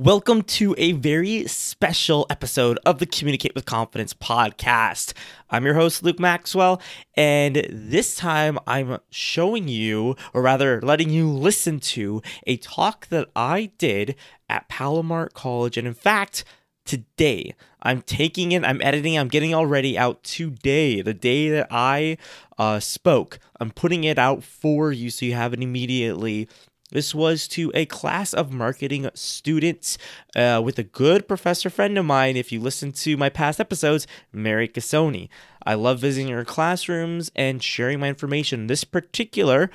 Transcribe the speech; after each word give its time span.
Welcome 0.00 0.44
to 0.44 0.74
a 0.78 0.92
very 0.92 1.46
special 1.46 2.24
episode 2.30 2.78
of 2.86 3.00
the 3.00 3.04
Communicate 3.04 3.54
with 3.54 3.66
Confidence 3.66 4.14
podcast. 4.14 5.12
I'm 5.50 5.66
your 5.66 5.74
host, 5.74 6.02
Luke 6.02 6.18
Maxwell, 6.18 6.80
and 7.18 7.66
this 7.68 8.14
time 8.14 8.58
I'm 8.66 8.96
showing 9.10 9.68
you, 9.68 10.16
or 10.32 10.40
rather, 10.40 10.80
letting 10.80 11.10
you 11.10 11.28
listen 11.28 11.80
to 11.80 12.22
a 12.46 12.56
talk 12.56 13.08
that 13.08 13.28
I 13.36 13.72
did 13.76 14.16
at 14.48 14.70
Palomar 14.70 15.28
College. 15.34 15.76
And 15.76 15.86
in 15.86 15.92
fact, 15.92 16.44
today 16.86 17.54
I'm 17.82 18.00
taking 18.00 18.52
it, 18.52 18.64
I'm 18.64 18.80
editing, 18.80 19.18
I'm 19.18 19.28
getting 19.28 19.52
all 19.52 19.66
ready 19.66 19.98
out 19.98 20.22
today, 20.22 21.02
the 21.02 21.12
day 21.12 21.50
that 21.50 21.66
I 21.70 22.16
uh, 22.56 22.80
spoke. 22.80 23.38
I'm 23.60 23.70
putting 23.70 24.04
it 24.04 24.18
out 24.18 24.44
for 24.44 24.92
you 24.92 25.10
so 25.10 25.26
you 25.26 25.34
have 25.34 25.52
it 25.52 25.62
immediately 25.62 26.48
this 26.90 27.14
was 27.14 27.46
to 27.48 27.70
a 27.74 27.86
class 27.86 28.32
of 28.32 28.52
marketing 28.52 29.08
students 29.14 29.98
uh, 30.34 30.60
with 30.64 30.78
a 30.78 30.82
good 30.82 31.28
professor 31.28 31.70
friend 31.70 31.96
of 31.96 32.04
mine. 32.04 32.36
If 32.36 32.52
you 32.52 32.60
listen 32.60 32.92
to 32.92 33.16
my 33.16 33.28
past 33.28 33.60
episodes, 33.60 34.06
Mary 34.32 34.68
Cassoni. 34.68 35.28
I 35.64 35.74
love 35.74 36.00
visiting 36.00 36.32
her 36.32 36.44
classrooms 36.44 37.30
and 37.36 37.62
sharing 37.62 38.00
my 38.00 38.08
information. 38.08 38.66
This 38.66 38.84
particular 38.84 39.70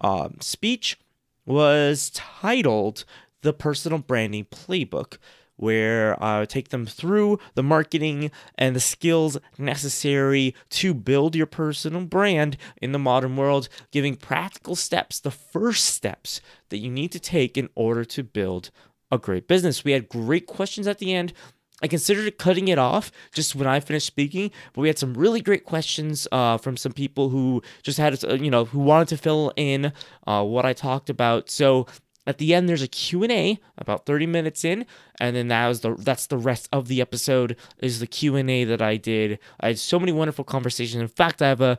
um, 0.00 0.36
speech 0.40 0.98
was 1.46 2.10
titled 2.10 3.04
The 3.42 3.52
Personal 3.52 4.00
Branding 4.00 4.44
Playbook 4.44 5.18
where 5.58 6.20
I 6.22 6.46
take 6.46 6.70
them 6.70 6.86
through 6.86 7.38
the 7.54 7.62
marketing 7.62 8.30
and 8.56 8.74
the 8.74 8.80
skills 8.80 9.36
necessary 9.58 10.54
to 10.70 10.94
build 10.94 11.36
your 11.36 11.46
personal 11.46 12.04
brand 12.06 12.56
in 12.80 12.92
the 12.92 12.98
modern 12.98 13.36
world, 13.36 13.68
giving 13.90 14.16
practical 14.16 14.76
steps, 14.76 15.20
the 15.20 15.30
first 15.30 15.84
steps 15.84 16.40
that 16.70 16.78
you 16.78 16.90
need 16.90 17.12
to 17.12 17.20
take 17.20 17.58
in 17.58 17.68
order 17.74 18.04
to 18.04 18.22
build 18.22 18.70
a 19.10 19.18
great 19.18 19.48
business. 19.48 19.84
We 19.84 19.92
had 19.92 20.08
great 20.08 20.46
questions 20.46 20.86
at 20.86 20.98
the 20.98 21.12
end. 21.12 21.32
I 21.80 21.86
considered 21.86 22.38
cutting 22.38 22.68
it 22.68 22.78
off 22.78 23.12
just 23.32 23.54
when 23.54 23.68
I 23.68 23.78
finished 23.80 24.06
speaking, 24.06 24.50
but 24.72 24.80
we 24.80 24.88
had 24.88 24.98
some 24.98 25.14
really 25.14 25.40
great 25.40 25.64
questions 25.64 26.26
uh, 26.32 26.58
from 26.58 26.76
some 26.76 26.92
people 26.92 27.28
who 27.28 27.62
just 27.82 27.98
had, 27.98 28.24
uh, 28.24 28.34
you 28.34 28.50
know, 28.50 28.64
who 28.64 28.80
wanted 28.80 29.08
to 29.08 29.16
fill 29.16 29.52
in 29.56 29.92
uh, 30.26 30.42
what 30.44 30.66
I 30.66 30.72
talked 30.72 31.08
about. 31.08 31.50
So 31.50 31.86
at 32.28 32.36
the 32.36 32.52
end, 32.54 32.68
there's 32.68 32.82
a 32.82 32.88
Q&A 32.88 33.58
about 33.78 34.04
30 34.04 34.26
minutes 34.26 34.62
in, 34.62 34.84
and 35.18 35.34
then 35.34 35.48
that 35.48 35.66
was 35.66 35.80
the 35.80 35.94
that's 35.94 36.26
the 36.26 36.36
rest 36.36 36.68
of 36.70 36.86
the 36.86 37.00
episode 37.00 37.56
is 37.78 38.00
the 38.00 38.06
Q&A 38.06 38.64
that 38.64 38.82
I 38.82 38.98
did. 38.98 39.38
I 39.58 39.68
had 39.68 39.78
so 39.78 39.98
many 39.98 40.12
wonderful 40.12 40.44
conversations. 40.44 41.00
In 41.00 41.08
fact, 41.08 41.40
I 41.40 41.48
have 41.48 41.62
a 41.62 41.78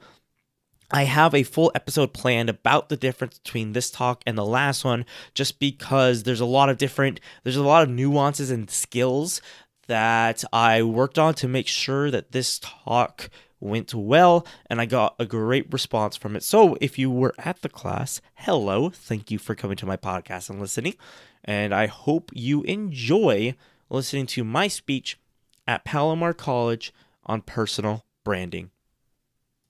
I 0.89 1.03
have 1.03 1.35
a 1.35 1.43
full 1.43 1.71
episode 1.75 2.13
planned 2.13 2.49
about 2.49 2.89
the 2.89 2.97
difference 2.97 3.37
between 3.37 3.73
this 3.73 3.91
talk 3.91 4.23
and 4.25 4.35
the 4.35 4.45
last 4.45 4.83
one 4.83 5.05
just 5.35 5.59
because 5.59 6.23
there's 6.23 6.39
a 6.39 6.45
lot 6.45 6.69
of 6.69 6.79
different 6.79 7.19
there's 7.43 7.55
a 7.55 7.61
lot 7.61 7.83
of 7.83 7.89
nuances 7.89 8.49
and 8.49 8.71
skills 8.71 9.43
that 9.85 10.43
I 10.51 10.81
worked 10.81 11.19
on 11.19 11.35
to 11.35 11.47
make 11.47 11.67
sure 11.67 12.09
that 12.09 12.31
this 12.31 12.57
talk 12.57 13.29
went 13.59 13.93
well 13.93 14.45
and 14.67 14.79
I 14.79 14.85
got 14.85 15.15
a 15.19 15.25
great 15.25 15.71
response 15.71 16.15
from 16.15 16.35
it. 16.35 16.43
So 16.43 16.77
if 16.81 16.97
you 16.97 17.09
were 17.09 17.33
at 17.39 17.61
the 17.61 17.69
class, 17.69 18.21
hello, 18.35 18.89
thank 18.89 19.31
you 19.31 19.37
for 19.37 19.55
coming 19.55 19.77
to 19.77 19.85
my 19.85 19.97
podcast 19.97 20.49
and 20.49 20.59
listening. 20.59 20.95
And 21.43 21.73
I 21.73 21.87
hope 21.87 22.31
you 22.33 22.63
enjoy 22.63 23.55
listening 23.89 24.25
to 24.27 24.43
my 24.43 24.67
speech 24.67 25.19
at 25.67 25.85
Palomar 25.85 26.33
College 26.33 26.93
on 27.25 27.41
personal 27.41 28.05
branding. 28.23 28.71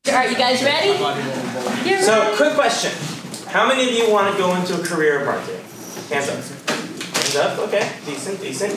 All 0.08 0.14
right, 0.14 0.32
you 0.32 0.38
guys 0.38 0.64
ready? 0.64 0.98
So, 2.02 2.36
quick 2.38 2.54
question. 2.54 2.92
How 3.50 3.67
many 3.67 3.90
of 3.90 3.94
you 3.94 4.12
want 4.12 4.32
to 4.32 4.38
go 4.38 4.56
into 4.56 4.80
a 4.80 4.84
career 4.84 5.20
of 5.20 5.26
marketing? 5.26 5.62
Hands 6.10 6.30
up. 6.30 6.36
Hands 6.36 7.36
up, 7.36 7.60
okay. 7.67 7.92
Decent, 8.06 8.40
decent. 8.40 8.73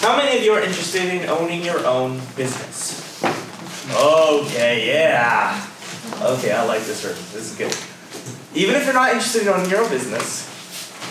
How 0.00 0.16
many 0.16 0.38
of 0.38 0.44
you 0.44 0.52
are 0.52 0.60
interested 0.60 1.02
in 1.02 1.28
owning 1.28 1.64
your 1.64 1.84
own 1.86 2.20
business? 2.36 3.20
Okay, 3.92 4.86
yeah. 4.86 5.66
Okay, 6.22 6.52
I 6.52 6.64
like 6.64 6.82
this 6.82 7.04
room. 7.04 7.16
This 7.32 7.50
is 7.50 7.56
good. 7.56 7.74
Even 8.54 8.76
if 8.76 8.84
you're 8.84 8.94
not 8.94 9.10
interested 9.10 9.42
in 9.42 9.70
your 9.70 9.82
own 9.82 9.90
business, 9.90 10.48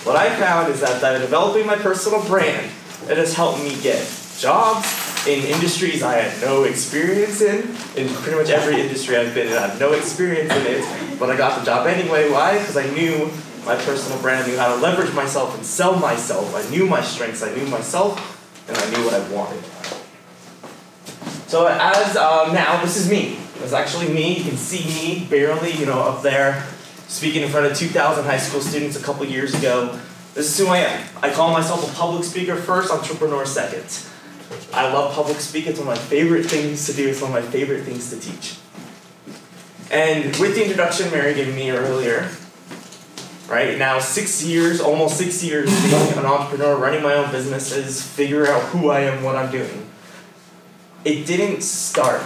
what 0.05 0.15
I 0.15 0.33
found 0.37 0.71
is 0.71 0.79
that 0.81 1.01
by 1.01 1.17
developing 1.17 1.65
my 1.65 1.75
personal 1.75 2.23
brand, 2.25 2.71
it 3.09 3.17
has 3.17 3.33
helped 3.33 3.59
me 3.59 3.79
get 3.81 3.99
jobs 4.37 5.27
in 5.27 5.43
industries 5.45 6.01
I 6.01 6.15
had 6.15 6.41
no 6.41 6.63
experience 6.63 7.41
in. 7.41 7.67
In 7.97 8.13
pretty 8.15 8.37
much 8.37 8.49
every 8.49 8.79
industry 8.79 9.17
I've 9.17 9.33
been 9.33 9.47
in, 9.47 9.53
I 9.53 9.67
have 9.67 9.79
no 9.79 9.91
experience 9.91 10.53
in 10.53 10.65
it, 10.65 11.19
but 11.19 11.29
I 11.29 11.35
got 11.35 11.59
the 11.59 11.65
job 11.65 11.85
anyway. 11.85 12.31
Why? 12.31 12.59
Because 12.59 12.77
I 12.77 12.89
knew 12.91 13.29
my 13.65 13.75
personal 13.75 14.21
brand, 14.21 14.45
I 14.45 14.47
knew 14.47 14.57
how 14.57 14.73
to 14.73 14.81
leverage 14.81 15.13
myself 15.13 15.53
and 15.55 15.65
sell 15.65 15.97
myself. 15.99 16.55
I 16.55 16.69
knew 16.69 16.85
my 16.85 17.01
strengths, 17.01 17.43
I 17.43 17.53
knew 17.53 17.65
myself, 17.67 18.67
and 18.69 18.77
I 18.77 18.89
knew 18.91 19.03
what 19.03 19.13
I 19.13 19.29
wanted. 19.33 19.63
So 21.49 21.65
as 21.65 22.15
um, 22.15 22.53
now, 22.53 22.79
this 22.83 22.95
is 22.95 23.09
me. 23.09 23.35
It's 23.63 23.73
actually 23.73 24.13
me. 24.13 24.37
You 24.37 24.43
can 24.43 24.55
see 24.55 24.85
me 24.85 25.25
barely, 25.25 25.71
you 25.71 25.87
know, 25.87 25.99
up 25.99 26.21
there, 26.21 26.63
speaking 27.07 27.41
in 27.41 27.49
front 27.49 27.65
of 27.65 27.75
2,000 27.75 28.23
high 28.23 28.37
school 28.37 28.61
students 28.61 28.95
a 28.95 29.01
couple 29.01 29.25
years 29.25 29.55
ago. 29.55 29.99
This 30.35 30.47
is 30.47 30.59
who 30.59 30.71
I 30.71 30.77
am. 30.77 31.07
I 31.23 31.33
call 31.33 31.51
myself 31.51 31.91
a 31.91 31.95
public 31.95 32.23
speaker 32.23 32.55
first, 32.55 32.91
entrepreneur 32.91 33.47
second. 33.47 33.83
I 34.75 34.93
love 34.93 35.15
public 35.15 35.39
speaking. 35.39 35.71
It's 35.71 35.79
one 35.79 35.87
of 35.87 35.95
my 35.95 35.99
favorite 35.99 36.45
things 36.45 36.85
to 36.85 36.93
do. 36.93 37.09
It's 37.09 37.19
one 37.19 37.35
of 37.35 37.43
my 37.43 37.49
favorite 37.49 37.83
things 37.83 38.11
to 38.11 38.19
teach. 38.19 38.59
And 39.89 40.25
with 40.35 40.53
the 40.53 40.61
introduction 40.61 41.09
Mary 41.09 41.33
gave 41.33 41.55
me 41.55 41.71
earlier, 41.71 42.29
right 43.47 43.75
now 43.79 43.97
six 43.97 44.43
years, 44.43 44.79
almost 44.79 45.17
six 45.17 45.43
years 45.43 45.67
being 45.81 46.13
an 46.13 46.27
entrepreneur, 46.27 46.77
running 46.77 47.01
my 47.01 47.15
own 47.15 47.31
businesses, 47.31 48.03
figuring 48.03 48.51
out 48.51 48.61
who 48.65 48.91
I 48.91 48.99
am, 48.99 49.23
what 49.23 49.35
I'm 49.35 49.51
doing 49.51 49.89
it 51.05 51.25
didn't 51.25 51.61
start 51.61 52.21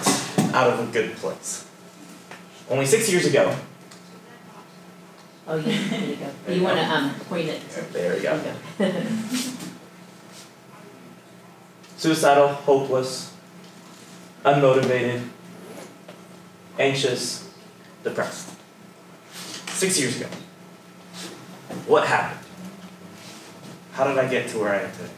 out 0.54 0.70
of 0.72 0.88
a 0.88 0.92
good 0.92 1.16
place. 1.16 1.68
Only 2.70 2.86
six 2.86 3.12
years 3.12 3.26
ago. 3.26 3.56
Oh, 5.46 5.58
yeah, 5.58 5.88
there 5.90 6.06
you 6.06 6.16
go. 6.16 6.30
You 6.48 6.64
want 6.64 6.78
to 6.78 6.86
um, 6.86 7.14
point 7.28 7.50
it. 7.50 7.62
There 7.92 8.16
we 8.16 8.22
go. 8.22 8.40
Suicidal, 11.98 12.48
hopeless, 12.48 13.34
unmotivated, 14.44 15.28
anxious, 16.80 17.50
depressed. 18.04 18.50
Six 19.68 20.00
years 20.00 20.20
ago. 20.20 20.30
What 21.88 22.08
happened? 22.08 22.40
How 23.94 24.08
did 24.08 24.18
I 24.18 24.28
get 24.28 24.50
to 24.50 24.60
where 24.60 24.74
I 24.74 24.82
am 24.82 24.92
today? 24.92 25.10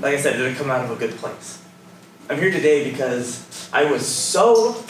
Like 0.00 0.14
I 0.14 0.20
said, 0.20 0.34
it 0.34 0.38
didn't 0.38 0.56
come 0.56 0.70
out 0.70 0.84
of 0.84 0.90
a 0.90 0.96
good 0.96 1.16
place. 1.16 1.62
I'm 2.28 2.38
here 2.38 2.50
today 2.50 2.90
because 2.90 3.68
I 3.72 3.90
was 3.90 4.06
so 4.06 4.82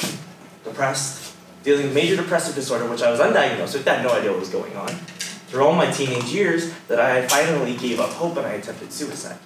depressed, 0.65 1.35
dealing 1.63 1.87
with 1.87 1.95
major 1.95 2.17
depressive 2.17 2.55
disorder, 2.55 2.89
which 2.89 3.03
I 3.03 3.11
was 3.11 3.21
undiagnosed 3.21 3.75
with, 3.75 3.89
I 3.89 3.95
had 3.95 4.05
no 4.05 4.13
idea 4.13 4.31
what 4.31 4.41
was 4.41 4.51
going 4.51 4.77
on, 4.77 4.89
through 5.49 5.65
all 5.65 5.73
my 5.73 5.91
teenage 5.91 6.25
years, 6.25 6.73
that 6.89 7.01
I 7.01 7.27
finally 7.27 7.77
gave 7.77 7.99
up 7.99 8.11
hope 8.11 8.37
and 8.37 8.47
I 8.47 8.53
attempted 8.53 8.93
suicide. 8.93 9.39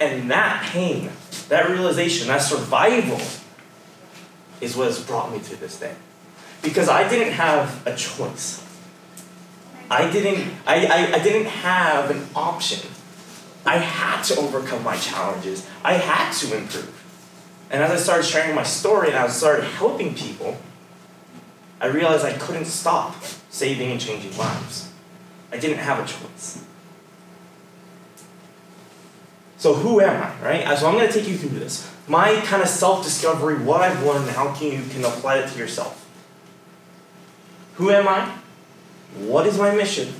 And 0.00 0.30
that 0.30 0.64
pain, 0.64 1.10
that 1.48 1.68
realization, 1.70 2.26
that 2.26 2.42
survival 2.42 3.20
is 4.60 4.76
what 4.76 4.88
has 4.88 5.00
brought 5.04 5.32
me 5.32 5.38
to 5.40 5.56
this 5.56 5.78
day. 5.78 5.94
Because 6.60 6.88
I 6.88 7.08
didn't 7.08 7.34
have 7.34 7.86
a 7.86 7.94
choice. 7.94 8.64
I 9.90 10.10
didn't, 10.10 10.52
I, 10.66 10.86
I, 10.86 11.14
I 11.16 11.22
didn't 11.22 11.46
have 11.46 12.10
an 12.10 12.26
option 12.34 12.91
I 13.64 13.78
had 13.78 14.22
to 14.24 14.36
overcome 14.40 14.82
my 14.82 14.96
challenges. 14.96 15.66
I 15.84 15.94
had 15.94 16.32
to 16.32 16.56
improve. 16.56 16.98
And 17.70 17.82
as 17.82 17.90
I 17.90 17.96
started 17.96 18.24
sharing 18.24 18.54
my 18.54 18.64
story 18.64 19.08
and 19.08 19.16
I 19.16 19.28
started 19.28 19.64
helping 19.64 20.14
people, 20.14 20.58
I 21.80 21.86
realized 21.86 22.24
I 22.24 22.32
couldn't 22.34 22.66
stop 22.66 23.16
saving 23.50 23.90
and 23.90 24.00
changing 24.00 24.36
lives. 24.36 24.90
I 25.52 25.58
didn't 25.58 25.78
have 25.78 25.98
a 25.98 26.06
choice. 26.06 26.64
So 29.58 29.74
who 29.74 30.00
am 30.00 30.22
I, 30.22 30.44
right? 30.44 30.78
So 30.78 30.88
I'm 30.88 30.94
going 30.94 31.06
to 31.06 31.12
take 31.12 31.28
you 31.28 31.36
through 31.36 31.58
this. 31.58 31.88
My 32.08 32.34
kind 32.40 32.62
of 32.62 32.68
self-discovery, 32.68 33.62
what 33.62 33.80
I've 33.80 34.02
learned, 34.04 34.26
and 34.26 34.36
how 34.36 34.52
can 34.54 34.72
you 34.72 34.82
can 34.90 35.04
apply 35.04 35.38
it 35.38 35.50
to 35.50 35.58
yourself. 35.58 36.08
Who 37.74 37.90
am 37.90 38.08
I? 38.08 38.38
What 39.18 39.46
is 39.46 39.56
my 39.58 39.72
mission? 39.74 40.12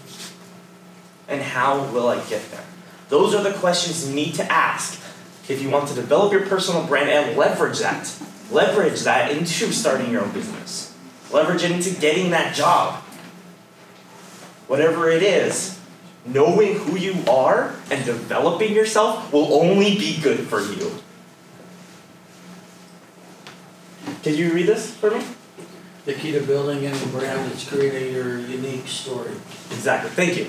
And 1.26 1.42
how 1.42 1.84
will 1.86 2.08
I 2.08 2.16
get 2.26 2.48
there? 2.50 2.64
Those 3.12 3.34
are 3.34 3.42
the 3.42 3.52
questions 3.52 4.08
you 4.08 4.14
need 4.14 4.36
to 4.36 4.42
ask 4.50 4.98
if 5.46 5.60
you 5.60 5.68
want 5.68 5.86
to 5.88 5.94
develop 5.94 6.32
your 6.32 6.46
personal 6.46 6.86
brand 6.86 7.10
and 7.10 7.36
leverage 7.36 7.78
that. 7.80 8.10
Leverage 8.50 9.02
that 9.02 9.30
into 9.30 9.70
starting 9.70 10.10
your 10.10 10.22
own 10.22 10.32
business. 10.32 10.96
Leverage 11.30 11.62
it 11.62 11.72
into 11.72 11.90
getting 12.00 12.30
that 12.30 12.54
job. 12.54 13.02
Whatever 14.66 15.10
it 15.10 15.22
is, 15.22 15.78
knowing 16.24 16.78
who 16.78 16.96
you 16.96 17.22
are 17.30 17.74
and 17.90 18.02
developing 18.06 18.72
yourself 18.72 19.30
will 19.30 19.60
only 19.60 19.94
be 19.94 20.18
good 20.22 20.40
for 20.48 20.62
you. 20.62 20.90
Can 24.22 24.36
you 24.36 24.54
read 24.54 24.68
this 24.68 24.90
for 24.90 25.10
me? 25.10 25.22
The 26.06 26.14
key 26.14 26.32
to 26.32 26.40
building 26.40 26.86
any 26.86 27.06
brand 27.10 27.52
is 27.52 27.68
creating 27.68 28.14
your 28.14 28.38
unique 28.38 28.88
story. 28.88 29.32
Exactly. 29.70 30.08
Thank 30.12 30.38
you. 30.38 30.46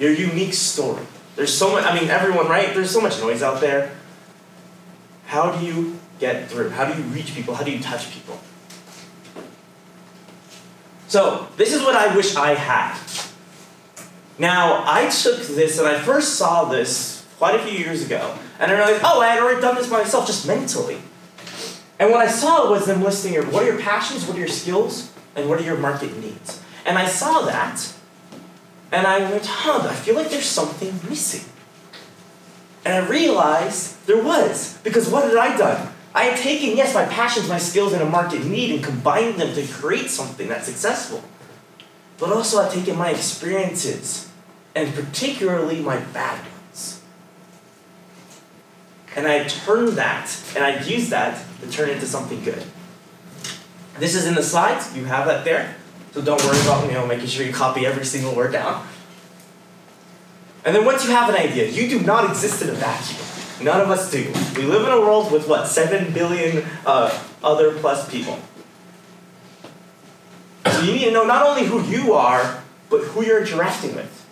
your 0.00 0.10
unique 0.10 0.52
story. 0.52 1.06
There's 1.36 1.56
so 1.56 1.70
much, 1.70 1.84
I 1.84 1.98
mean, 1.98 2.08
everyone, 2.08 2.48
right? 2.48 2.74
There's 2.74 2.90
so 2.90 3.00
much 3.00 3.20
noise 3.20 3.42
out 3.42 3.60
there. 3.60 3.92
How 5.26 5.52
do 5.52 5.64
you 5.64 5.98
get 6.18 6.48
through? 6.48 6.70
How 6.70 6.90
do 6.90 7.00
you 7.00 7.06
reach 7.08 7.34
people? 7.34 7.54
How 7.54 7.62
do 7.62 7.70
you 7.70 7.82
touch 7.82 8.10
people? 8.10 8.40
So, 11.08 11.46
this 11.56 11.72
is 11.72 11.82
what 11.82 11.94
I 11.94 12.14
wish 12.16 12.34
I 12.34 12.54
had. 12.54 12.98
Now, 14.38 14.82
I 14.86 15.08
took 15.08 15.40
this 15.46 15.78
and 15.78 15.86
I 15.86 16.00
first 16.00 16.34
saw 16.34 16.64
this 16.64 17.26
quite 17.38 17.54
a 17.54 17.58
few 17.58 17.78
years 17.78 18.04
ago, 18.04 18.36
and 18.58 18.70
I 18.70 18.74
realized, 18.74 19.02
oh, 19.04 19.20
I 19.20 19.28
had 19.28 19.40
already 19.40 19.60
done 19.60 19.74
this 19.74 19.90
myself 19.90 20.26
just 20.26 20.46
mentally. 20.46 20.98
And 21.98 22.10
what 22.10 22.20
I 22.20 22.30
saw 22.30 22.70
was 22.70 22.86
them 22.86 23.02
listing 23.02 23.34
your, 23.34 23.44
what 23.46 23.62
are 23.62 23.66
your 23.66 23.80
passions, 23.80 24.26
what 24.26 24.36
are 24.36 24.40
your 24.40 24.48
skills, 24.48 25.12
and 25.34 25.48
what 25.48 25.60
are 25.60 25.64
your 25.64 25.76
market 25.76 26.16
needs. 26.18 26.62
And 26.84 26.98
I 26.98 27.06
saw 27.06 27.42
that, 27.42 27.92
and 28.96 29.06
I 29.06 29.30
went, 29.30 29.44
huh, 29.44 29.86
I 29.90 29.94
feel 29.94 30.14
like 30.14 30.30
there's 30.30 30.46
something 30.46 30.98
missing. 31.06 31.44
And 32.82 32.94
I 32.94 33.06
realized 33.06 34.06
there 34.06 34.22
was, 34.22 34.78
because 34.78 35.06
what 35.10 35.24
had 35.24 35.36
I 35.36 35.54
done? 35.54 35.92
I 36.14 36.24
had 36.24 36.38
taken, 36.38 36.78
yes, 36.78 36.94
my 36.94 37.04
passions, 37.04 37.46
my 37.46 37.58
skills, 37.58 37.92
and 37.92 38.00
a 38.00 38.08
market 38.08 38.46
need 38.46 38.70
and 38.70 38.82
combined 38.82 39.38
them 39.38 39.54
to 39.54 39.66
create 39.70 40.08
something 40.08 40.48
that's 40.48 40.64
successful. 40.64 41.22
But 42.16 42.32
also, 42.32 42.58
I've 42.58 42.72
taken 42.72 42.96
my 42.96 43.10
experiences, 43.10 44.30
and 44.74 44.94
particularly 44.94 45.82
my 45.82 45.98
bad 45.98 46.40
ones. 46.40 47.02
And 49.14 49.26
I 49.26 49.44
turned 49.44 49.88
that, 49.98 50.34
and 50.54 50.64
I'd 50.64 50.86
used 50.86 51.10
that 51.10 51.44
to 51.60 51.70
turn 51.70 51.90
it 51.90 51.96
into 51.96 52.06
something 52.06 52.42
good. 52.42 52.64
This 53.98 54.14
is 54.14 54.26
in 54.26 54.34
the 54.34 54.42
slides, 54.42 54.96
you 54.96 55.04
have 55.04 55.26
that 55.26 55.44
there. 55.44 55.76
So 56.16 56.22
don't 56.22 56.42
worry 56.44 56.58
about 56.62 56.86
you 56.86 56.92
know 56.92 57.06
making 57.06 57.26
sure 57.26 57.44
you 57.44 57.52
copy 57.52 57.84
every 57.84 58.06
single 58.06 58.34
word 58.34 58.50
down. 58.50 58.86
And 60.64 60.74
then 60.74 60.86
once 60.86 61.04
you 61.04 61.10
have 61.10 61.28
an 61.28 61.34
idea, 61.34 61.68
you 61.68 61.90
do 61.90 62.00
not 62.00 62.30
exist 62.30 62.62
in 62.62 62.70
a 62.70 62.72
vacuum. 62.72 63.20
None 63.62 63.82
of 63.82 63.90
us 63.90 64.10
do. 64.10 64.32
We 64.56 64.62
live 64.62 64.86
in 64.86 64.94
a 64.94 64.98
world 64.98 65.30
with 65.30 65.46
what, 65.46 65.68
7 65.68 66.14
billion 66.14 66.64
uh, 66.86 67.22
other 67.44 67.78
plus 67.80 68.10
people. 68.10 68.38
So 70.64 70.80
you 70.80 70.92
need 70.92 71.04
to 71.04 71.10
know 71.10 71.26
not 71.26 71.46
only 71.46 71.64
who 71.66 71.82
you 71.82 72.14
are, 72.14 72.62
but 72.88 73.02
who 73.02 73.22
you're 73.22 73.42
interacting 73.42 73.94
with. 73.94 74.26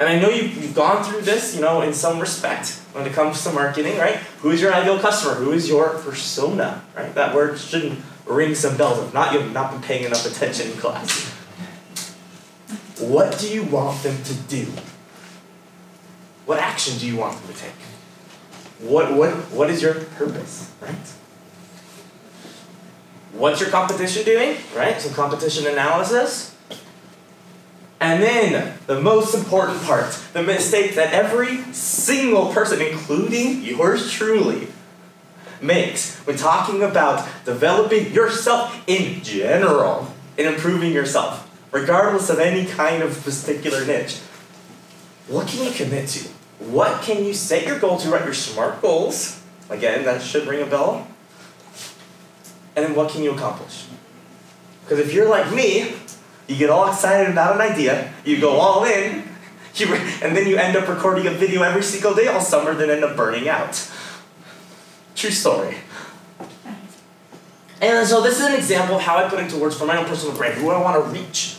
And 0.00 0.08
I 0.08 0.18
know 0.18 0.30
you've, 0.30 0.56
you've 0.60 0.74
gone 0.74 1.04
through 1.04 1.20
this, 1.20 1.54
you 1.54 1.60
know, 1.60 1.80
in 1.80 1.94
some 1.94 2.18
respect 2.18 2.70
when 2.92 3.06
it 3.06 3.12
comes 3.12 3.44
to 3.44 3.52
marketing, 3.52 3.98
right? 3.98 4.16
Who 4.40 4.50
is 4.50 4.60
your 4.60 4.74
ideal 4.74 4.98
customer? 4.98 5.34
Who 5.34 5.52
is 5.52 5.68
your 5.68 5.90
persona, 5.90 6.82
right? 6.96 7.14
That 7.14 7.36
word 7.36 7.56
shouldn't 7.56 8.00
ring 8.30 8.54
some 8.54 8.76
bells. 8.76 8.98
If 8.98 9.12
not, 9.12 9.32
you've 9.32 9.52
not 9.52 9.72
been 9.72 9.82
paying 9.82 10.04
enough 10.04 10.24
attention 10.24 10.70
in 10.70 10.76
class. 10.78 11.28
What 12.98 13.38
do 13.38 13.48
you 13.52 13.64
want 13.64 14.02
them 14.02 14.22
to 14.22 14.34
do? 14.34 14.66
What 16.46 16.58
action 16.58 16.98
do 16.98 17.06
you 17.06 17.16
want 17.16 17.40
them 17.40 17.54
to 17.54 17.60
take? 17.60 17.72
What, 18.80 19.14
what, 19.14 19.30
what 19.50 19.70
is 19.70 19.82
your 19.82 19.94
purpose, 19.94 20.72
right? 20.80 20.94
What's 23.32 23.60
your 23.60 23.70
competition 23.70 24.24
doing, 24.24 24.56
right? 24.74 25.00
Some 25.00 25.12
competition 25.12 25.66
analysis. 25.66 26.54
And 28.00 28.22
then, 28.22 28.78
the 28.86 29.00
most 29.00 29.34
important 29.34 29.82
part 29.82 30.10
the 30.32 30.42
mistake 30.42 30.94
that 30.94 31.12
every 31.12 31.58
single 31.72 32.52
person, 32.52 32.80
including 32.80 33.62
yours 33.62 34.10
truly, 34.10 34.68
makes 35.62 36.18
when 36.26 36.36
talking 36.36 36.82
about 36.82 37.28
developing 37.44 38.12
yourself 38.12 38.82
in 38.86 39.22
general 39.22 40.12
and 40.38 40.46
improving 40.46 40.92
yourself, 40.92 41.48
regardless 41.72 42.30
of 42.30 42.38
any 42.38 42.66
kind 42.66 43.02
of 43.02 43.22
particular 43.22 43.84
niche. 43.84 44.18
What 45.28 45.46
can 45.46 45.64
you 45.64 45.70
commit 45.70 46.08
to? 46.08 46.28
What 46.58 47.02
can 47.02 47.24
you 47.24 47.34
set 47.34 47.66
your 47.66 47.78
goal 47.78 47.98
to? 47.98 48.10
Write 48.10 48.24
your 48.24 48.34
SMART 48.34 48.82
goals. 48.82 49.42
Again, 49.68 50.04
that 50.04 50.22
should 50.22 50.46
ring 50.46 50.62
a 50.62 50.66
bell. 50.66 51.06
And 52.76 52.84
then 52.84 52.94
what 52.94 53.10
can 53.10 53.22
you 53.22 53.32
accomplish? 53.32 53.86
Because 54.82 54.98
if 54.98 55.14
you're 55.14 55.28
like 55.28 55.52
me, 55.52 55.94
you 56.48 56.56
get 56.56 56.70
all 56.70 56.88
excited 56.88 57.30
about 57.30 57.54
an 57.54 57.60
idea, 57.60 58.12
you 58.24 58.40
go 58.40 58.52
all 58.56 58.84
in, 58.84 59.22
you 59.74 59.94
and 59.94 60.36
then 60.36 60.48
you 60.48 60.56
end 60.56 60.76
up 60.76 60.88
recording 60.88 61.26
a 61.26 61.30
video 61.30 61.62
every 61.62 61.82
single 61.82 62.14
day 62.14 62.26
all 62.26 62.40
summer, 62.40 62.74
then 62.74 62.90
end 62.90 63.04
up 63.04 63.16
burning 63.16 63.48
out. 63.48 63.88
True 65.20 65.30
story. 65.30 65.76
And 67.82 68.08
so 68.08 68.22
this 68.22 68.40
is 68.40 68.46
an 68.46 68.54
example 68.54 68.96
of 68.96 69.02
how 69.02 69.18
I 69.18 69.28
put 69.28 69.38
into 69.38 69.58
words 69.58 69.76
for 69.76 69.84
my 69.84 69.98
own 69.98 70.06
personal 70.06 70.34
brand, 70.34 70.54
who 70.54 70.70
I 70.70 70.80
want 70.80 71.04
to 71.04 71.10
reach. 71.10 71.58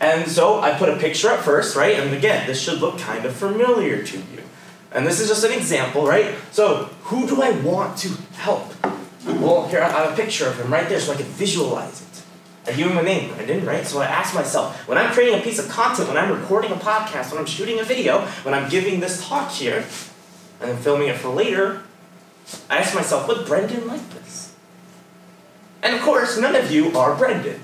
And 0.00 0.28
so 0.28 0.58
I 0.58 0.76
put 0.76 0.88
a 0.88 0.96
picture 0.96 1.28
up 1.28 1.44
first, 1.44 1.76
right? 1.76 1.94
And 1.94 2.12
again, 2.12 2.44
this 2.48 2.60
should 2.60 2.80
look 2.80 2.98
kind 2.98 3.24
of 3.24 3.36
familiar 3.36 4.02
to 4.02 4.16
you. 4.16 4.42
And 4.90 5.06
this 5.06 5.20
is 5.20 5.28
just 5.28 5.44
an 5.44 5.52
example, 5.52 6.08
right? 6.08 6.34
So 6.50 6.90
who 7.02 7.24
do 7.28 7.40
I 7.40 7.52
want 7.52 7.96
to 7.98 8.08
help? 8.34 8.72
Well, 9.24 9.68
here 9.68 9.80
I 9.80 9.88
have 9.88 10.12
a 10.12 10.16
picture 10.20 10.48
of 10.48 10.58
him 10.60 10.72
right 10.72 10.88
there 10.88 10.98
so 10.98 11.12
I 11.12 11.16
can 11.16 11.26
visualize 11.26 12.02
it. 12.02 12.68
I 12.68 12.76
give 12.76 12.90
him 12.90 12.98
a 12.98 13.02
name, 13.04 13.32
Brendan, 13.32 13.64
right? 13.64 13.86
So 13.86 14.00
I 14.00 14.06
ask 14.06 14.34
myself, 14.34 14.88
when 14.88 14.98
I'm 14.98 15.12
creating 15.12 15.38
a 15.38 15.42
piece 15.44 15.60
of 15.60 15.68
content, 15.68 16.08
when 16.08 16.16
I'm 16.16 16.36
recording 16.36 16.72
a 16.72 16.74
podcast, 16.74 17.30
when 17.30 17.38
I'm 17.38 17.46
shooting 17.46 17.78
a 17.78 17.84
video, 17.84 18.22
when 18.42 18.54
I'm 18.54 18.68
giving 18.68 18.98
this 18.98 19.24
talk 19.24 19.52
here, 19.52 19.84
and 20.60 20.70
then 20.70 20.76
filming 20.76 21.08
it 21.08 21.16
for 21.16 21.28
later, 21.28 21.82
I 22.70 22.78
ask 22.78 22.94
myself, 22.94 23.28
would 23.28 23.46
Brendan 23.46 23.86
like 23.86 24.08
this? 24.10 24.54
And 25.82 25.94
of 25.94 26.02
course, 26.02 26.38
none 26.38 26.54
of 26.54 26.70
you 26.70 26.96
are 26.96 27.14
Brendan, 27.14 27.60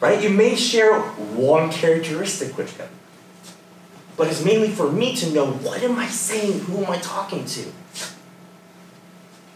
right? 0.00 0.22
You 0.22 0.30
may 0.30 0.56
share 0.56 1.00
one 1.00 1.70
characteristic 1.70 2.56
with 2.56 2.76
him, 2.76 2.88
but 4.16 4.28
it's 4.28 4.44
mainly 4.44 4.70
for 4.70 4.90
me 4.90 5.14
to 5.16 5.32
know 5.32 5.46
what 5.46 5.82
am 5.82 5.98
I 5.98 6.06
saying, 6.08 6.60
who 6.60 6.84
am 6.84 6.90
I 6.90 6.98
talking 6.98 7.44
to? 7.44 7.64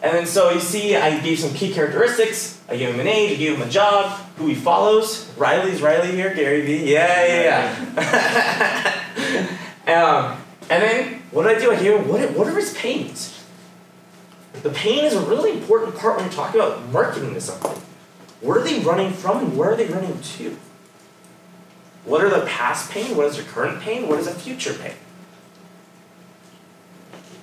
And 0.00 0.16
then 0.16 0.26
so 0.26 0.50
you 0.50 0.60
see, 0.60 0.94
I 0.94 1.18
gave 1.20 1.40
some 1.40 1.52
key 1.54 1.72
characteristics. 1.72 2.60
I 2.68 2.76
gave 2.76 2.94
him 2.94 3.00
an 3.00 3.08
age, 3.08 3.32
I 3.32 3.34
gave 3.34 3.56
him 3.56 3.62
a 3.62 3.70
job, 3.70 4.12
who 4.36 4.46
he 4.46 4.54
follows. 4.54 5.28
Riley's 5.36 5.82
Riley 5.82 6.12
here, 6.12 6.32
Gary 6.34 6.60
Vee. 6.64 6.92
Yeah, 6.92 7.26
yeah, 7.26 7.96
yeah. 9.86 9.96
um, 10.04 10.40
and 10.70 10.82
then 10.82 11.17
what 11.30 11.46
did 11.46 11.58
I 11.58 11.60
do? 11.60 11.70
Him 11.72 12.08
what, 12.08 12.30
what 12.32 12.46
are 12.46 12.56
his 12.56 12.74
pains? 12.74 13.44
The 14.62 14.70
pain 14.70 15.04
is 15.04 15.14
a 15.14 15.20
really 15.20 15.52
important 15.52 15.96
part 15.96 16.16
when 16.16 16.24
you're 16.24 16.34
talking 16.34 16.60
about 16.60 16.88
marketing 16.90 17.34
to 17.34 17.40
something. 17.40 17.82
Where 18.40 18.58
are 18.58 18.64
they 18.64 18.80
running 18.80 19.12
from 19.12 19.38
and 19.38 19.58
where 19.58 19.72
are 19.72 19.76
they 19.76 19.86
running 19.86 20.20
to? 20.20 20.56
What 22.04 22.24
are 22.24 22.30
the 22.30 22.46
past 22.46 22.90
pain? 22.90 23.16
What 23.16 23.26
is 23.26 23.36
their 23.36 23.44
current 23.44 23.82
pain? 23.82 24.08
What 24.08 24.18
is 24.18 24.26
a 24.26 24.34
future 24.34 24.72
pain? 24.74 24.94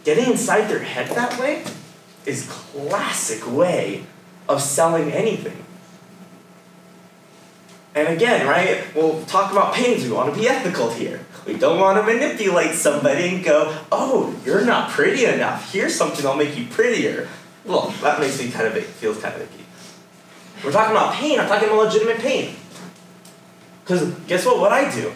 Getting 0.03 0.31
inside 0.31 0.67
their 0.67 0.79
head 0.79 1.09
that 1.15 1.39
way 1.39 1.63
is 2.25 2.47
classic 2.49 3.49
way 3.51 4.05
of 4.47 4.61
selling 4.61 5.11
anything. 5.11 5.64
And 7.95 8.09
again, 8.09 8.45
right, 8.45 8.83
we'll 8.93 9.23
talk 9.23 9.53
about 9.53 9.73
pains. 9.73 10.03
We 10.03 10.11
want 10.11 10.33
to 10.33 10.37
be 10.39 10.49
ethical 10.49 10.91
here. 10.91 11.25
We 11.47 11.57
don't 11.57 11.79
want 11.79 11.97
to 11.97 12.03
manipulate 12.03 12.75
somebody 12.75 13.29
and 13.29 13.43
go, 13.43 13.75
oh, 13.89 14.35
you're 14.45 14.65
not 14.65 14.89
pretty 14.89 15.25
enough. 15.25 15.71
Here's 15.71 15.95
something 15.95 16.21
that'll 16.21 16.37
make 16.37 16.57
you 16.57 16.67
prettier. 16.67 17.29
Well, 17.63 17.93
that 18.01 18.19
makes 18.19 18.37
me 18.37 18.51
kind 18.51 18.67
of, 18.67 18.83
feels 18.83 19.21
kind 19.21 19.33
of 19.33 19.41
icky. 19.41 19.63
We're 20.63 20.73
talking 20.73 20.91
about 20.91 21.13
pain. 21.13 21.39
I'm 21.39 21.47
talking 21.47 21.69
about 21.69 21.85
legitimate 21.85 22.19
pain. 22.19 22.57
Because 23.83 24.11
guess 24.27 24.45
what? 24.45 24.59
What 24.59 24.73
I 24.73 24.93
do 24.93 25.13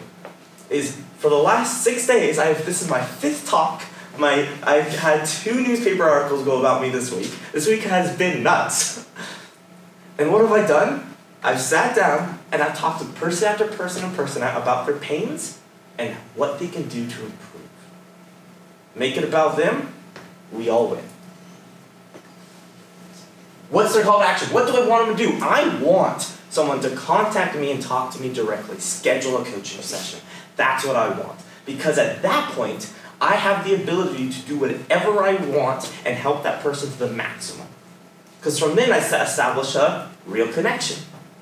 is 0.70 0.96
for 1.18 1.28
the 1.28 1.36
last 1.36 1.84
six 1.84 2.06
days, 2.06 2.38
I 2.38 2.46
have, 2.46 2.64
this 2.64 2.80
is 2.80 2.88
my 2.88 3.02
fifth 3.02 3.46
talk. 3.46 3.82
My 4.16 4.48
I've 4.62 4.88
had 4.96 5.26
two 5.26 5.60
newspaper 5.60 6.04
articles 6.04 6.44
go 6.44 6.58
about 6.60 6.80
me 6.80 6.88
this 6.88 7.12
week. 7.12 7.30
This 7.52 7.66
week 7.66 7.82
has 7.82 8.16
been 8.16 8.42
nuts. 8.42 9.06
And 10.18 10.32
what 10.32 10.42
have 10.42 10.52
I 10.52 10.66
done? 10.66 11.14
I've 11.42 11.60
sat 11.60 11.96
down 11.96 12.39
and 12.52 12.62
I've 12.62 12.76
talked 12.76 13.00
to 13.00 13.06
person 13.12 13.48
after 13.48 13.66
person 13.66 14.04
and 14.04 14.14
person 14.14 14.42
about 14.42 14.86
their 14.86 14.96
pains 14.96 15.58
and 15.98 16.14
what 16.34 16.58
they 16.58 16.68
can 16.68 16.88
do 16.88 17.06
to 17.08 17.24
improve. 17.24 17.68
Make 18.94 19.16
it 19.16 19.24
about 19.24 19.56
them, 19.56 19.92
we 20.52 20.68
all 20.68 20.88
win. 20.88 21.04
What's 23.70 23.94
their 23.94 24.02
call 24.02 24.18
to 24.18 24.24
action? 24.24 24.52
What 24.52 24.66
do 24.66 24.76
I 24.76 24.86
want 24.86 25.06
them 25.06 25.16
to 25.16 25.38
do? 25.38 25.44
I 25.44 25.80
want 25.80 26.22
someone 26.50 26.80
to 26.80 26.90
contact 26.96 27.56
me 27.56 27.70
and 27.70 27.80
talk 27.80 28.12
to 28.14 28.20
me 28.20 28.32
directly, 28.32 28.80
schedule 28.80 29.40
a 29.40 29.44
coaching 29.44 29.82
session. 29.82 30.20
That's 30.56 30.84
what 30.84 30.96
I 30.96 31.08
want. 31.08 31.38
Because 31.64 31.96
at 31.96 32.22
that 32.22 32.52
point, 32.52 32.92
I 33.20 33.36
have 33.36 33.64
the 33.64 33.74
ability 33.74 34.32
to 34.32 34.40
do 34.42 34.58
whatever 34.58 35.22
I 35.22 35.34
want 35.34 35.92
and 36.04 36.16
help 36.16 36.42
that 36.42 36.62
person 36.62 36.90
to 36.90 36.98
the 36.98 37.08
maximum. 37.08 37.68
Because 38.38 38.58
from 38.58 38.74
then 38.74 38.90
I 38.92 38.98
establish 38.98 39.76
a 39.76 40.10
real 40.26 40.50
connection. 40.52 40.98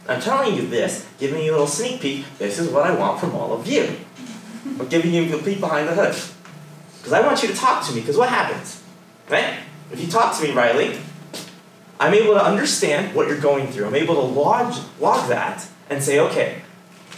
I'm 0.09 0.21
telling 0.23 0.55
you 0.55 0.67
this, 0.67 1.07
giving 1.19 1.45
you 1.45 1.51
a 1.51 1.53
little 1.53 1.67
sneak 1.67 2.01
peek, 2.01 2.25
this 2.39 2.59
is 2.59 2.71
what 2.71 2.87
I 2.87 2.95
want 2.95 3.21
from 3.21 3.35
all 3.35 3.53
of 3.53 3.67
you. 3.67 3.95
I'm 4.65 4.89
giving 4.89 5.13
you 5.13 5.37
a 5.37 5.43
peek 5.43 5.61
behind 5.61 5.87
the 5.87 5.95
hood. 5.95 6.17
Because 6.97 7.13
I 7.13 7.21
want 7.21 7.43
you 7.43 7.49
to 7.49 7.55
talk 7.55 7.87
to 7.87 7.93
me, 7.93 8.01
because 8.01 8.17
what 8.17 8.31
happens? 8.31 8.83
Right? 9.29 9.59
If 9.93 10.01
you 10.01 10.09
talk 10.09 10.37
to 10.39 10.43
me, 10.43 10.53
Riley, 10.53 10.99
I'm 12.01 12.15
able 12.15 12.35
to 12.35 12.43
understand 12.43 13.15
what 13.15 13.29
you're 13.29 13.41
going 13.41 13.69
through. 13.69 13.87
I'm 13.87 13.95
able 13.95 14.15
to 14.15 14.21
log, 14.21 14.75
log 14.99 15.29
that 15.29 15.67
and 15.91 16.03
say, 16.03 16.19
okay, 16.21 16.63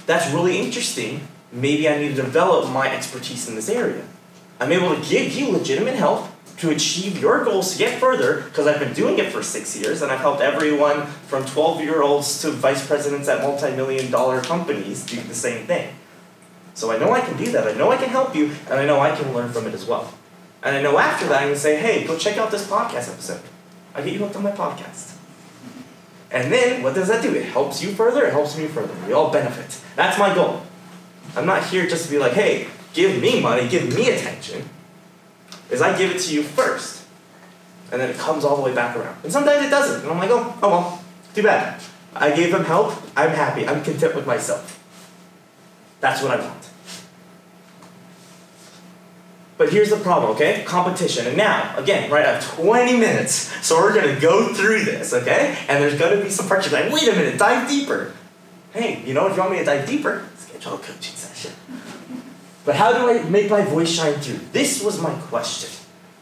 that's 0.06 0.32
really 0.32 0.58
interesting, 0.58 1.28
maybe 1.52 1.88
I 1.88 1.98
need 1.98 2.16
to 2.16 2.22
develop 2.22 2.72
my 2.72 2.92
expertise 2.92 3.48
in 3.48 3.54
this 3.54 3.68
area. 3.68 4.02
I'm 4.58 4.72
able 4.72 4.94
to 4.94 5.08
give 5.08 5.32
you 5.32 5.50
legitimate 5.50 5.94
help 5.94 6.28
to 6.60 6.70
achieve 6.70 7.18
your 7.18 7.42
goals 7.42 7.72
to 7.72 7.78
get 7.78 7.98
further 7.98 8.42
because 8.42 8.66
I've 8.66 8.78
been 8.78 8.92
doing 8.92 9.18
it 9.18 9.32
for 9.32 9.42
six 9.42 9.76
years 9.76 10.02
and 10.02 10.12
I've 10.12 10.20
helped 10.20 10.42
everyone 10.42 11.06
from 11.06 11.46
12 11.46 11.80
year 11.80 12.02
olds 12.02 12.42
to 12.42 12.50
vice 12.50 12.86
presidents 12.86 13.28
at 13.28 13.40
multi 13.40 13.74
million 13.74 14.10
dollar 14.10 14.42
companies 14.42 15.04
do 15.04 15.20
the 15.22 15.34
same 15.34 15.66
thing. 15.66 15.94
So 16.74 16.92
I 16.92 16.98
know 16.98 17.12
I 17.12 17.20
can 17.20 17.36
do 17.36 17.50
that. 17.52 17.66
I 17.66 17.72
know 17.72 17.90
I 17.90 17.96
can 17.96 18.10
help 18.10 18.36
you 18.36 18.52
and 18.68 18.74
I 18.74 18.84
know 18.84 19.00
I 19.00 19.16
can 19.16 19.32
learn 19.34 19.52
from 19.52 19.66
it 19.66 19.74
as 19.74 19.86
well. 19.86 20.12
And 20.62 20.76
I 20.76 20.82
know 20.82 20.98
after 20.98 21.26
that 21.28 21.44
I 21.44 21.46
can 21.46 21.56
say, 21.56 21.76
hey, 21.76 22.06
go 22.06 22.18
check 22.18 22.36
out 22.36 22.50
this 22.50 22.66
podcast 22.66 23.10
episode. 23.10 23.40
I 23.94 24.02
get 24.02 24.12
you 24.12 24.18
hooked 24.18 24.36
on 24.36 24.42
my 24.42 24.52
podcast. 24.52 25.16
And 26.30 26.52
then 26.52 26.82
what 26.82 26.94
does 26.94 27.08
that 27.08 27.22
do? 27.22 27.34
It 27.34 27.46
helps 27.46 27.82
you 27.82 27.92
further, 27.92 28.26
it 28.26 28.32
helps 28.32 28.56
me 28.56 28.66
further. 28.66 28.94
We 29.06 29.14
all 29.14 29.32
benefit. 29.32 29.82
That's 29.96 30.18
my 30.18 30.34
goal. 30.34 30.62
I'm 31.34 31.46
not 31.46 31.64
here 31.64 31.86
just 31.86 32.04
to 32.04 32.10
be 32.10 32.18
like, 32.18 32.32
hey, 32.32 32.68
give 32.92 33.20
me 33.20 33.40
money, 33.40 33.66
give 33.66 33.94
me 33.94 34.10
attention. 34.10 34.68
Is 35.70 35.82
I 35.82 35.96
give 35.96 36.10
it 36.10 36.20
to 36.20 36.34
you 36.34 36.42
first. 36.42 37.04
And 37.92 38.00
then 38.00 38.10
it 38.10 38.18
comes 38.18 38.44
all 38.44 38.56
the 38.56 38.62
way 38.62 38.74
back 38.74 38.96
around. 38.96 39.16
And 39.24 39.32
sometimes 39.32 39.66
it 39.66 39.70
doesn't. 39.70 40.02
And 40.02 40.10
I'm 40.10 40.18
like, 40.18 40.30
oh, 40.30 40.58
oh 40.62 40.68
well, 40.68 41.04
too 41.34 41.42
bad. 41.42 41.80
I 42.14 42.34
gave 42.34 42.52
them 42.52 42.64
help, 42.64 42.94
I'm 43.16 43.30
happy, 43.30 43.66
I'm 43.66 43.82
content 43.82 44.14
with 44.14 44.26
myself. 44.26 44.78
That's 46.00 46.22
what 46.22 46.32
I 46.32 46.44
want. 46.44 46.68
But 49.58 49.70
here's 49.70 49.90
the 49.90 49.98
problem, 49.98 50.32
okay? 50.32 50.64
Competition. 50.66 51.26
And 51.26 51.36
now, 51.36 51.76
again, 51.76 52.10
right, 52.10 52.24
I 52.24 52.32
have 52.32 52.56
20 52.56 52.96
minutes, 52.96 53.34
so 53.64 53.76
we're 53.76 53.94
gonna 53.94 54.18
go 54.18 54.54
through 54.54 54.84
this, 54.84 55.12
okay? 55.12 55.56
And 55.68 55.82
there's 55.82 55.98
gonna 55.98 56.22
be 56.22 56.30
some 56.30 56.48
parts 56.48 56.70
you're 56.70 56.80
like, 56.80 56.90
wait 56.90 57.06
a 57.08 57.12
minute, 57.12 57.38
dive 57.38 57.68
deeper. 57.68 58.12
Hey, 58.72 59.02
you 59.04 59.12
know, 59.12 59.26
if 59.26 59.36
you 59.36 59.40
want 59.40 59.52
me 59.52 59.58
to 59.58 59.64
dive 59.64 59.86
deeper, 59.86 60.26
schedule 60.36 60.74
a 60.74 60.78
coaching 60.78 61.14
session. 61.14 61.52
But 62.70 62.76
how 62.76 62.92
do 62.92 63.10
I 63.10 63.28
make 63.28 63.50
my 63.50 63.62
voice 63.62 63.90
shine 63.90 64.14
through? 64.20 64.38
This 64.52 64.80
was 64.80 65.02
my 65.02 65.12
question. 65.12 65.70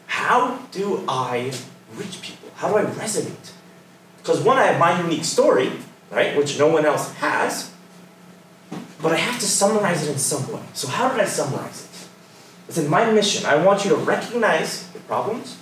How 0.07 0.57
do 0.73 1.05
I 1.07 1.53
reach 1.95 2.23
people? 2.23 2.49
How 2.57 2.71
do 2.71 2.79
I 2.79 2.85
resonate? 2.85 3.53
Because 4.17 4.41
one, 4.41 4.57
I 4.57 4.69
have 4.69 4.81
my 4.81 4.99
unique 4.99 5.27
story, 5.27 5.71
right, 6.11 6.35
which 6.39 6.59
no 6.59 6.69
one 6.69 6.87
else 6.87 7.13
has, 7.17 7.71
but 9.03 9.13
I 9.13 9.17
have 9.17 9.39
to 9.39 9.47
summarize 9.47 10.09
it 10.09 10.11
in 10.11 10.19
some 10.19 10.51
way. 10.51 10.63
So 10.73 10.89
how 10.89 11.11
did 11.11 11.21
I 11.21 11.27
summarize 11.27 11.85
it? 11.85 12.09
It's 12.67 12.79
in 12.79 12.89
my 12.89 13.13
mission. 13.13 13.45
I 13.45 13.63
want 13.63 13.85
you 13.85 13.91
to 13.91 13.97
recognize 13.97 14.89
your 14.95 15.03
problems. 15.03 15.59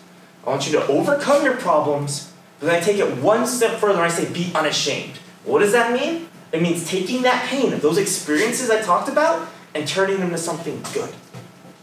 I 0.46 0.50
want 0.50 0.68
you 0.68 0.78
to 0.78 0.86
overcome 0.86 1.44
your 1.44 1.56
problems. 1.56 2.32
But 2.60 2.66
then 2.66 2.76
I 2.76 2.80
take 2.80 2.98
it 2.98 3.16
one 3.20 3.48
step 3.48 3.80
further 3.80 3.94
and 3.94 4.02
I 4.02 4.08
say, 4.08 4.32
be 4.32 4.52
unashamed. 4.54 5.18
What 5.44 5.58
does 5.58 5.72
that 5.72 5.92
mean? 5.92 6.28
It 6.52 6.62
means 6.62 6.88
taking 6.88 7.22
that 7.22 7.44
pain 7.48 7.72
of 7.72 7.82
those 7.82 7.98
experiences 7.98 8.70
I 8.70 8.82
talked 8.82 9.08
about 9.08 9.48
and 9.76 9.86
turning 9.86 10.20
them 10.20 10.30
to 10.30 10.38
something 10.38 10.82
good. 10.94 11.12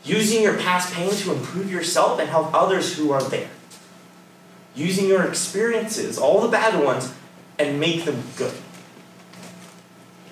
Using 0.03 0.41
your 0.41 0.57
past 0.57 0.93
pain 0.93 1.11
to 1.11 1.31
improve 1.31 1.71
yourself 1.71 2.19
and 2.19 2.27
help 2.27 2.53
others 2.53 2.97
who 2.97 3.11
are 3.11 3.21
there. 3.21 3.49
Using 4.75 5.07
your 5.07 5.23
experiences, 5.23 6.17
all 6.17 6.41
the 6.41 6.47
bad 6.47 6.83
ones, 6.83 7.13
and 7.59 7.79
make 7.79 8.03
them 8.05 8.23
good. 8.35 8.55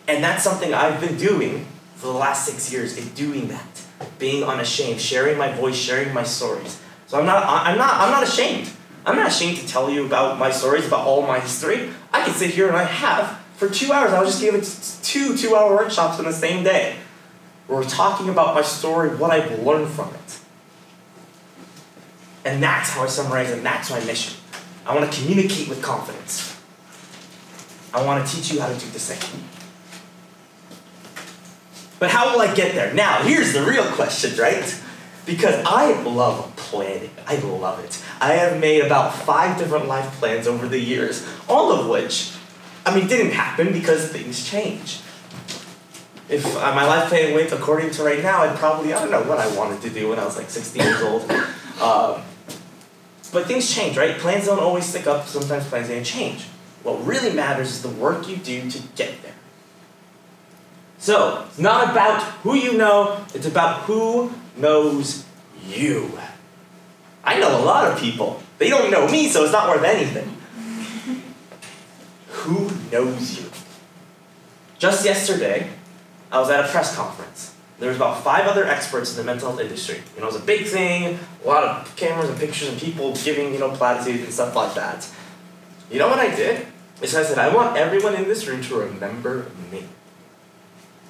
And 0.08 0.24
that's 0.24 0.44
something 0.44 0.74
I've 0.74 1.00
been 1.00 1.16
doing 1.16 1.68
for 1.96 2.08
the 2.08 2.14
last 2.14 2.48
six 2.48 2.74
years, 2.74 2.98
is 2.98 3.08
doing 3.12 3.48
that 3.50 3.84
being 4.18 4.44
unashamed, 4.44 5.00
sharing 5.00 5.38
my 5.38 5.52
voice, 5.54 5.76
sharing 5.76 6.12
my 6.14 6.24
stories. 6.24 6.82
So 7.06 7.20
I'm 7.20 7.26
not, 7.26 7.46
I'm 7.46 7.78
not, 7.78 7.94
I'm 7.94 8.10
not 8.10 8.24
ashamed. 8.24 8.70
I'm 9.06 9.16
not 9.16 9.28
ashamed 9.28 9.58
to 9.58 9.68
tell 9.68 9.90
you 9.90 10.06
about 10.06 10.40
my 10.40 10.50
stories, 10.50 10.88
about 10.88 11.06
all 11.06 11.22
my 11.22 11.40
history. 11.40 11.92
I 12.12 12.24
can 12.24 12.34
sit 12.34 12.50
here 12.50 12.68
and 12.68 12.76
I 12.76 12.84
have 12.84 13.40
for 13.56 13.70
two 13.70 13.92
hours. 13.92 14.12
I 14.12 14.24
just 14.24 14.42
giving 14.42 14.62
two 15.04 15.38
two-hour 15.38 15.76
workshops 15.76 16.18
on 16.18 16.26
the 16.26 16.34
same 16.34 16.64
day. 16.64 16.98
We're 17.72 17.86
talking 17.86 18.28
about 18.28 18.54
my 18.54 18.64
story, 18.64 19.16
what 19.16 19.32
I've 19.32 19.64
learned 19.64 19.88
from 19.88 20.14
it. 20.14 20.40
And 22.44 22.62
that's 22.62 22.90
how 22.90 23.04
I 23.04 23.08
summarize 23.08 23.50
and 23.50 23.66
that's 23.66 23.90
my 23.90 24.04
mission. 24.04 24.38
I 24.86 24.94
want 24.94 25.10
to 25.10 25.22
communicate 25.22 25.70
with 25.70 25.82
confidence. 25.82 26.60
I 27.94 28.04
want 28.06 28.28
to 28.28 28.36
teach 28.36 28.52
you 28.52 28.60
how 28.60 28.68
to 28.68 28.78
do 28.78 28.88
the 28.88 29.00
same. 29.00 29.44
But 31.98 32.10
how 32.10 32.34
will 32.34 32.42
I 32.42 32.54
get 32.54 32.76
there? 32.76 32.94
Now, 32.94 33.24
here's 33.24 33.54
the 33.54 33.64
real 33.64 33.86
question, 33.94 34.38
right? 34.38 34.84
Because 35.26 35.64
I 35.66 35.94
love 36.02 36.54
planning. 36.58 37.12
I 37.26 37.38
love 37.38 37.82
it. 37.86 38.04
I 38.20 38.34
have 38.34 38.60
made 38.60 38.84
about 38.84 39.16
five 39.16 39.58
different 39.58 39.88
life 39.88 40.12
plans 40.20 40.46
over 40.46 40.68
the 40.68 40.80
years, 40.80 41.26
all 41.48 41.72
of 41.72 41.88
which, 41.88 42.34
I 42.86 42.94
mean, 42.94 43.08
didn't 43.08 43.32
happen 43.32 43.72
because 43.72 44.10
things 44.10 44.46
change. 44.46 45.00
If 46.32 46.46
uh, 46.46 46.74
my 46.74 46.88
life 46.88 47.10
plan 47.10 47.34
went 47.34 47.52
according 47.52 47.92
to 47.92 48.04
right 48.04 48.24
now, 48.24 48.44
I'd 48.44 48.56
probably, 48.56 48.94
I 48.94 49.00
don't 49.00 49.12
know 49.12 49.22
what 49.24 49.38
I 49.38 49.54
wanted 49.58 49.82
to 49.82 49.90
do 49.90 50.08
when 50.08 50.18
I 50.18 50.24
was 50.24 50.38
like 50.38 50.50
16 50.50 50.82
years 50.82 51.02
old. 51.02 51.30
Um, 51.82 52.22
but 53.34 53.48
things 53.48 53.70
change, 53.70 53.98
right? 53.98 54.18
Plans 54.18 54.46
don't 54.46 54.60
always 54.60 54.86
stick 54.86 55.08
up, 55.08 55.28
sometimes 55.28 55.68
plans 55.68 55.90
don't 55.90 56.06
change. 56.06 56.46
What 56.84 57.06
really 57.06 57.34
matters 57.34 57.72
is 57.72 57.82
the 57.82 57.90
work 57.90 58.30
you 58.30 58.38
do 58.38 58.72
to 58.72 58.80
get 58.96 59.22
there. 59.24 59.34
So, 61.00 61.44
it's 61.50 61.60
not 61.60 61.92
about 61.92 62.22
who 62.44 62.56
you 62.56 62.78
know, 62.78 63.26
it's 63.34 63.46
about 63.46 63.82
who 63.82 64.32
knows 64.56 65.26
you. 65.68 66.18
I 67.26 67.40
know 67.42 67.62
a 67.62 67.64
lot 67.66 67.92
of 67.92 68.00
people. 68.00 68.42
They 68.58 68.70
don't 68.70 68.90
know 68.90 69.06
me, 69.10 69.28
so 69.28 69.44
it's 69.44 69.52
not 69.52 69.68
worth 69.68 69.84
anything. 69.84 70.38
who 72.30 72.72
knows 72.90 73.38
you? 73.38 73.50
Just 74.80 75.04
yesterday, 75.04 75.70
I 76.32 76.40
was 76.40 76.50
at 76.50 76.64
a 76.64 76.68
press 76.68 76.96
conference. 76.96 77.54
There 77.80 77.90
was 77.90 77.98
about 77.98 78.24
five 78.24 78.46
other 78.46 78.66
experts 78.66 79.12
in 79.12 79.18
the 79.18 79.24
mental 79.24 79.50
health 79.50 79.60
industry. 79.60 80.02
You 80.16 80.22
know, 80.22 80.28
it 80.28 80.34
was 80.34 80.42
a 80.42 80.46
big 80.46 80.68
thing, 80.68 81.18
a 81.44 81.48
lot 81.48 81.64
of 81.64 81.96
cameras 81.96 82.30
and 82.30 82.38
pictures 82.38 82.70
and 82.70 82.80
people 82.80 83.16
giving, 83.16 83.54
you 83.54 83.60
know, 83.60 83.72
platitudes 83.72 84.24
and 84.24 84.32
stuff 84.32 84.56
like 84.56 84.76
that. 84.76 85.10
You 85.90 85.98
know 85.98 86.08
what 86.08 86.20
I 86.20 86.34
did? 86.34 86.68
Is 87.02 87.16
I 87.16 87.24
said, 87.24 87.40
I 87.40 87.54
want 87.54 87.76
everyone 87.76 88.14
in 88.14 88.26
this 88.26 88.46
room 88.46 88.62
to 88.62 88.76
remember 88.76 89.48
me. 89.72 89.86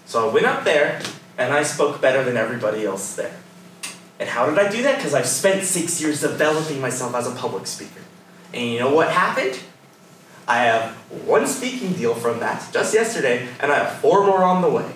So 0.06 0.30
I 0.30 0.34
went 0.34 0.46
up 0.46 0.64
there 0.64 1.02
and 1.38 1.54
I 1.54 1.64
spoke 1.64 2.02
better 2.02 2.24
than 2.24 2.38
everybody 2.38 2.86
else 2.86 3.16
there. 3.16 3.36
And 4.18 4.30
how 4.30 4.50
did 4.50 4.58
I 4.58 4.72
do 4.72 4.82
that? 4.84 4.98
Because 4.98 5.14
I've 5.14 5.28
spent 5.28 5.64
six 5.64 6.02
years 6.02 6.22
developing 6.22 6.80
myself 6.80 7.14
as 7.16 7.28
a 7.28 7.36
public 7.36 7.68
speaker. 7.68 8.02
And 8.54 8.72
you 8.72 8.80
know 8.80 8.94
what 8.94 9.10
happened? 9.10 9.60
I 10.48 10.64
have 10.64 10.92
one 11.26 11.48
speaking 11.48 11.94
deal 11.94 12.14
from 12.14 12.40
that 12.40 12.72
just 12.72 12.94
yesterday, 12.94 13.48
and 13.60 13.72
I 13.72 13.76
have 13.76 14.00
four 14.00 14.26
more 14.26 14.44
on 14.44 14.62
the 14.62 14.70
way. 14.70 14.92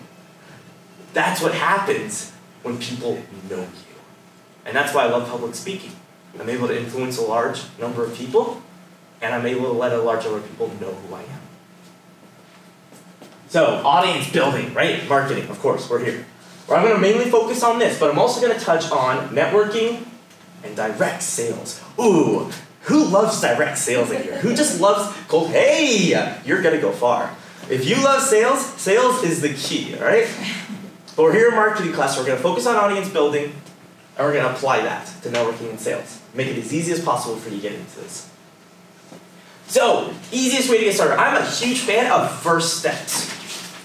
That's 1.16 1.42
what 1.42 1.54
happens 1.54 2.34
when 2.62 2.78
people 2.78 3.14
know 3.50 3.62
you. 3.62 3.96
And 4.66 4.76
that's 4.76 4.94
why 4.94 5.06
I 5.06 5.08
love 5.08 5.30
public 5.30 5.56
speaking. 5.56 5.94
I'm 6.38 6.50
able 6.50 6.68
to 6.68 6.78
influence 6.78 7.18
a 7.18 7.22
large 7.22 7.62
number 7.80 8.04
of 8.04 8.14
people, 8.14 8.62
and 9.22 9.34
I'm 9.34 9.46
able 9.46 9.64
to 9.64 9.72
let 9.72 9.94
a 9.94 10.02
large 10.02 10.26
number 10.26 10.40
of 10.40 10.50
people 10.50 10.68
know 10.82 10.94
who 10.94 11.16
I 11.16 11.22
am. 11.22 11.42
So, 13.48 13.82
audience 13.86 14.30
building, 14.30 14.74
right? 14.74 15.08
Marketing, 15.08 15.48
of 15.48 15.58
course, 15.60 15.90
we're 15.90 16.04
here. 16.04 16.26
Where 16.68 16.78
I'm 16.78 16.84
going 16.84 16.96
to 16.96 17.02
mainly 17.02 17.32
focus 17.32 17.64
on 17.64 17.80
this, 17.80 17.98
but 17.98 18.12
I'm 18.12 18.20
also 18.20 18.42
going 18.46 18.58
to 18.58 18.66
touch 18.66 18.92
on 18.92 19.30
networking 19.30 20.04
and 20.66 20.76
direct 20.76 21.24
sales. 21.24 21.82
Ooh, 21.98 22.52
who 22.82 23.06
loves 23.06 23.40
direct 23.40 23.78
sales 23.78 24.12
in 24.12 24.22
here? 24.22 24.40
Who 24.40 24.54
just 24.54 24.82
loves 24.82 25.16
cold? 25.30 25.52
Hey, 25.52 26.10
you're 26.44 26.62
going 26.62 26.76
to 26.76 26.82
go 26.82 26.92
far. 26.92 27.34
If 27.70 27.88
you 27.88 27.96
love 28.04 28.22
sales, 28.22 28.66
sales 28.66 29.24
is 29.24 29.42
the 29.42 29.54
key, 29.54 29.96
all 29.96 30.04
right? 30.04 30.28
But 31.16 31.24
we're 31.24 31.34
here 31.34 31.50
in 31.50 31.56
marketing 31.56 31.94
class, 31.94 32.16
so 32.16 32.22
we're 32.22 32.28
going 32.28 32.38
to 32.38 32.44
focus 32.44 32.66
on 32.68 32.76
audience 32.76 33.10
building, 33.10 33.46
and 33.46 34.26
we're 34.26 34.34
going 34.34 34.46
to 34.46 34.52
apply 34.52 34.82
that 34.82 35.08
to 35.24 35.30
networking 35.30 35.70
and 35.70 35.80
sales. 35.80 36.22
Make 36.34 36.48
it 36.48 36.58
as 36.58 36.74
easy 36.74 36.92
as 36.92 37.04
possible 37.04 37.38
for 37.38 37.50
you 37.50 37.58
to 37.58 37.62
get 37.62 37.74
into 37.74 37.96
this. 38.02 38.30
So, 39.68 40.14
easiest 40.32 40.70
way 40.70 40.78
to 40.78 40.84
get 40.86 40.94
started. 40.94 41.18
I'm 41.20 41.42
a 41.42 41.46
huge 41.46 41.80
fan 41.80 42.12
of 42.12 42.32
first 42.42 42.80
steps 42.80 43.36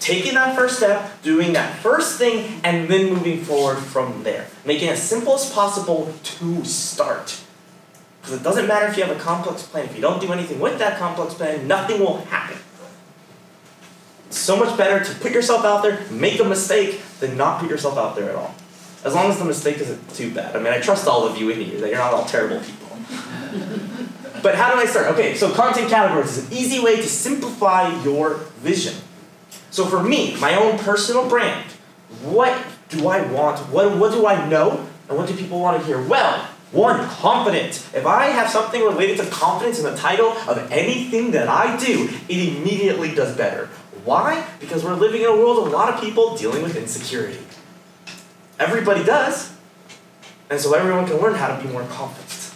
taking 0.00 0.34
that 0.34 0.56
first 0.56 0.78
step, 0.78 1.22
doing 1.22 1.52
that 1.52 1.76
first 1.78 2.18
thing, 2.18 2.60
and 2.64 2.88
then 2.88 3.12
moving 3.12 3.42
forward 3.44 3.78
from 3.78 4.24
there. 4.24 4.46
Making 4.64 4.88
it 4.88 4.92
as 4.92 5.02
simple 5.02 5.34
as 5.34 5.52
possible 5.52 6.12
to 6.22 6.64
start. 6.64 7.40
Because 8.20 8.40
it 8.40 8.42
doesn't 8.42 8.66
matter 8.66 8.86
if 8.86 8.96
you 8.96 9.04
have 9.04 9.16
a 9.16 9.20
complex 9.20 9.62
plan, 9.62 9.84
if 9.84 9.94
you 9.94 10.02
don't 10.02 10.20
do 10.20 10.32
anything 10.32 10.58
with 10.58 10.78
that 10.78 10.98
complex 10.98 11.34
plan, 11.34 11.68
nothing 11.68 12.00
will 12.00 12.18
happen. 12.24 12.56
So 14.30 14.56
much 14.56 14.76
better 14.78 15.04
to 15.04 15.14
put 15.20 15.32
yourself 15.32 15.64
out 15.64 15.82
there, 15.82 16.00
make 16.10 16.40
a 16.40 16.44
mistake, 16.44 17.02
than 17.18 17.36
not 17.36 17.60
put 17.60 17.68
yourself 17.68 17.98
out 17.98 18.16
there 18.16 18.30
at 18.30 18.36
all. 18.36 18.54
As 19.04 19.14
long 19.14 19.30
as 19.30 19.38
the 19.38 19.44
mistake 19.44 19.78
isn't 19.78 20.14
too 20.14 20.32
bad. 20.32 20.54
I 20.54 20.60
mean, 20.60 20.72
I 20.72 20.80
trust 20.80 21.08
all 21.08 21.26
of 21.26 21.36
you 21.36 21.50
in 21.50 21.60
here 21.60 21.80
that 21.80 21.88
you're 21.88 21.98
not 21.98 22.12
all 22.12 22.24
terrible 22.24 22.60
people. 22.60 22.88
but 24.42 24.54
how 24.54 24.72
do 24.72 24.78
I 24.78 24.86
start? 24.86 25.08
Okay, 25.14 25.34
so 25.34 25.52
content 25.52 25.90
categories 25.90 26.36
is 26.36 26.46
an 26.46 26.56
easy 26.56 26.80
way 26.80 26.96
to 26.96 27.02
simplify 27.02 28.02
your 28.02 28.34
vision. 28.58 28.94
So 29.70 29.86
for 29.86 30.02
me, 30.02 30.38
my 30.40 30.54
own 30.54 30.78
personal 30.78 31.28
brand, 31.28 31.70
what 32.22 32.56
do 32.88 33.08
I 33.08 33.22
want? 33.32 33.58
What, 33.70 33.96
what 33.98 34.12
do 34.12 34.26
I 34.26 34.48
know? 34.48 34.86
And 35.08 35.18
what 35.18 35.28
do 35.28 35.34
people 35.34 35.60
want 35.60 35.80
to 35.80 35.86
hear? 35.86 36.00
Well, 36.00 36.46
one, 36.72 37.04
confident. 37.08 37.84
If 37.94 38.06
I 38.06 38.26
have 38.26 38.48
something 38.48 38.80
related 38.80 39.16
to 39.18 39.26
confidence 39.26 39.78
in 39.78 39.84
the 39.84 39.96
title 39.96 40.30
of 40.46 40.70
anything 40.70 41.32
that 41.32 41.48
I 41.48 41.76
do, 41.76 42.08
it 42.28 42.56
immediately 42.56 43.12
does 43.12 43.36
better. 43.36 43.68
Why? 44.04 44.46
Because 44.60 44.84
we're 44.84 44.94
living 44.94 45.22
in 45.22 45.28
a 45.28 45.36
world 45.36 45.58
of 45.58 45.72
a 45.72 45.76
lot 45.76 45.92
of 45.92 46.00
people 46.00 46.36
dealing 46.36 46.62
with 46.62 46.76
insecurity. 46.76 47.40
Everybody 48.58 49.04
does. 49.04 49.52
And 50.50 50.60
so 50.60 50.74
everyone 50.74 51.06
can 51.06 51.18
learn 51.18 51.34
how 51.34 51.54
to 51.54 51.62
be 51.62 51.72
more 51.72 51.84
confident. 51.84 52.54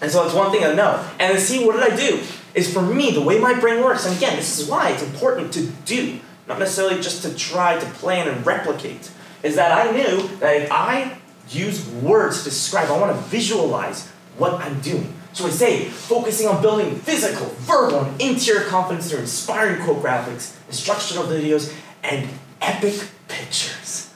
And 0.00 0.10
so 0.10 0.24
it's 0.24 0.34
one 0.34 0.50
thing 0.50 0.64
I 0.64 0.74
know. 0.74 1.06
And 1.18 1.34
then 1.34 1.40
see, 1.40 1.64
what 1.64 1.72
did 1.72 1.92
I 1.92 1.96
do? 1.96 2.22
Is 2.54 2.72
for 2.72 2.82
me, 2.82 3.10
the 3.10 3.20
way 3.20 3.38
my 3.38 3.58
brain 3.58 3.82
works, 3.82 4.06
and 4.06 4.16
again, 4.16 4.36
this 4.36 4.58
is 4.58 4.68
why 4.68 4.90
it's 4.90 5.02
important 5.02 5.52
to 5.54 5.66
do, 5.84 6.20
not 6.48 6.58
necessarily 6.58 6.96
just 6.96 7.22
to 7.22 7.34
try 7.34 7.78
to 7.78 7.86
plan 7.86 8.28
and 8.28 8.44
replicate, 8.46 9.10
is 9.42 9.56
that 9.56 9.72
I 9.72 9.90
knew 9.92 10.28
that 10.38 10.62
if 10.62 10.72
I 10.72 11.18
use 11.50 11.86
words 11.88 12.38
to 12.38 12.44
describe, 12.44 12.90
I 12.90 12.98
want 12.98 13.14
to 13.14 13.22
visualize 13.28 14.08
what 14.38 14.54
I'm 14.54 14.80
doing. 14.80 15.12
So 15.36 15.44
I 15.44 15.50
say, 15.50 15.84
focusing 15.84 16.48
on 16.48 16.62
building 16.62 16.96
physical, 16.96 17.48
verbal, 17.58 18.06
and 18.06 18.18
interior 18.22 18.62
confidence 18.62 19.10
through 19.10 19.18
inspiring 19.18 19.82
quote 19.84 20.02
graphics, 20.02 20.56
instructional 20.66 21.24
videos, 21.24 21.74
and 22.02 22.26
epic 22.62 23.06
pictures. 23.28 24.14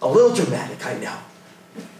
A 0.00 0.08
little 0.08 0.34
dramatic, 0.34 0.86
I 0.86 0.98
know. 1.00 1.18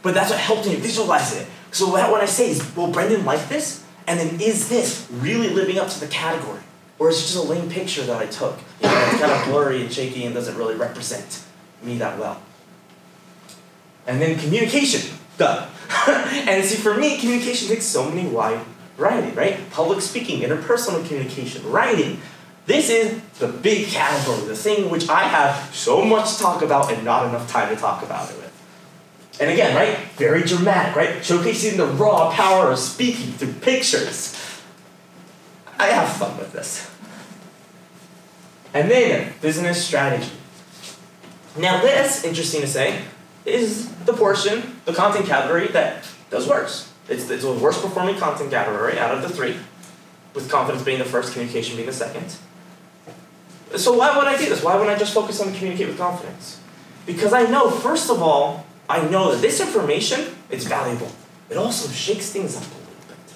But 0.00 0.14
that's 0.14 0.30
what 0.30 0.38
helped 0.38 0.66
me 0.66 0.76
visualize 0.76 1.36
it. 1.36 1.46
So 1.72 1.88
what 1.90 2.22
I 2.22 2.24
say 2.24 2.48
is, 2.48 2.74
will 2.74 2.90
Brendan 2.90 3.26
like 3.26 3.50
this? 3.50 3.84
And 4.06 4.18
then 4.18 4.40
is 4.40 4.70
this 4.70 5.06
really 5.10 5.50
living 5.50 5.78
up 5.78 5.90
to 5.90 6.00
the 6.00 6.06
category? 6.06 6.62
Or 6.98 7.10
is 7.10 7.18
it 7.18 7.34
just 7.34 7.36
a 7.36 7.42
lame 7.42 7.68
picture 7.68 8.04
that 8.04 8.16
I 8.16 8.24
took? 8.28 8.58
You 8.80 8.88
know, 8.88 9.08
it's 9.10 9.20
kind 9.20 9.30
of 9.30 9.44
blurry 9.44 9.82
and 9.82 9.92
shaky 9.92 10.24
and 10.24 10.34
doesn't 10.34 10.56
really 10.56 10.74
represent 10.74 11.44
me 11.82 11.98
that 11.98 12.18
well. 12.18 12.40
And 14.06 14.22
then 14.22 14.38
communication, 14.38 15.18
duh. 15.36 15.66
and 16.08 16.64
see, 16.64 16.76
for 16.76 16.94
me, 16.94 17.18
communication 17.18 17.68
takes 17.68 17.84
so 17.84 18.08
many 18.08 18.28
wide 18.28 18.60
variety, 18.96 19.34
right? 19.34 19.70
Public 19.70 20.00
speaking, 20.00 20.42
interpersonal 20.42 21.06
communication, 21.06 21.68
writing. 21.70 22.20
This 22.66 22.90
is 22.90 23.20
the 23.38 23.48
big 23.48 23.86
category, 23.86 24.46
the 24.46 24.56
thing 24.56 24.90
which 24.90 25.08
I 25.08 25.22
have 25.22 25.74
so 25.74 26.04
much 26.04 26.34
to 26.34 26.42
talk 26.42 26.62
about 26.62 26.92
and 26.92 27.04
not 27.04 27.26
enough 27.26 27.50
time 27.50 27.74
to 27.74 27.80
talk 27.80 28.02
about 28.02 28.30
it 28.30 28.36
with. 28.36 28.48
And 29.40 29.50
again, 29.50 29.74
right? 29.74 29.96
Very 30.16 30.42
dramatic, 30.42 30.94
right? 30.96 31.16
Showcasing 31.20 31.76
the 31.76 31.86
raw 31.86 32.30
power 32.32 32.70
of 32.72 32.78
speaking 32.78 33.32
through 33.32 33.52
pictures. 33.54 34.36
I 35.78 35.86
have 35.86 36.12
fun 36.16 36.36
with 36.36 36.52
this. 36.52 36.90
And 38.74 38.90
then, 38.90 39.32
business 39.40 39.82
strategy. 39.82 40.32
Now, 41.56 41.80
this, 41.80 42.24
interesting 42.24 42.60
to 42.60 42.66
say, 42.66 43.02
is 43.48 43.88
the 44.04 44.12
portion, 44.12 44.80
the 44.84 44.92
content 44.92 45.26
category 45.26 45.68
that 45.68 46.08
does 46.30 46.48
worse. 46.48 46.92
It's, 47.08 47.28
it's 47.30 47.42
the 47.42 47.52
worst 47.52 47.82
performing 47.82 48.16
content 48.16 48.50
category 48.50 48.98
out 48.98 49.14
of 49.14 49.22
the 49.22 49.28
three, 49.28 49.56
with 50.34 50.50
confidence 50.50 50.84
being 50.84 50.98
the 50.98 51.04
first, 51.04 51.32
communication 51.32 51.76
being 51.76 51.86
the 51.86 51.92
second. 51.92 52.36
So, 53.76 53.96
why 53.96 54.16
would 54.16 54.26
I 54.26 54.36
do 54.36 54.46
this? 54.46 54.62
Why 54.62 54.76
wouldn't 54.76 54.94
I 54.94 54.98
just 54.98 55.14
focus 55.14 55.40
on 55.40 55.52
communicate 55.54 55.88
with 55.88 55.98
confidence? 55.98 56.60
Because 57.06 57.32
I 57.32 57.44
know, 57.44 57.70
first 57.70 58.10
of 58.10 58.22
all, 58.22 58.66
I 58.88 59.06
know 59.08 59.32
that 59.32 59.42
this 59.42 59.60
information 59.60 60.34
is 60.50 60.66
valuable. 60.66 61.10
It 61.50 61.56
also 61.56 61.90
shakes 61.90 62.30
things 62.30 62.56
up 62.56 62.62
a 62.62 62.66
little 62.66 62.84
bit. 63.08 63.34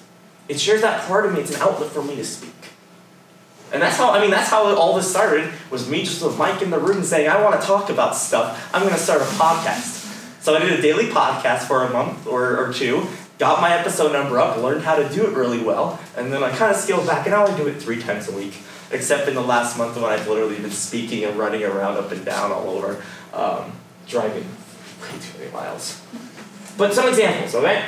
It 0.49 0.59
shares 0.59 0.81
that 0.81 1.07
part 1.07 1.25
of 1.25 1.33
me. 1.33 1.41
It's 1.41 1.55
an 1.55 1.61
outlet 1.61 1.89
for 1.91 2.03
me 2.03 2.15
to 2.15 2.25
speak. 2.25 2.51
And 3.71 3.81
that's 3.81 3.97
how, 3.97 4.11
I 4.11 4.21
mean, 4.21 4.29
that's 4.29 4.49
how 4.49 4.75
all 4.75 4.95
this 4.95 5.09
started, 5.09 5.51
was 5.71 5.89
me 5.89 6.03
just 6.03 6.23
with 6.23 6.37
Mike 6.37 6.61
in 6.61 6.69
the 6.69 6.77
room 6.77 7.03
saying, 7.03 7.27
I 7.27 7.41
want 7.41 7.59
to 7.59 7.65
talk 7.65 7.89
about 7.89 8.15
stuff. 8.15 8.69
I'm 8.71 8.83
going 8.83 8.93
to 8.93 8.99
start 8.99 9.21
a 9.21 9.25
podcast. 9.25 10.02
So 10.43 10.53
I 10.53 10.59
did 10.59 10.77
a 10.77 10.81
daily 10.81 11.05
podcast 11.05 11.67
for 11.67 11.85
a 11.85 11.89
month 11.89 12.27
or, 12.27 12.57
or 12.57 12.73
two, 12.73 13.07
got 13.39 13.61
my 13.61 13.77
episode 13.77 14.11
number 14.11 14.37
up, 14.37 14.57
learned 14.57 14.83
how 14.83 14.95
to 14.97 15.07
do 15.07 15.25
it 15.25 15.33
really 15.33 15.63
well, 15.63 15.97
and 16.17 16.33
then 16.33 16.43
I 16.43 16.49
kind 16.49 16.69
of 16.69 16.75
scaled 16.75 17.07
back, 17.07 17.25
and 17.25 17.31
now 17.31 17.45
I 17.45 17.55
do 17.55 17.65
it 17.67 17.81
three 17.81 18.01
times 18.01 18.27
a 18.27 18.33
week, 18.33 18.57
except 18.91 19.29
in 19.29 19.35
the 19.35 19.41
last 19.41 19.77
month 19.77 19.95
when 19.95 20.03
I've 20.03 20.27
literally 20.27 20.59
been 20.59 20.69
speaking 20.69 21.23
and 21.23 21.39
running 21.39 21.63
around 21.63 21.95
up 21.95 22.11
and 22.11 22.25
down 22.25 22.51
all 22.51 22.71
over, 22.71 23.01
um, 23.31 23.71
driving 24.05 24.43
way 25.01 25.17
too 25.21 25.39
many 25.39 25.49
miles. 25.53 26.01
But 26.77 26.93
some 26.93 27.07
examples, 27.07 27.55
okay? 27.55 27.85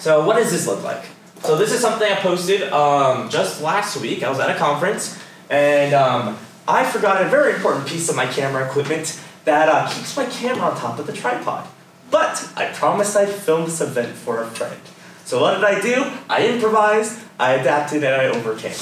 So 0.00 0.26
what 0.26 0.36
does 0.36 0.50
this 0.50 0.66
look 0.66 0.82
like? 0.82 1.06
So 1.44 1.56
this 1.56 1.72
is 1.72 1.80
something 1.80 2.12
I 2.12 2.16
posted 2.16 2.64
um, 2.74 3.30
just 3.30 3.62
last 3.62 3.98
week. 4.02 4.22
I 4.22 4.28
was 4.28 4.38
at 4.38 4.50
a 4.50 4.58
conference, 4.58 5.18
and 5.48 5.94
um, 5.94 6.36
I 6.68 6.84
forgot 6.84 7.22
a 7.22 7.28
very 7.30 7.54
important 7.54 7.86
piece 7.86 8.10
of 8.10 8.16
my 8.16 8.26
camera 8.26 8.66
equipment 8.66 9.18
that 9.44 9.68
uh, 9.68 9.88
keeps 9.88 10.16
my 10.16 10.26
camera 10.26 10.70
on 10.70 10.76
top 10.76 10.98
of 10.98 11.06
the 11.06 11.12
tripod. 11.12 11.68
But 12.10 12.48
I 12.56 12.66
promised 12.66 13.16
I'd 13.16 13.28
film 13.28 13.64
this 13.64 13.80
event 13.80 14.14
for 14.14 14.42
a 14.42 14.46
friend. 14.46 14.80
So 15.24 15.40
what 15.40 15.54
did 15.54 15.64
I 15.64 15.80
do? 15.80 16.12
I 16.28 16.46
improvised, 16.46 17.20
I 17.38 17.54
adapted, 17.54 18.04
and 18.04 18.14
I 18.14 18.26
overcame. 18.26 18.76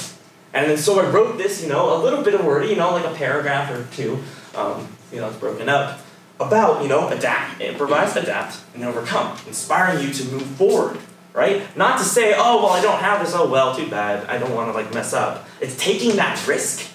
And 0.53 0.69
then 0.69 0.77
so 0.77 0.99
I 0.99 1.09
wrote 1.09 1.37
this, 1.37 1.63
you 1.63 1.69
know, 1.69 1.95
a 1.95 1.99
little 2.03 2.23
bit 2.23 2.35
of 2.35 2.45
wordy, 2.45 2.67
you 2.67 2.75
know, 2.75 2.91
like 2.91 3.05
a 3.05 3.13
paragraph 3.15 3.71
or 3.71 3.87
two. 3.95 4.19
Um, 4.55 4.87
you 5.11 5.19
know, 5.19 5.29
it's 5.29 5.37
broken 5.37 5.67
up 5.69 5.99
about, 6.39 6.83
you 6.83 6.89
know, 6.89 7.09
adapt, 7.09 7.61
improvise, 7.61 8.15
adapt, 8.15 8.57
and 8.75 8.83
overcome, 8.83 9.37
inspiring 9.47 10.05
you 10.05 10.13
to 10.13 10.25
move 10.25 10.45
forward, 10.45 10.99
right? 11.33 11.75
Not 11.77 11.97
to 11.99 12.03
say, 12.03 12.33
oh, 12.35 12.63
well, 12.63 12.73
I 12.73 12.81
don't 12.81 12.99
have 12.99 13.23
this, 13.23 13.33
oh, 13.35 13.49
well, 13.49 13.75
too 13.75 13.87
bad, 13.89 14.25
I 14.27 14.37
don't 14.37 14.53
want 14.53 14.71
to, 14.71 14.73
like, 14.73 14.93
mess 14.93 15.13
up. 15.13 15.47
It's 15.61 15.77
taking 15.77 16.15
that 16.17 16.45
risk, 16.47 16.91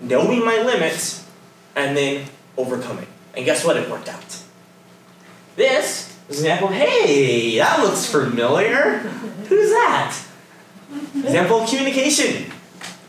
knowing 0.00 0.44
my 0.44 0.58
limits, 0.62 1.26
and 1.76 1.96
then 1.96 2.26
overcoming. 2.56 3.06
And 3.34 3.44
guess 3.44 3.64
what? 3.64 3.76
It 3.76 3.90
worked 3.90 4.08
out. 4.08 4.42
This 5.56 6.16
is 6.28 6.40
an 6.40 6.46
example, 6.46 6.68
hey, 6.68 7.58
that 7.58 7.80
looks 7.80 8.06
familiar. 8.06 8.98
Who's 9.48 9.70
that? 9.70 10.16
Example 11.14 11.60
of 11.60 11.68
communication. 11.68 12.50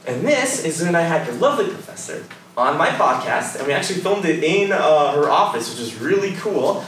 And 0.06 0.25
this 0.25 0.65
is 0.65 0.82
when 0.82 0.95
I 0.95 1.01
had 1.01 1.25
your 1.25 1.36
lovely 1.36 1.65
professor 1.65 2.25
on 2.58 2.77
my 2.77 2.89
podcast, 2.89 3.58
and 3.58 3.67
we 3.67 3.73
actually 3.73 4.01
filmed 4.01 4.25
it 4.25 4.43
in 4.43 4.71
uh, 4.71 5.13
her 5.13 5.29
office, 5.29 5.69
which 5.71 5.79
is 5.79 5.95
really 5.99 6.34
cool, 6.34 6.84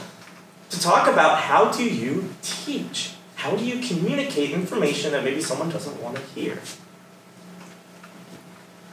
to 0.70 0.80
talk 0.80 1.08
about 1.08 1.38
how 1.38 1.70
do 1.72 1.84
you 1.84 2.28
teach? 2.42 3.12
How 3.36 3.56
do 3.56 3.64
you 3.64 3.86
communicate 3.86 4.50
information 4.50 5.12
that 5.12 5.24
maybe 5.24 5.40
someone 5.40 5.70
doesn't 5.70 6.02
want 6.02 6.16
to 6.16 6.22
hear? 6.34 6.58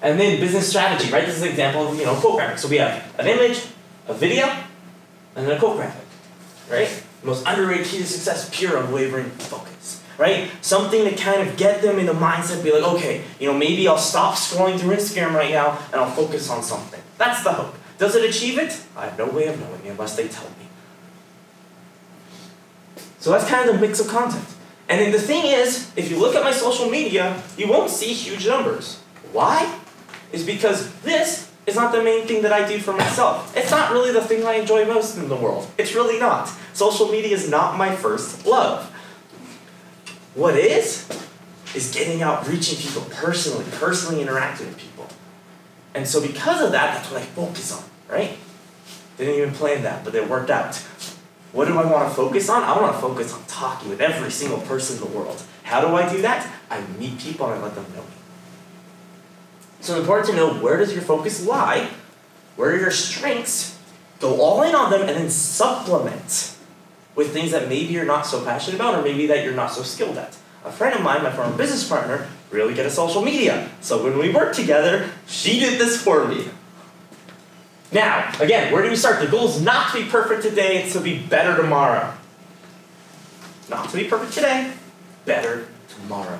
And 0.03 0.19
then 0.19 0.39
business 0.39 0.69
strategy, 0.69 1.11
right? 1.11 1.25
This 1.25 1.37
is 1.37 1.41
an 1.41 1.49
example 1.49 1.87
of, 1.87 1.97
you 1.97 2.05
know, 2.05 2.13
quote 2.13 2.35
graphic. 2.35 2.59
So 2.59 2.67
we 2.67 2.77
have 2.77 3.03
an 3.17 3.25
image, 3.25 3.65
a 4.07 4.13
video, 4.13 4.45
and 5.35 5.47
then 5.47 5.57
a 5.57 5.59
quote 5.59 5.77
graphic, 5.77 6.05
right? 6.69 7.03
Most 7.23 7.47
underrated 7.47 7.87
key 7.87 7.97
to 7.97 8.05
success, 8.05 8.49
pure 8.53 8.77
unwavering 8.77 9.31
focus 9.31 9.73
right? 10.17 10.49
Something 10.61 11.05
to 11.05 11.15
kind 11.15 11.47
of 11.47 11.57
get 11.57 11.81
them 11.81 11.99
in 11.99 12.05
the 12.05 12.13
mindset, 12.13 12.63
be 12.63 12.71
like, 12.71 12.83
okay, 12.95 13.23
you 13.39 13.51
know, 13.51 13.57
maybe 13.57 13.87
I'll 13.87 13.97
stop 13.97 14.35
scrolling 14.35 14.79
through 14.79 14.95
Instagram 14.95 15.33
right 15.33 15.51
now 15.51 15.77
and 15.91 15.95
I'll 15.95 16.11
focus 16.11 16.49
on 16.49 16.63
something. 16.63 17.01
That's 17.17 17.43
the 17.43 17.53
hope. 17.53 17.75
Does 17.97 18.15
it 18.15 18.27
achieve 18.29 18.57
it? 18.57 18.81
I 18.95 19.05
have 19.05 19.17
no 19.17 19.27
way 19.27 19.47
of 19.47 19.59
knowing 19.59 19.81
unless 19.87 20.15
they 20.15 20.27
tell 20.27 20.45
me. 20.45 20.67
So 23.19 23.31
that's 23.31 23.47
kind 23.47 23.69
of 23.69 23.75
the 23.75 23.81
mix 23.81 23.99
of 23.99 24.07
content. 24.07 24.45
And 24.89 24.99
then 24.99 25.11
the 25.11 25.19
thing 25.19 25.45
is, 25.45 25.91
if 25.95 26.11
you 26.11 26.19
look 26.19 26.35
at 26.35 26.43
my 26.43 26.51
social 26.51 26.89
media, 26.89 27.41
you 27.57 27.67
won't 27.69 27.89
see 27.89 28.13
huge 28.13 28.45
numbers. 28.45 28.99
Why? 29.31 29.79
Is 30.33 30.45
because 30.45 30.91
this 31.01 31.49
is 31.65 31.75
not 31.75 31.93
the 31.93 32.03
main 32.03 32.27
thing 32.27 32.41
that 32.41 32.51
I 32.51 32.67
do 32.67 32.79
for 32.79 32.91
myself. 32.91 33.55
It's 33.55 33.71
not 33.71 33.91
really 33.91 34.11
the 34.11 34.21
thing 34.21 34.45
I 34.45 34.55
enjoy 34.55 34.85
most 34.85 35.17
in 35.17 35.29
the 35.29 35.35
world. 35.35 35.69
It's 35.77 35.95
really 35.95 36.19
not. 36.19 36.51
Social 36.73 37.07
media 37.07 37.33
is 37.33 37.49
not 37.49 37.77
my 37.77 37.95
first 37.95 38.45
love. 38.45 38.89
What 40.35 40.57
is? 40.57 41.07
Is 41.75 41.93
getting 41.93 42.21
out, 42.21 42.47
reaching 42.47 42.77
people 42.77 43.03
personally, 43.11 43.65
personally 43.73 44.21
interacting 44.21 44.67
with 44.67 44.77
people. 44.77 45.07
And 45.93 46.07
so 46.07 46.19
because 46.19 46.61
of 46.61 46.71
that, 46.71 46.95
that's 46.95 47.11
what 47.11 47.21
I 47.21 47.25
focus 47.25 47.71
on, 47.71 47.83
right? 48.09 48.37
Didn't 49.17 49.35
even 49.35 49.53
plan 49.53 49.83
that, 49.83 50.03
but 50.03 50.15
it 50.15 50.27
worked 50.27 50.49
out. 50.49 50.75
What 51.51 51.67
do 51.67 51.77
I 51.77 51.85
want 51.85 52.09
to 52.09 52.15
focus 52.15 52.49
on? 52.49 52.63
I 52.63 52.79
want 52.81 52.95
to 52.95 52.99
focus 52.99 53.31
on 53.31 53.43
talking 53.45 53.89
with 53.89 54.01
every 54.01 54.31
single 54.31 54.59
person 54.61 54.97
in 54.97 55.11
the 55.11 55.17
world. 55.17 55.41
How 55.61 55.81
do 55.81 55.95
I 55.95 56.11
do 56.11 56.21
that? 56.23 56.51
I 56.71 56.81
meet 56.97 57.19
people 57.19 57.45
and 57.45 57.59
I 57.59 57.63
let 57.63 57.75
them 57.75 57.85
know 57.95 58.01
me. 58.01 58.22
So 59.83 59.95
it's 59.95 59.99
important 59.99 60.29
to 60.29 60.35
know 60.37 60.53
where 60.61 60.77
does 60.77 60.93
your 60.93 61.01
focus 61.01 61.45
lie? 61.45 61.89
Where 62.55 62.71
are 62.71 62.79
your 62.79 62.89
strengths? 62.89 63.77
Go 64.21 64.39
all 64.39 64.63
in 64.63 64.73
on 64.73 64.89
them 64.89 65.01
and 65.01 65.09
then 65.09 65.29
supplement 65.29 66.55
with 67.15 67.33
things 67.33 67.51
that 67.51 67.67
maybe 67.67 67.91
you're 67.93 68.05
not 68.05 68.25
so 68.25 68.45
passionate 68.45 68.77
about 68.77 68.95
or 68.95 69.01
maybe 69.01 69.27
that 69.27 69.43
you're 69.43 69.53
not 69.53 69.73
so 69.73 69.83
skilled 69.83 70.17
at. 70.17 70.37
A 70.63 70.71
friend 70.71 70.95
of 70.95 71.01
mine, 71.01 71.21
my 71.21 71.31
former 71.31 71.57
business 71.57 71.85
partner, 71.85 72.29
really 72.49 72.73
good 72.73 72.85
at 72.85 72.93
social 72.93 73.21
media. 73.21 73.69
So 73.81 74.01
when 74.01 74.17
we 74.17 74.29
worked 74.29 74.55
together, 74.55 75.09
she 75.27 75.59
did 75.59 75.77
this 75.77 76.01
for 76.01 76.29
me. 76.29 76.45
Now, 77.91 78.31
again, 78.39 78.71
where 78.71 78.83
do 78.83 78.89
we 78.89 78.95
start? 78.95 79.19
The 79.19 79.27
goal 79.27 79.49
is 79.49 79.61
not 79.61 79.91
to 79.91 80.01
be 80.01 80.09
perfect 80.09 80.43
today, 80.43 80.81
it's 80.81 80.93
to 80.93 81.01
be 81.01 81.19
better 81.19 81.61
tomorrow. 81.61 82.13
Not 83.69 83.89
to 83.89 83.97
be 83.97 84.05
perfect 84.05 84.31
today, 84.31 84.71
better 85.25 85.67
tomorrow. 85.89 86.39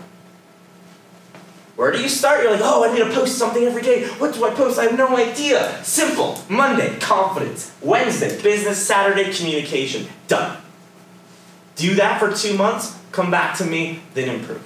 Where 1.76 1.92
do 1.92 2.00
you 2.02 2.10
start? 2.10 2.44
You're 2.44 2.52
like, 2.52 2.62
oh, 2.64 2.88
I 2.88 2.94
need 2.94 3.04
to 3.04 3.12
post 3.12 3.38
something 3.38 3.64
every 3.64 3.82
day. 3.82 4.08
What 4.08 4.34
do 4.34 4.46
I 4.46 4.52
post? 4.52 4.78
I 4.78 4.84
have 4.84 4.98
no 4.98 5.16
idea. 5.18 5.84
Simple. 5.84 6.40
Monday, 6.48 7.00
confidence. 7.00 7.72
Wednesday, 7.82 8.40
business. 8.42 8.86
Saturday, 8.86 9.34
communication. 9.34 10.08
Done. 10.28 10.58
Do 11.76 11.96
that 11.96 12.20
for 12.20 12.32
two 12.32 12.56
months, 12.56 12.98
come 13.12 13.32
back 13.32 13.58
to 13.58 13.66
me, 13.66 14.02
then 14.14 14.30
improve. 14.30 14.64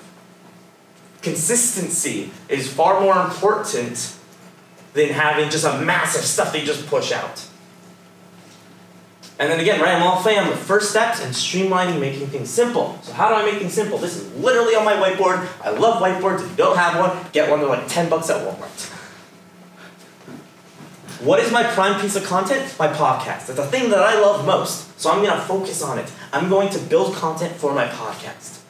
Consistency 1.21 2.31
is 2.49 2.71
far 2.71 2.99
more 3.01 3.19
important 3.23 4.15
than 4.93 5.09
having 5.09 5.49
just 5.49 5.65
a 5.65 5.79
massive 5.81 6.23
stuff 6.23 6.51
they 6.51 6.63
just 6.63 6.85
push 6.87 7.11
out. 7.11 7.45
And 9.39 9.51
then 9.51 9.59
again, 9.59 9.79
right, 9.79 9.95
I'm 9.95 10.01
all 10.01 10.17
of 10.17 10.23
the 10.23 10.55
first 10.55 10.89
steps 10.89 11.23
and 11.23 11.33
streamlining, 11.33 11.99
making 11.99 12.27
things 12.27 12.49
simple. 12.49 12.97
So 13.03 13.13
how 13.13 13.29
do 13.29 13.35
I 13.35 13.45
make 13.45 13.59
things 13.59 13.73
simple? 13.73 13.99
This 13.99 14.17
is 14.17 14.33
literally 14.35 14.73
on 14.73 14.83
my 14.83 14.93
whiteboard. 14.93 15.47
I 15.63 15.69
love 15.69 16.01
whiteboards. 16.01 16.43
If 16.43 16.49
you 16.51 16.57
don't 16.57 16.75
have 16.75 16.97
one, 16.97 17.31
get 17.33 17.49
one. 17.49 17.59
They're 17.59 17.69
like 17.69 17.87
10 17.87 18.09
bucks 18.09 18.31
at 18.31 18.37
Walmart. 18.43 18.93
What 21.21 21.39
is 21.39 21.51
my 21.51 21.63
prime 21.63 21.99
piece 22.01 22.15
of 22.15 22.23
content? 22.23 22.75
My 22.79 22.87
podcast. 22.87 23.49
It's 23.49 23.55
the 23.55 23.65
thing 23.65 23.91
that 23.91 23.99
I 23.99 24.19
love 24.19 24.45
most. 24.45 24.99
So 24.99 25.11
I'm 25.11 25.23
going 25.23 25.35
to 25.35 25.45
focus 25.45 25.83
on 25.83 25.99
it. 25.99 26.11
I'm 26.33 26.49
going 26.49 26.69
to 26.69 26.79
build 26.79 27.13
content 27.15 27.55
for 27.55 27.73
my 27.73 27.87
podcast. 27.87 28.61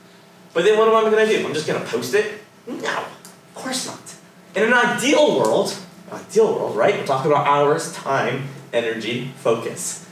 But 0.53 0.65
then 0.65 0.77
what 0.77 0.89
am 0.89 0.95
I 0.95 1.09
going 1.09 1.27
to 1.27 1.37
do? 1.37 1.45
I'm 1.45 1.53
just 1.53 1.67
going 1.67 1.81
to 1.81 1.87
post 1.87 2.13
it? 2.13 2.41
No, 2.65 2.75
of 2.75 3.51
course 3.53 3.85
not. 3.85 4.15
In 4.55 4.63
an 4.63 4.73
ideal 4.73 5.37
world, 5.37 5.77
ideal 6.11 6.53
world, 6.53 6.75
right? 6.75 6.95
We're 6.95 7.05
talking 7.05 7.31
about 7.31 7.47
hours, 7.47 7.93
time, 7.93 8.47
energy, 8.73 9.31
focus. 9.37 10.06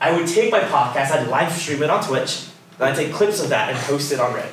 I 0.00 0.16
would 0.16 0.26
take 0.26 0.50
my 0.50 0.60
podcast, 0.60 1.10
I'd 1.10 1.28
live 1.28 1.52
stream 1.52 1.82
it 1.82 1.90
on 1.90 2.02
Twitch, 2.02 2.46
then 2.78 2.88
I'd 2.88 2.96
take 2.96 3.12
clips 3.12 3.42
of 3.42 3.50
that 3.50 3.70
and 3.70 3.78
post 3.80 4.10
it 4.12 4.18
on 4.18 4.32
Reddit. 4.32 4.52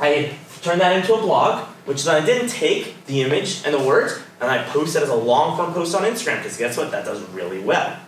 I 0.00 0.36
turn 0.62 0.78
that 0.78 0.96
into 0.96 1.14
a 1.14 1.20
blog, 1.20 1.66
which 1.84 2.04
then 2.04 2.22
I 2.22 2.24
didn't 2.24 2.48
take 2.48 3.04
the 3.06 3.22
image 3.22 3.62
and 3.64 3.74
the 3.74 3.78
words, 3.80 4.18
and 4.40 4.50
I 4.50 4.62
post 4.64 4.96
it 4.96 5.02
as 5.02 5.10
a 5.10 5.14
long 5.14 5.56
form 5.56 5.72
post 5.74 5.94
on 5.94 6.02
Instagram, 6.02 6.38
because 6.38 6.56
guess 6.56 6.76
what? 6.76 6.90
That 6.90 7.04
does 7.04 7.20
really 7.30 7.60
well. 7.60 7.98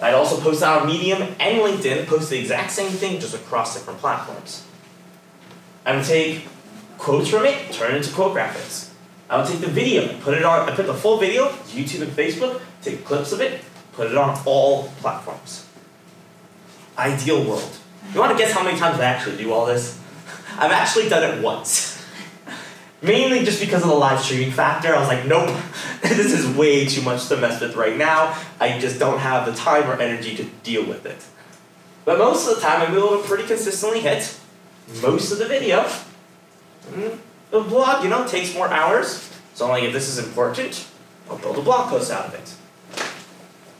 I'd 0.00 0.14
also 0.14 0.40
post 0.40 0.60
that 0.60 0.82
on 0.82 0.86
Medium 0.86 1.22
and 1.22 1.60
LinkedIn, 1.60 2.06
post 2.06 2.30
the 2.30 2.38
exact 2.38 2.70
same 2.70 2.90
thing, 2.90 3.20
just 3.20 3.34
across 3.34 3.74
different 3.74 4.00
platforms. 4.00 4.64
I 5.84 5.96
would 5.96 6.04
take 6.04 6.46
quotes 6.98 7.28
from 7.28 7.44
it, 7.46 7.72
turn 7.72 7.94
it 7.94 7.98
into 7.98 8.12
quote 8.12 8.36
graphics. 8.36 8.90
I 9.30 9.38
would 9.38 9.46
take 9.46 9.60
the 9.60 9.68
video, 9.68 10.18
put 10.20 10.34
it 10.34 10.44
on, 10.44 10.68
I 10.68 10.74
put 10.74 10.86
the 10.86 10.94
full 10.94 11.18
video, 11.18 11.48
YouTube 11.68 12.02
and 12.02 12.12
Facebook, 12.12 12.60
take 12.82 13.04
clips 13.04 13.32
of 13.32 13.40
it, 13.40 13.60
put 13.98 14.12
it 14.12 14.16
on 14.16 14.40
all 14.46 14.84
platforms. 15.00 15.66
Ideal 16.96 17.42
world. 17.44 17.76
You 18.14 18.20
want 18.20 18.30
to 18.30 18.38
guess 18.38 18.52
how 18.52 18.62
many 18.62 18.78
times 18.78 19.00
I 19.00 19.04
actually 19.06 19.36
do 19.36 19.52
all 19.52 19.66
this? 19.66 20.00
I've 20.56 20.70
actually 20.70 21.08
done 21.08 21.24
it 21.24 21.42
once. 21.42 22.06
Mainly 23.02 23.44
just 23.44 23.60
because 23.60 23.82
of 23.82 23.88
the 23.88 23.96
live 23.96 24.20
streaming 24.20 24.52
factor. 24.52 24.94
I 24.94 25.00
was 25.00 25.08
like, 25.08 25.26
nope, 25.26 25.50
this 26.02 26.32
is 26.32 26.56
way 26.56 26.86
too 26.86 27.02
much 27.02 27.26
to 27.26 27.36
mess 27.36 27.60
with 27.60 27.74
right 27.74 27.96
now. 27.96 28.38
I 28.60 28.78
just 28.78 29.00
don't 29.00 29.18
have 29.18 29.46
the 29.46 29.52
time 29.52 29.90
or 29.90 30.00
energy 30.00 30.36
to 30.36 30.44
deal 30.62 30.86
with 30.86 31.04
it. 31.04 31.24
But 32.04 32.18
most 32.18 32.48
of 32.48 32.54
the 32.54 32.62
time, 32.62 32.82
I'm 32.82 32.96
able 32.96 33.20
to 33.20 33.26
pretty 33.26 33.48
consistently 33.48 34.00
hit 34.00 34.38
most 35.02 35.32
of 35.32 35.38
the 35.38 35.46
video. 35.46 35.82
Mm, 36.88 37.18
the 37.50 37.60
blog, 37.62 38.04
you 38.04 38.10
know, 38.10 38.26
takes 38.28 38.54
more 38.54 38.68
hours. 38.68 39.28
So 39.54 39.64
I'm 39.64 39.72
like, 39.72 39.82
if 39.82 39.92
this 39.92 40.08
is 40.08 40.24
important, 40.24 40.86
I'll 41.28 41.38
build 41.38 41.58
a 41.58 41.62
blog 41.62 41.90
post 41.90 42.12
out 42.12 42.26
of 42.26 42.34
it. 42.34 42.54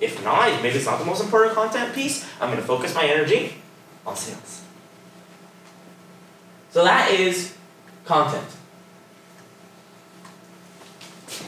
If 0.01 0.23
not, 0.23 0.63
maybe 0.63 0.77
it's 0.77 0.87
not 0.87 0.99
the 0.99 1.05
most 1.05 1.23
important 1.23 1.55
content 1.55 1.95
piece, 1.95 2.27
I'm 2.41 2.51
going 2.51 2.61
to 2.61 2.67
focus 2.67 2.95
my 2.95 3.05
energy 3.05 3.55
on 4.07 4.17
sales. 4.17 4.63
So 6.71 6.85
that 6.85 7.11
is 7.11 7.57
content. 8.05 8.47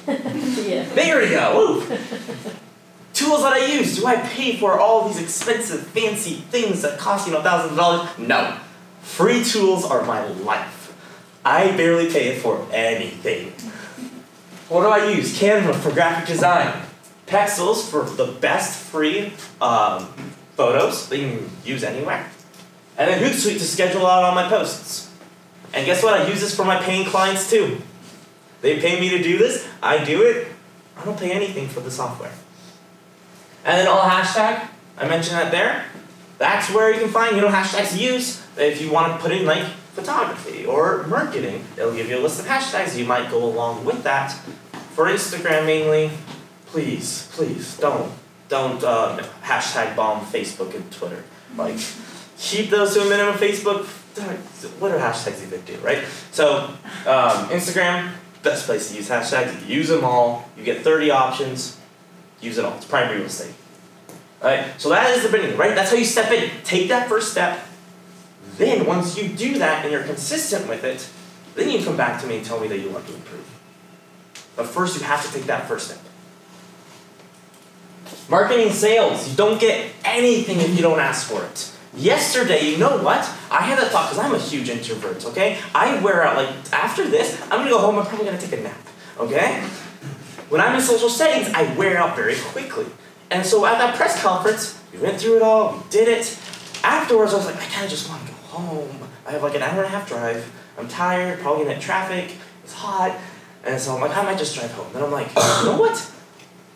Yeah. 0.07 0.85
There 0.95 1.21
we 1.21 1.31
go. 1.31 1.57
Woo. 1.57 1.97
Tools 3.15 3.43
that 3.43 3.53
I 3.55 3.67
use. 3.67 3.97
Do 3.97 4.07
I 4.07 4.17
pay 4.17 4.57
for 4.57 4.79
all 4.79 5.09
these 5.09 5.21
expensive, 5.21 5.87
fancy 5.89 6.35
things 6.35 6.83
that 6.83 6.99
cost 6.99 7.27
you 7.27 7.33
know 7.33 7.43
thousands 7.43 7.73
of 7.73 7.79
dollars? 7.79 8.19
No. 8.19 8.57
Free 9.03 9.43
tools 9.43 9.85
are 9.85 10.05
my 10.05 10.27
life. 10.27 10.97
I 11.45 11.77
barely 11.77 12.11
pay 12.11 12.39
for 12.39 12.67
anything. 12.73 13.53
What 14.69 14.83
do 14.83 14.89
I 14.89 15.11
use? 15.11 15.39
Canva 15.39 15.75
for 15.77 15.91
graphic 15.93 16.29
design. 16.29 16.83
Pexels 17.31 17.89
for 17.89 18.03
the 18.05 18.33
best 18.41 18.77
free 18.91 19.33
um, 19.61 20.07
photos 20.57 21.09
that 21.09 21.17
you 21.17 21.29
can 21.29 21.51
use 21.65 21.85
anywhere. 21.85 22.29
And 22.99 23.09
then 23.09 23.23
Hootsuite 23.23 23.59
to 23.59 23.65
schedule 23.65 24.05
out 24.05 24.25
all 24.25 24.35
my 24.35 24.49
posts. 24.49 25.11
And 25.73 25.87
guess 25.87 26.03
what? 26.03 26.21
I 26.21 26.29
use 26.29 26.41
this 26.41 26.55
for 26.55 26.65
my 26.65 26.83
paying 26.83 27.07
clients 27.07 27.49
too. 27.49 27.81
They 28.63 28.81
pay 28.81 29.01
me 29.01 29.11
to 29.11 29.23
do 29.23 29.39
this, 29.39 29.67
I 29.81 30.05
do 30.05 30.23
it. 30.23 30.49
I 30.99 31.05
don't 31.05 31.19
pay 31.19 31.31
anything 31.31 31.69
for 31.69 31.81
the 31.81 31.91
software. 31.91 32.33
And 33.65 33.79
then 33.79 33.87
all 33.87 34.01
hashtag, 34.01 34.69
I 34.99 35.09
mentioned 35.09 35.37
that 35.37 35.53
there. 35.53 35.85
That's 36.39 36.71
where 36.71 36.93
you 36.93 37.01
can 37.01 37.11
find, 37.11 37.37
you 37.37 37.43
know, 37.43 37.49
hashtags 37.49 37.93
to 37.93 37.99
use 38.03 38.45
if 38.57 38.83
you 38.83 38.91
want 38.91 39.13
to 39.13 39.19
put 39.19 39.31
in 39.31 39.47
like 39.47 39.65
photography 39.95 40.67
or 40.67 41.07
marketing. 41.07 41.65
It'll 41.77 41.95
give 41.95 42.09
you 42.09 42.19
a 42.19 42.23
list 42.23 42.41
of 42.41 42.47
hashtags 42.47 42.99
you 42.99 43.05
might 43.05 43.31
go 43.31 43.45
along 43.45 43.85
with 43.85 44.03
that. 44.03 44.33
For 44.95 45.07
Instagram 45.07 45.65
mainly, 45.65 46.11
please, 46.71 47.29
please 47.33 47.77
don't 47.79 48.13
don't 48.49 48.83
uh, 48.83 49.23
hashtag 49.43 49.95
bomb 49.95 50.25
Facebook 50.27 50.75
and 50.75 50.91
Twitter. 50.91 51.23
Like 51.57 51.79
keep 52.39 52.71
those 52.71 52.95
to 52.95 53.03
a 53.03 53.09
minimum. 53.09 53.35
Facebook, 53.35 53.87
what 54.81 54.91
are 54.91 54.99
hashtags 54.99 55.43
even 55.43 55.61
do, 55.63 55.77
right? 55.79 56.05
So 56.33 56.65
um, 57.07 57.49
Instagram, 57.51 58.13
best 58.43 58.67
place 58.67 58.91
to 58.91 58.97
use 58.97 59.09
hashtags. 59.09 59.67
Use 59.69 59.89
them 59.89 60.05
all. 60.05 60.49
You 60.57 60.65
get 60.65 60.83
30 60.83 61.11
options. 61.11 61.79
Use 62.41 62.59
it 62.59 62.65
all. 62.65 62.77
It's 62.77 62.87
prime 62.87 63.15
real 63.15 63.27
estate. 63.27 63.55
Alright, 64.43 64.81
so 64.81 64.89
that 64.89 65.11
is 65.11 65.23
the 65.23 65.29
beginning, 65.29 65.59
right? 65.59 65.75
That's 65.75 65.91
how 65.91 65.97
you 65.97 66.05
step 66.05 66.33
in. 66.33 66.51
Take 66.65 66.89
that 66.89 67.09
first 67.09 67.31
step. 67.31 67.61
Then 68.57 68.87
once 68.87 69.19
you 69.19 69.29
do 69.29 69.59
that 69.59 69.85
and 69.85 69.93
you're 69.93 70.03
consistent 70.03 70.67
with 70.67 70.83
it, 70.83 71.09
then 71.55 71.69
you 71.69 71.85
come 71.85 71.97
back 71.97 72.21
to 72.23 72.27
me 72.27 72.39
and 72.39 72.45
tell 72.45 72.59
me 72.59 72.67
that 72.69 72.79
you 72.79 72.91
want 72.91 73.07
to 73.07 73.15
improve. 73.15 73.47
But 74.57 74.67
first 74.67 74.99
you 74.99 75.05
have 75.05 75.25
to 75.27 75.33
take 75.33 75.45
that 75.45 75.69
first 75.69 75.89
step. 75.89 76.01
Marketing 78.31 78.71
sales, 78.71 79.29
you 79.29 79.37
don't 79.37 79.61
get 79.61 79.93
anything 80.05 80.61
if 80.61 80.77
you 80.77 80.83
don't 80.83 81.01
ask 81.01 81.29
for 81.29 81.43
it. 81.43 81.73
Yesterday, 81.93 82.71
you 82.71 82.79
know 82.79 83.03
what? 83.03 83.29
I 83.51 83.63
had 83.63 83.77
a 83.81 83.87
thought 83.87 84.09
because 84.09 84.25
I'm 84.25 84.33
a 84.33 84.39
huge 84.39 84.69
introvert, 84.71 85.27
okay? 85.27 85.59
I 85.75 85.99
wear 86.01 86.23
out, 86.23 86.37
like, 86.37 86.49
after 86.73 87.09
this, 87.09 87.43
I'm 87.51 87.59
gonna 87.59 87.71
go 87.71 87.79
home, 87.79 87.99
I'm 87.99 88.07
probably 88.07 88.27
gonna 88.27 88.41
take 88.41 88.53
a 88.53 88.63
nap, 88.63 88.79
okay? 89.19 89.61
When 90.49 90.61
I'm 90.61 90.77
in 90.77 90.81
social 90.81 91.09
settings, 91.09 91.53
I 91.53 91.75
wear 91.75 91.99
out 91.99 92.15
very 92.15 92.37
quickly. 92.37 92.87
And 93.33 93.45
so 93.45 93.67
at 93.67 93.79
that 93.79 93.97
press 93.97 94.23
conference, 94.23 94.81
we 94.93 95.01
went 95.01 95.21
through 95.21 95.39
it 95.39 95.43
all, 95.43 95.73
we 95.73 95.91
did 95.91 96.07
it. 96.07 96.39
Afterwards, 96.85 97.35
I 97.35 97.39
was 97.39 97.47
like, 97.47 97.57
I 97.57 97.67
kinda 97.67 97.89
just 97.89 98.09
wanna 98.09 98.23
go 98.27 98.57
home. 98.57 99.09
I 99.27 99.33
have 99.33 99.43
like 99.43 99.57
an 99.57 99.63
hour 99.63 99.83
and 99.83 99.87
a 99.87 99.89
half 99.89 100.09
drive. 100.09 100.49
I'm 100.79 100.87
tired, 100.87 101.41
probably 101.41 101.65
gonna 101.65 101.75
hit 101.75 101.83
traffic, 101.83 102.37
it's 102.63 102.75
hot. 102.75 103.19
And 103.65 103.81
so 103.81 103.97
I'm 103.97 104.01
like, 104.01 104.17
I 104.17 104.23
might 104.23 104.39
just 104.39 104.55
drive 104.55 104.71
home. 104.71 104.87
Then 104.93 105.03
I'm 105.03 105.11
like, 105.11 105.27
you 105.35 105.65
know 105.65 105.79
what? 105.81 106.13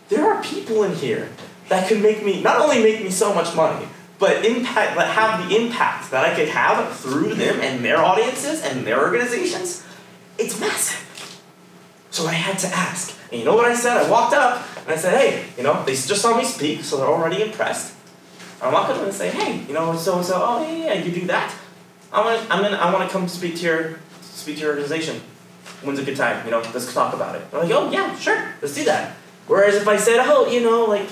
There 0.09 0.31
are 0.31 0.43
people 0.43 0.85
in 0.85 0.95
here 0.95 1.31
that 1.69 1.89
could 1.89 2.03
make 2.03 2.25
me, 2.25 2.43
not 2.43 2.61
only 2.61 2.83
make 2.83 3.03
me 3.03 3.11
so 3.11 3.35
much 3.35 3.55
money, 3.57 3.87
but 4.19 4.45
impact, 4.45 4.95
but 4.97 5.09
have 5.09 5.49
the 5.49 5.57
impact 5.57 6.11
that 6.11 6.25
I 6.25 6.35
could 6.35 6.49
have 6.49 6.97
through 6.97 7.35
them 7.35 7.61
and 7.61 7.85
their 7.85 7.99
audiences 7.99 8.63
and 8.63 8.87
their 8.87 9.01
organizations. 9.01 9.85
It's 10.39 10.59
massive. 10.61 11.01
So 12.11 12.27
I 12.27 12.33
had 12.33 12.59
to 12.61 12.69
ask. 12.69 13.19
And 13.31 13.41
you 13.41 13.45
know 13.45 13.57
what 13.57 13.65
I 13.65 13.75
said? 13.75 13.97
I 13.97 14.09
walked 14.09 14.35
up 14.35 14.65
and 14.83 14.91
I 14.91 14.97
said, 14.97 15.19
hey, 15.19 15.45
you 15.57 15.65
know, 15.65 15.83
they 15.85 15.93
just 15.93 16.23
saw 16.23 16.37
me 16.37 16.45
speak, 16.45 16.85
so 16.85 16.99
they're 16.99 17.07
already 17.07 17.43
impressed. 17.43 17.95
I 18.63 18.73
walk 18.73 18.89
up 18.89 19.03
and 19.03 19.13
say, 19.13 19.31
hey, 19.31 19.65
you 19.67 19.75
know, 19.75 19.97
so 19.97 20.17
and 20.17 20.25
so, 20.25 20.41
oh 20.41 20.63
yeah, 20.63 20.95
yeah, 20.95 21.03
you 21.03 21.13
do 21.13 21.27
that. 21.27 21.55
I 22.13 22.25
want, 22.25 22.51
I'm 22.51 22.63
gonna, 22.63 22.77
I 22.77 22.93
want 22.93 23.09
to 23.09 23.13
come 23.13 23.27
speak 23.27 23.57
to 23.57 23.63
your, 23.63 23.99
speak 24.21 24.57
to 24.57 24.63
your 24.63 24.71
organization. 24.71 25.21
When's 25.83 25.99
a 25.99 26.05
good 26.05 26.17
time? 26.17 26.45
You 26.45 26.53
know, 26.53 26.61
let's 26.73 26.93
talk 26.95 27.13
about 27.15 27.35
it. 27.35 27.51
They're 27.51 27.61
like, 27.61 27.73
oh 27.73 27.91
yeah, 27.91 28.17
sure, 28.17 28.55
let's 28.63 28.75
do 28.75 28.85
that. 28.85 29.17
Whereas 29.47 29.75
if 29.75 29.87
I 29.87 29.97
said, 29.97 30.21
oh, 30.21 30.51
you 30.51 30.63
know, 30.63 30.85
like, 30.85 31.09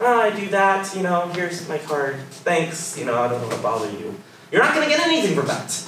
oh, 0.00 0.20
I 0.20 0.30
do 0.30 0.48
that, 0.48 0.94
you 0.94 1.02
know, 1.02 1.28
here's 1.28 1.68
my 1.68 1.78
card, 1.78 2.16
thanks, 2.30 2.98
you 2.98 3.04
know, 3.04 3.18
I 3.18 3.28
don't 3.28 3.40
want 3.42 3.52
to 3.52 3.58
bother 3.60 3.90
you. 3.90 4.14
You're 4.50 4.62
not 4.62 4.74
gonna 4.74 4.88
get 4.88 5.00
anything 5.00 5.36
from 5.36 5.46
that. 5.48 5.82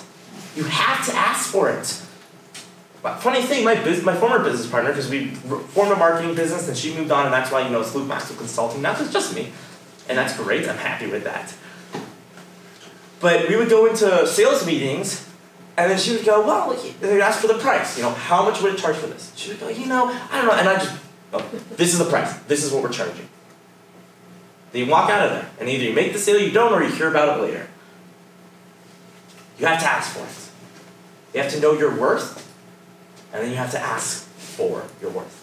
You 0.54 0.64
have 0.64 1.06
to 1.06 1.14
ask 1.14 1.48
for 1.48 1.70
it. 1.70 2.02
But 3.02 3.18
funny 3.20 3.42
thing, 3.42 3.64
my 3.64 3.76
bus- 3.76 4.02
my 4.02 4.14
former 4.14 4.40
business 4.40 4.66
partner, 4.66 4.90
because 4.90 5.08
we 5.08 5.28
formed 5.28 5.92
a 5.92 5.96
marketing 5.96 6.34
business 6.34 6.68
and 6.68 6.76
she 6.76 6.94
moved 6.94 7.10
on, 7.10 7.24
and 7.24 7.32
that's 7.32 7.50
why 7.50 7.62
you 7.62 7.70
know 7.70 7.80
it's 7.80 7.94
Luke 7.94 8.06
Maxwell 8.06 8.36
Consulting. 8.38 8.82
Now 8.82 8.94
it's 9.00 9.10
just 9.10 9.34
me, 9.34 9.52
and 10.08 10.18
that's 10.18 10.36
great. 10.36 10.68
I'm 10.68 10.76
happy 10.76 11.06
with 11.06 11.24
that. 11.24 11.54
But 13.20 13.48
we 13.48 13.56
would 13.56 13.70
go 13.70 13.86
into 13.86 14.26
sales 14.26 14.66
meetings, 14.66 15.26
and 15.78 15.90
then 15.90 15.98
she 15.98 16.12
would 16.14 16.26
go, 16.26 16.42
"Well," 16.46 16.76
they'd 17.00 17.20
ask 17.22 17.40
for 17.40 17.46
the 17.46 17.58
price. 17.58 17.96
You 17.96 18.02
know, 18.02 18.10
how 18.10 18.44
much 18.44 18.60
would 18.60 18.74
it 18.74 18.78
charge 18.78 18.96
for 18.96 19.06
this? 19.06 19.32
She 19.34 19.48
would 19.48 19.60
go, 19.60 19.68
"You 19.68 19.86
know, 19.86 20.08
I 20.30 20.36
don't 20.36 20.46
know," 20.46 20.52
and 20.52 20.68
I 20.68 20.74
just, 20.74 20.92
oh, 21.32 21.44
"This 21.76 21.92
is 21.92 21.98
the 21.98 22.04
price. 22.04 22.34
This 22.48 22.64
is 22.64 22.72
what 22.72 22.82
we're 22.82 22.92
charging." 22.92 23.28
Then 24.72 24.84
you 24.84 24.90
walk 24.90 25.10
out 25.10 25.26
of 25.26 25.32
there, 25.32 25.50
and 25.58 25.68
either 25.68 25.84
you 25.84 25.92
make 25.92 26.12
the 26.12 26.18
sale, 26.18 26.38
you 26.38 26.52
don't, 26.52 26.72
or 26.72 26.82
you 26.82 26.92
hear 26.92 27.08
about 27.08 27.38
it 27.38 27.42
later. 27.42 27.68
You 29.58 29.66
have 29.66 29.80
to 29.80 29.86
ask 29.86 30.12
for 30.16 30.24
it. 30.24 31.34
You 31.34 31.42
have 31.42 31.52
to 31.52 31.60
know 31.60 31.72
your 31.72 31.94
worth, 31.94 32.54
and 33.32 33.42
then 33.42 33.50
you 33.50 33.56
have 33.56 33.70
to 33.72 33.80
ask 33.80 34.26
for 34.26 34.84
your 35.00 35.10
worth. 35.10 35.40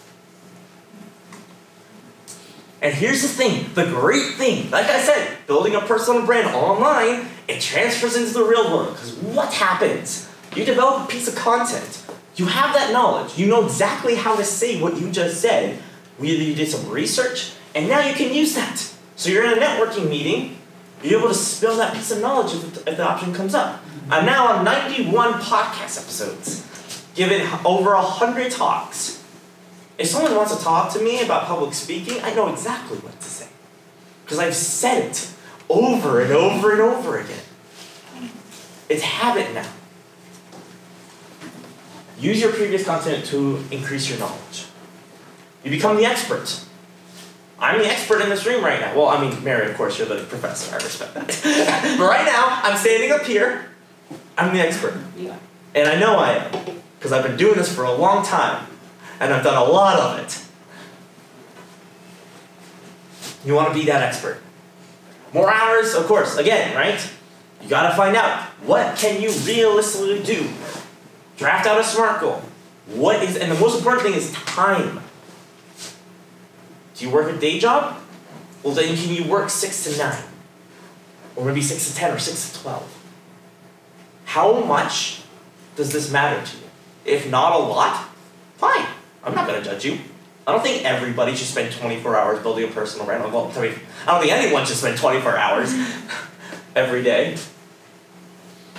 And 2.80 2.94
here's 2.94 3.22
the 3.22 3.28
thing 3.28 3.72
the 3.74 3.84
great 3.84 4.34
thing, 4.34 4.70
like 4.70 4.86
I 4.86 5.00
said, 5.00 5.36
building 5.46 5.74
a 5.74 5.80
personal 5.80 6.24
brand 6.24 6.54
online, 6.54 7.26
it 7.48 7.60
transfers 7.60 8.16
into 8.16 8.32
the 8.32 8.44
real 8.44 8.70
world. 8.70 8.92
Because 8.92 9.14
what 9.14 9.52
happens? 9.52 10.28
You 10.54 10.64
develop 10.64 11.04
a 11.04 11.06
piece 11.08 11.28
of 11.28 11.34
content, 11.34 12.04
You 12.38 12.46
have 12.46 12.72
that 12.74 12.92
knowledge. 12.92 13.36
You 13.36 13.48
know 13.48 13.64
exactly 13.64 14.14
how 14.14 14.36
to 14.36 14.44
say 14.44 14.80
what 14.80 15.00
you 15.00 15.10
just 15.10 15.40
said. 15.40 15.82
Whether 16.18 16.34
you 16.34 16.54
did 16.54 16.68
some 16.68 16.88
research, 16.88 17.52
and 17.74 17.88
now 17.88 18.00
you 18.00 18.14
can 18.14 18.32
use 18.32 18.54
that. 18.54 18.78
So 19.16 19.30
you're 19.30 19.44
in 19.44 19.58
a 19.58 19.60
networking 19.60 20.08
meeting, 20.08 20.56
you're 21.02 21.18
able 21.18 21.28
to 21.28 21.34
spill 21.34 21.76
that 21.76 21.94
piece 21.94 22.10
of 22.12 22.20
knowledge 22.20 22.54
if 22.54 22.74
the, 22.74 22.90
if 22.90 22.96
the 22.96 23.08
option 23.08 23.34
comes 23.34 23.54
up. 23.54 23.80
I'm 24.10 24.24
now 24.24 24.48
on 24.48 24.64
91 24.64 25.34
podcast 25.34 26.00
episodes, 26.00 27.04
given 27.14 27.40
over 27.64 27.94
100 27.94 28.50
talks. 28.52 29.22
If 29.98 30.06
someone 30.06 30.34
wants 30.36 30.56
to 30.56 30.62
talk 30.62 30.92
to 30.92 31.02
me 31.02 31.20
about 31.22 31.46
public 31.46 31.74
speaking, 31.74 32.20
I 32.22 32.34
know 32.34 32.52
exactly 32.52 32.98
what 32.98 33.20
to 33.20 33.26
say. 33.26 33.48
Because 34.24 34.38
I've 34.38 34.54
said 34.54 35.10
it 35.10 35.34
over 35.68 36.20
and 36.20 36.32
over 36.32 36.72
and 36.72 36.80
over 36.80 37.18
again. 37.18 37.42
It's 38.88 39.02
habit 39.02 39.52
now. 39.54 39.68
Use 42.20 42.40
your 42.40 42.52
previous 42.52 42.84
content 42.84 43.24
to 43.26 43.62
increase 43.70 44.08
your 44.08 44.18
knowledge. 44.18 44.66
You 45.64 45.70
become 45.70 45.96
the 45.96 46.04
expert. 46.04 46.64
I'm 47.60 47.80
the 47.80 47.86
expert 47.86 48.20
in 48.20 48.28
this 48.28 48.46
room 48.46 48.64
right 48.64 48.80
now. 48.80 48.96
Well, 48.96 49.08
I 49.08 49.20
mean, 49.20 49.42
Mary, 49.42 49.70
of 49.70 49.76
course, 49.76 49.98
you're 49.98 50.08
the 50.08 50.22
professor. 50.24 50.74
I 50.74 50.78
respect 50.78 51.14
that. 51.14 51.26
but 51.98 52.08
right 52.08 52.24
now, 52.24 52.60
I'm 52.62 52.76
standing 52.76 53.10
up 53.10 53.22
here. 53.22 53.70
I'm 54.36 54.54
the 54.54 54.60
expert. 54.60 54.94
Are. 54.94 55.38
And 55.74 55.88
I 55.88 55.98
know 55.98 56.16
I 56.18 56.34
am. 56.34 56.82
Because 56.98 57.12
I've 57.12 57.24
been 57.24 57.36
doing 57.36 57.56
this 57.56 57.74
for 57.74 57.84
a 57.84 57.92
long 57.92 58.24
time. 58.24 58.66
And 59.20 59.32
I've 59.32 59.42
done 59.42 59.56
a 59.56 59.70
lot 59.70 59.98
of 59.98 60.18
it. 60.20 60.44
You 63.44 63.54
want 63.54 63.68
to 63.68 63.74
be 63.74 63.84
that 63.86 64.02
expert. 64.02 64.40
More 65.32 65.50
hours, 65.50 65.94
of 65.94 66.06
course, 66.06 66.36
again, 66.36 66.74
right? 66.74 67.10
You 67.62 67.68
gotta 67.68 67.94
find 67.96 68.16
out 68.16 68.42
what 68.64 68.96
can 68.96 69.20
you 69.20 69.30
realistically 69.30 70.22
do. 70.22 70.48
Draft 71.38 71.66
out 71.66 71.80
a 71.80 71.84
SMART 71.84 72.20
goal. 72.20 72.42
What 72.86 73.22
is 73.22 73.36
and 73.36 73.50
the 73.50 73.58
most 73.58 73.78
important 73.78 74.02
thing 74.02 74.14
is 74.14 74.32
time. 74.32 75.00
Do 76.96 77.04
you 77.04 77.12
work 77.12 77.34
a 77.34 77.38
day 77.38 77.58
job? 77.60 77.96
Well 78.62 78.74
then 78.74 78.96
can 78.96 79.14
you 79.14 79.24
work 79.30 79.48
six 79.48 79.84
to 79.84 79.96
nine? 79.96 80.24
Or 81.36 81.44
maybe 81.44 81.62
six 81.62 81.88
to 81.88 81.94
ten 81.94 82.12
or 82.12 82.18
six 82.18 82.50
to 82.52 82.60
twelve? 82.60 82.94
How 84.24 84.64
much 84.64 85.22
does 85.76 85.92
this 85.92 86.10
matter 86.10 86.44
to 86.44 86.56
you? 86.56 86.64
If 87.04 87.30
not 87.30 87.54
a 87.54 87.58
lot, 87.58 88.08
fine. 88.56 88.86
I'm 89.22 89.34
not 89.34 89.46
gonna 89.46 89.62
judge 89.62 89.84
you. 89.84 89.98
I 90.46 90.52
don't 90.52 90.62
think 90.62 90.84
everybody 90.84 91.36
should 91.36 91.46
spend 91.46 91.72
24 91.74 92.16
hours 92.16 92.42
building 92.42 92.64
a 92.64 92.68
personal 92.68 93.04
brand. 93.04 93.22
Well, 93.22 93.52
I 93.54 93.60
mean, 93.60 93.74
I 94.06 94.12
don't 94.12 94.20
think 94.22 94.32
anyone 94.32 94.64
should 94.64 94.76
spend 94.76 94.96
24 94.96 95.36
hours 95.36 95.74
every 96.74 97.02
day. 97.02 97.36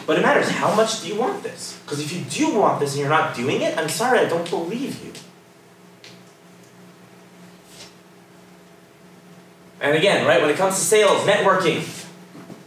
But 0.10 0.18
it 0.18 0.22
matters. 0.24 0.50
How 0.50 0.74
much 0.74 1.04
do 1.04 1.08
you 1.08 1.20
want 1.20 1.44
this? 1.44 1.80
Because 1.86 2.00
if 2.00 2.12
you 2.12 2.22
do 2.24 2.58
want 2.58 2.80
this 2.80 2.94
and 2.94 3.02
you're 3.02 3.10
not 3.12 3.36
doing 3.36 3.62
it, 3.62 3.78
I'm 3.78 3.90
sorry, 3.90 4.18
I 4.18 4.26
don't 4.26 4.50
believe 4.50 5.06
you. 5.06 5.14
And 9.80 9.96
again, 9.96 10.26
right, 10.26 10.42
when 10.42 10.50
it 10.50 10.58
comes 10.58 10.74
to 10.80 10.82
sales, 10.82 11.22
networking, 11.28 11.88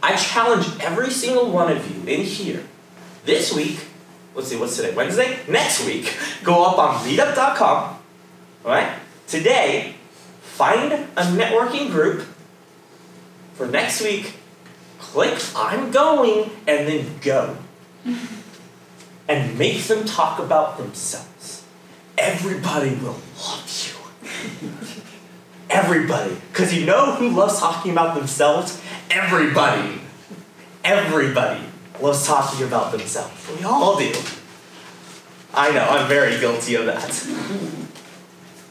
I 0.01 0.15
challenge 0.15 0.67
every 0.79 1.09
single 1.09 1.51
one 1.51 1.69
of 1.69 1.85
you 1.93 2.07
in 2.07 2.21
here 2.21 2.63
this 3.25 3.53
week. 3.53 3.87
Let's 4.33 4.47
see, 4.47 4.55
what's 4.55 4.77
today? 4.77 4.95
Wednesday? 4.95 5.37
Next 5.49 5.85
week, 5.85 6.15
go 6.45 6.63
up 6.63 6.77
on 6.77 7.05
meetup.com, 7.05 7.99
right? 8.63 8.97
Today, 9.27 9.95
find 10.39 10.93
a 10.93 11.23
networking 11.23 11.91
group 11.91 12.25
for 13.55 13.67
next 13.67 14.01
week, 14.01 14.33
click 15.13 15.39
I'm 15.55 15.91
going, 15.91 16.49
and 16.67 16.87
then 16.87 17.05
go. 17.21 17.55
and 19.27 19.57
make 19.59 19.83
them 19.83 20.05
talk 20.05 20.39
about 20.39 20.77
themselves. 20.77 21.63
Everybody 22.17 22.95
will 22.95 23.17
love 23.37 23.93
you. 24.23 24.29
Everybody. 25.69 26.35
Because 26.51 26.73
you 26.73 26.85
know 26.85 27.13
who 27.13 27.29
loves 27.29 27.59
talking 27.59 27.91
about 27.91 28.15
themselves? 28.15 28.81
Everybody. 29.11 30.01
Everybody 30.83 31.63
loves 32.01 32.25
talking 32.25 32.65
about 32.65 32.91
themselves. 32.91 33.49
We 33.55 33.63
all 33.63 33.97
do. 33.97 34.11
I 35.53 35.71
know, 35.71 35.87
I'm 35.87 36.07
very 36.07 36.39
guilty 36.39 36.75
of 36.75 36.87
that. 36.87 37.27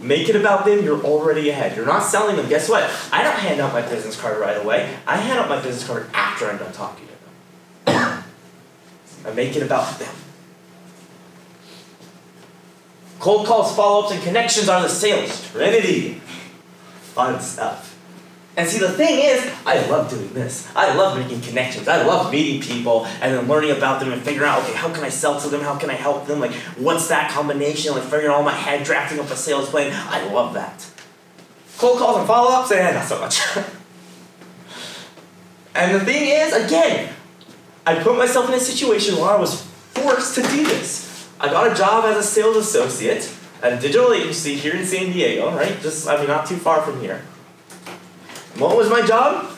Make 0.03 0.29
it 0.29 0.35
about 0.35 0.65
them, 0.65 0.85
you're 0.85 1.03
already 1.05 1.49
ahead. 1.49 1.77
You're 1.77 1.87
not 1.87 2.03
selling 2.03 2.37
them. 2.37 2.49
Guess 2.49 2.69
what? 2.69 2.91
I 3.13 3.23
don't 3.23 3.39
hand 3.39 3.61
out 3.61 3.73
my 3.73 3.83
business 3.83 4.21
card 4.21 4.39
right 4.39 4.57
away. 4.57 4.97
I 5.07 5.17
hand 5.17 5.39
out 5.39 5.49
my 5.49 5.63
business 5.63 5.87
card 5.87 6.07
after 6.13 6.51
I'm 6.51 6.59
done 6.59 6.73
talking 6.73 7.07
to 7.07 7.13
them. 7.87 8.25
I 9.25 9.31
make 9.33 9.55
it 9.55 9.63
about 9.63 9.99
them. 10.01 10.13
Cold 13.21 13.47
calls, 13.47 13.77
follow 13.77 14.03
ups, 14.03 14.13
and 14.13 14.21
connections 14.23 14.69
are 14.69 14.83
the 14.83 14.89
sales 14.89 15.49
trinity. 15.53 16.15
Fun 17.15 17.41
stuff. 17.41 17.92
And 18.55 18.69
see, 18.69 18.79
the 18.79 18.91
thing 18.91 19.19
is, 19.19 19.51
I 19.65 19.87
love 19.89 20.11
doing 20.11 20.31
this. 20.35 20.69
I 20.77 20.95
love 20.95 21.17
making 21.19 21.41
connections. 21.41 21.89
I 21.89 22.05
love 22.05 22.31
meeting 22.31 22.61
people 22.61 23.07
and 23.23 23.35
then 23.35 23.49
learning 23.49 23.71
about 23.71 23.99
them 24.01 24.13
and 24.13 24.21
figuring 24.21 24.49
out, 24.49 24.63
okay, 24.63 24.75
how 24.75 24.93
can 24.93 25.05
I 25.05 25.09
sell 25.09 25.41
to 25.41 25.49
them? 25.49 25.63
How 25.63 25.79
can 25.79 25.89
I 25.89 25.95
help 25.95 26.27
them? 26.27 26.39
Like, 26.39 26.53
what's 26.77 27.09
that 27.09 27.31
combination? 27.31 27.93
Like, 27.93 28.03
figuring 28.03 28.37
in 28.39 28.45
my 28.45 28.53
head, 28.53 28.85
drafting 28.85 29.21
up 29.21 29.31
a 29.31 29.37
sales 29.37 29.71
plan. 29.71 29.91
I 30.11 30.31
love 30.31 30.53
that. 30.53 30.87
Cold 31.79 31.99
calls 31.99 32.19
and 32.19 32.27
follow 32.27 32.51
ups, 32.51 32.71
eh, 32.73 32.93
not 32.93 33.07
so 33.07 33.19
much. 33.19 33.41
and 35.75 35.95
the 35.95 36.01
thing 36.05 36.29
is, 36.29 36.53
again, 36.53 37.15
I 37.87 38.03
put 38.03 38.19
myself 38.19 38.49
in 38.51 38.55
a 38.55 38.61
situation 38.61 39.17
where 39.17 39.31
I 39.31 39.37
was 39.37 39.63
forced 39.63 40.35
to 40.35 40.43
do 40.43 40.65
this. 40.67 41.27
I 41.41 41.49
got 41.49 41.73
a 41.73 41.75
job 41.75 42.05
as 42.05 42.19
a 42.19 42.23
sales 42.23 42.57
associate 42.57 43.35
at 43.63 43.73
a 43.73 43.81
digital 43.81 44.13
agency 44.13 44.57
here 44.57 44.77
in 44.77 44.85
San 44.85 45.11
Diego, 45.11 45.57
right? 45.57 45.81
Just, 45.81 46.07
I 46.07 46.19
mean, 46.19 46.29
not 46.29 46.47
too 46.47 46.57
far 46.57 46.83
from 46.83 47.01
here. 47.01 47.23
What 48.59 48.77
was 48.77 48.91
my 48.91 49.03
job? 49.03 49.51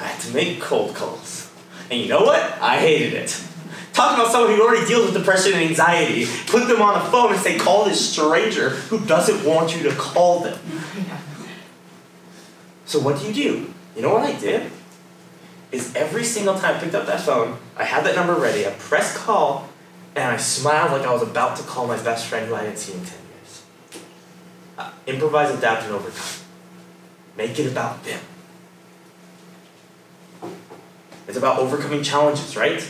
I 0.00 0.06
had 0.06 0.20
to 0.22 0.34
make 0.34 0.60
cold 0.60 0.94
calls. 0.94 1.50
And 1.90 2.00
you 2.00 2.08
know 2.08 2.22
what? 2.22 2.40
I 2.60 2.78
hated 2.78 3.14
it. 3.14 3.44
Talk 3.92 4.14
about 4.14 4.32
someone 4.32 4.54
who 4.54 4.62
already 4.62 4.86
deals 4.86 5.04
with 5.04 5.14
depression 5.14 5.52
and 5.52 5.62
anxiety. 5.62 6.26
Put 6.46 6.66
them 6.66 6.80
on 6.80 6.96
a 7.00 7.04
phone 7.10 7.32
and 7.32 7.40
say, 7.40 7.58
call 7.58 7.84
this 7.84 8.12
stranger 8.12 8.70
who 8.70 9.04
doesn't 9.04 9.46
want 9.46 9.76
you 9.76 9.82
to 9.88 9.94
call 9.96 10.40
them. 10.40 10.58
So 12.84 12.98
what 12.98 13.18
do 13.18 13.26
you 13.26 13.32
do? 13.32 13.72
You 13.96 14.02
know 14.02 14.12
what 14.12 14.22
I 14.22 14.38
did? 14.38 14.70
Is 15.70 15.94
every 15.94 16.24
single 16.24 16.54
time 16.58 16.76
I 16.76 16.78
picked 16.78 16.94
up 16.94 17.06
that 17.06 17.20
phone, 17.22 17.56
I 17.74 17.84
had 17.84 18.04
that 18.04 18.14
number 18.14 18.34
ready, 18.34 18.66
I 18.66 18.70
pressed 18.72 19.16
call, 19.16 19.70
and 20.14 20.24
I 20.24 20.36
smiled 20.36 20.92
like 20.92 21.08
I 21.08 21.10
was 21.10 21.22
about 21.22 21.56
to 21.56 21.62
call 21.62 21.86
my 21.86 21.96
best 22.02 22.26
friend 22.26 22.46
who 22.46 22.54
I 22.54 22.64
hadn't 22.64 22.76
seen 22.76 22.98
in 22.98 23.06
10 23.06 23.18
years. 23.34 23.62
Uh, 24.76 24.90
improvise, 25.06 25.54
adapt, 25.56 25.84
and 25.84 25.94
overcome. 25.94 26.44
Make 27.38 27.58
it 27.58 27.72
about 27.72 28.04
them. 28.04 28.20
It's 31.32 31.38
about 31.38 31.60
overcoming 31.60 32.02
challenges, 32.02 32.58
right? 32.58 32.86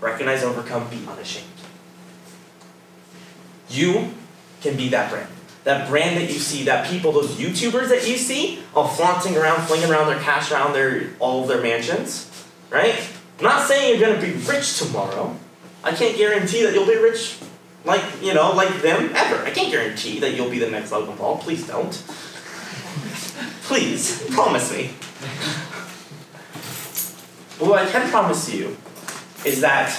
Recognize, 0.00 0.44
overcome, 0.44 0.88
be 0.88 1.04
unashamed. 1.04 1.48
You 3.68 4.14
can 4.60 4.76
be 4.76 4.88
that 4.90 5.10
brand. 5.10 5.26
That 5.64 5.88
brand 5.88 6.16
that 6.16 6.32
you 6.32 6.38
see, 6.38 6.62
that 6.66 6.86
people, 6.86 7.10
those 7.10 7.32
YouTubers 7.32 7.88
that 7.88 8.08
you 8.08 8.16
see, 8.16 8.60
all 8.72 8.86
flaunting 8.86 9.36
around, 9.36 9.66
flinging 9.66 9.90
around 9.90 10.06
their 10.06 10.20
cash 10.20 10.52
around 10.52 10.74
their 10.74 11.10
all 11.18 11.42
of 11.42 11.48
their 11.48 11.60
mansions, 11.60 12.30
right? 12.70 12.94
I'm 13.38 13.44
not 13.44 13.66
saying 13.66 13.98
you're 13.98 14.08
gonna 14.08 14.22
be 14.22 14.34
rich 14.34 14.78
tomorrow. 14.78 15.36
I 15.82 15.90
can't 15.90 16.16
guarantee 16.16 16.62
that 16.62 16.72
you'll 16.72 16.86
be 16.86 16.98
rich 16.98 17.36
like, 17.84 18.04
you 18.22 18.32
know, 18.32 18.52
like 18.52 18.80
them 18.80 19.10
ever. 19.12 19.44
I 19.44 19.50
can't 19.50 19.72
guarantee 19.72 20.20
that 20.20 20.36
you'll 20.36 20.50
be 20.50 20.60
the 20.60 20.70
next 20.70 20.92
Logan 20.92 21.16
Paul. 21.16 21.38
Please 21.38 21.66
don't. 21.66 21.90
Please, 23.64 24.24
promise 24.30 24.72
me. 24.72 24.90
But 27.58 27.68
what 27.68 27.78
I 27.78 27.90
can 27.90 28.08
promise 28.10 28.52
you 28.52 28.76
is 29.44 29.60
that 29.60 29.90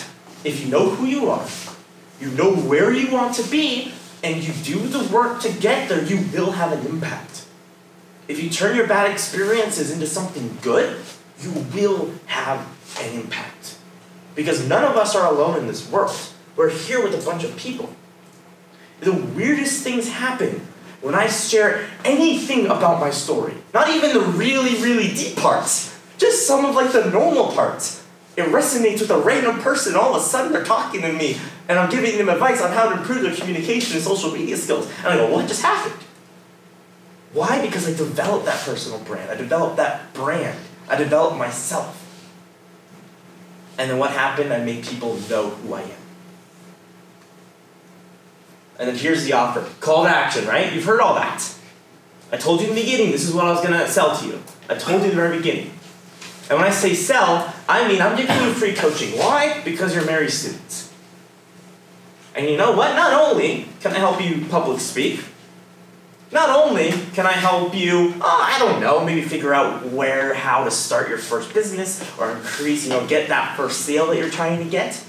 if 0.44 0.64
you 0.64 0.72
know 0.72 0.90
who 0.90 1.06
you 1.06 1.30
are, 1.30 1.46
you 2.20 2.30
know 2.32 2.54
where 2.54 2.92
you 2.94 3.12
want 3.12 3.36
to 3.36 3.44
be, 3.50 3.94
and 4.24 4.44
you 4.44 4.54
do 4.64 4.80
the 4.88 5.14
work 5.14 5.42
to 5.42 5.52
get 5.52 5.88
there, 5.88 6.04
you 6.04 6.26
will 6.34 6.52
have 6.52 6.74
an 6.74 6.86
impact. 6.86 7.46
If 8.28 8.42
you 8.44 8.50
turn 8.50 8.76
your 8.76 8.88
bad 8.88 9.10
experiences 9.12 9.92
into 9.92 10.06
something 10.06 10.58
good, 10.62 11.00
you 11.40 11.52
will 11.74 12.14
have 12.26 12.68
an 13.00 13.14
impact. 13.14 13.78
Because 14.36 14.68
none 14.68 14.84
of 14.84 14.96
us 14.98 15.16
are 15.16 15.32
alone 15.32 15.58
in 15.58 15.68
this 15.68 15.90
world. 15.90 16.16
We're 16.56 16.70
here 16.70 17.02
with 17.02 17.20
a 17.20 17.26
bunch 17.26 17.44
of 17.44 17.56
people. 17.56 17.90
The 19.00 19.14
weirdest 19.14 19.84
things 19.84 20.10
happen 20.10 20.68
when 21.02 21.16
I 21.16 21.28
share 21.28 21.88
anything 22.04 22.66
about 22.66 23.00
my 23.00 23.10
story. 23.10 23.54
Not 23.74 23.90
even 23.90 24.14
the 24.14 24.20
really, 24.20 24.76
really 24.82 25.14
deep 25.14 25.38
parts. 25.38 25.89
Just 26.20 26.46
some 26.46 26.66
of 26.66 26.76
like 26.76 26.92
the 26.92 27.10
normal 27.10 27.52
parts. 27.54 28.06
It 28.36 28.46
resonates 28.46 29.02
with 29.02 29.10
a 29.10 29.18
random 29.18 29.60
person. 29.60 29.96
All 29.96 30.14
of 30.14 30.22
a 30.22 30.24
sudden, 30.24 30.52
they're 30.52 30.64
talking 30.64 31.02
to 31.02 31.12
me, 31.12 31.38
and 31.68 31.80
I'm 31.80 31.90
giving 31.90 32.18
them 32.18 32.30
advice 32.30 32.62
on 32.62 32.72
how 32.72 32.90
to 32.90 33.00
improve 33.00 33.24
their 33.24 33.36
communication 33.36 33.96
and 33.96 34.04
social 34.04 34.32
media 34.32 34.56
skills. 34.56 34.88
And 35.00 35.08
I 35.08 35.16
go, 35.18 35.28
"What 35.28 35.48
just 35.48 35.62
happened?" 35.62 35.96
Why? 37.34 37.62
Because 37.62 37.88
I 37.88 37.92
developed 37.92 38.46
that 38.46 38.60
personal 38.66 39.00
brand. 39.00 39.32
I 39.32 39.36
developed 39.36 39.78
that 39.78 40.14
brand. 40.14 40.58
I 40.90 40.96
developed 40.96 41.38
myself. 41.38 41.96
And 43.78 43.90
then 43.90 43.98
what 43.98 44.12
happened? 44.12 44.52
I 44.52 44.60
made 44.60 44.86
people 44.86 45.16
know 45.30 45.50
who 45.50 45.74
I 45.74 45.82
am. 45.82 45.92
And 48.78 48.88
then 48.88 48.96
here's 48.96 49.24
the 49.26 49.34
offer. 49.34 49.66
Call 49.80 50.04
to 50.04 50.10
action, 50.10 50.48
right? 50.48 50.72
You've 50.74 50.86
heard 50.86 51.02
all 51.02 51.16
that. 51.16 51.44
I 52.32 52.38
told 52.38 52.62
you 52.62 52.70
in 52.70 52.76
the 52.76 52.82
beginning 52.82 53.12
this 53.12 53.28
is 53.28 53.34
what 53.34 53.46
I 53.46 53.52
was 53.52 53.62
gonna 53.62 53.88
sell 53.88 54.16
to 54.18 54.26
you. 54.26 54.42
I 54.70 54.76
told 54.76 55.02
you 55.02 55.10
in 55.10 55.16
the 55.16 55.22
very 55.22 55.38
beginning. 55.38 55.72
And 56.50 56.58
when 56.58 56.68
I 56.68 56.72
say 56.72 56.96
sell, 56.96 57.54
I 57.68 57.88
mean 57.88 58.02
I'm 58.02 58.18
giving 58.18 58.36
you 58.38 58.54
free 58.54 58.74
coaching. 58.74 59.18
Why? 59.18 59.62
Because 59.64 59.94
you're 59.94 60.06
Mary 60.06 60.30
students. 60.30 60.92
And 62.36 62.48
you 62.48 62.58
know 62.58 62.72
what? 62.72 62.96
Not 62.96 63.14
only 63.14 63.68
can 63.82 63.92
I 63.92 64.00
help 64.00 64.22
you 64.22 64.46
public 64.50 64.80
speak, 64.80 65.24
not 66.32 66.50
only 66.50 66.92
can 67.14 67.26
I 67.26 67.32
help 67.32 67.76
you, 67.76 68.14
oh, 68.22 68.50
I 68.54 68.60
don't 68.60 68.80
know, 68.80 69.04
maybe 69.04 69.22
figure 69.22 69.54
out 69.54 69.88
where, 69.88 70.34
how 70.34 70.64
to 70.64 70.72
start 70.72 71.10
your 71.10 71.18
first 71.18 71.54
business 71.54 72.04
or 72.20 72.32
increase, 72.32 72.84
you 72.84 72.92
know, 72.92 73.06
get 73.08 73.30
that 73.30 73.58
first 73.58 73.82
sale 73.82 74.08
that 74.08 74.18
you're 74.18 74.30
trying 74.30 74.64
to 74.64 74.70
get. 74.70 75.04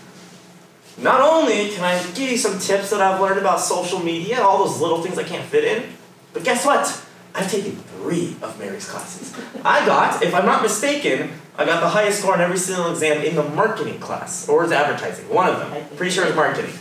Not 0.96 1.20
only 1.20 1.70
can 1.70 1.84
I 1.84 2.02
give 2.14 2.30
you 2.30 2.38
some 2.38 2.58
tips 2.58 2.90
that 2.90 3.00
I've 3.00 3.20
learned 3.20 3.38
about 3.38 3.60
social 3.60 4.00
media, 4.00 4.40
all 4.40 4.66
those 4.66 4.80
little 4.80 5.02
things 5.02 5.18
I 5.18 5.24
can't 5.24 5.44
fit 5.44 5.64
in, 5.64 5.92
but 6.32 6.42
guess 6.44 6.64
what? 6.64 7.06
I've 7.34 7.50
taken 7.50 7.76
three 8.00 8.36
of 8.42 8.58
Mary's 8.58 8.88
classes. 8.88 9.32
I 9.64 9.86
got, 9.86 10.22
if 10.22 10.34
I'm 10.34 10.46
not 10.46 10.62
mistaken, 10.62 11.32
I 11.56 11.66
got 11.66 11.80
the 11.80 11.88
highest 11.88 12.20
score 12.20 12.34
on 12.34 12.40
every 12.40 12.58
single 12.58 12.90
exam 12.90 13.22
in 13.22 13.36
the 13.36 13.42
marketing 13.42 14.00
class, 14.00 14.48
or 14.48 14.64
it 14.64 14.72
advertising? 14.72 15.28
One 15.28 15.48
of 15.48 15.58
them. 15.58 15.86
Pretty 15.96 16.12
sure 16.12 16.26
it's 16.26 16.34
marketing. 16.34 16.72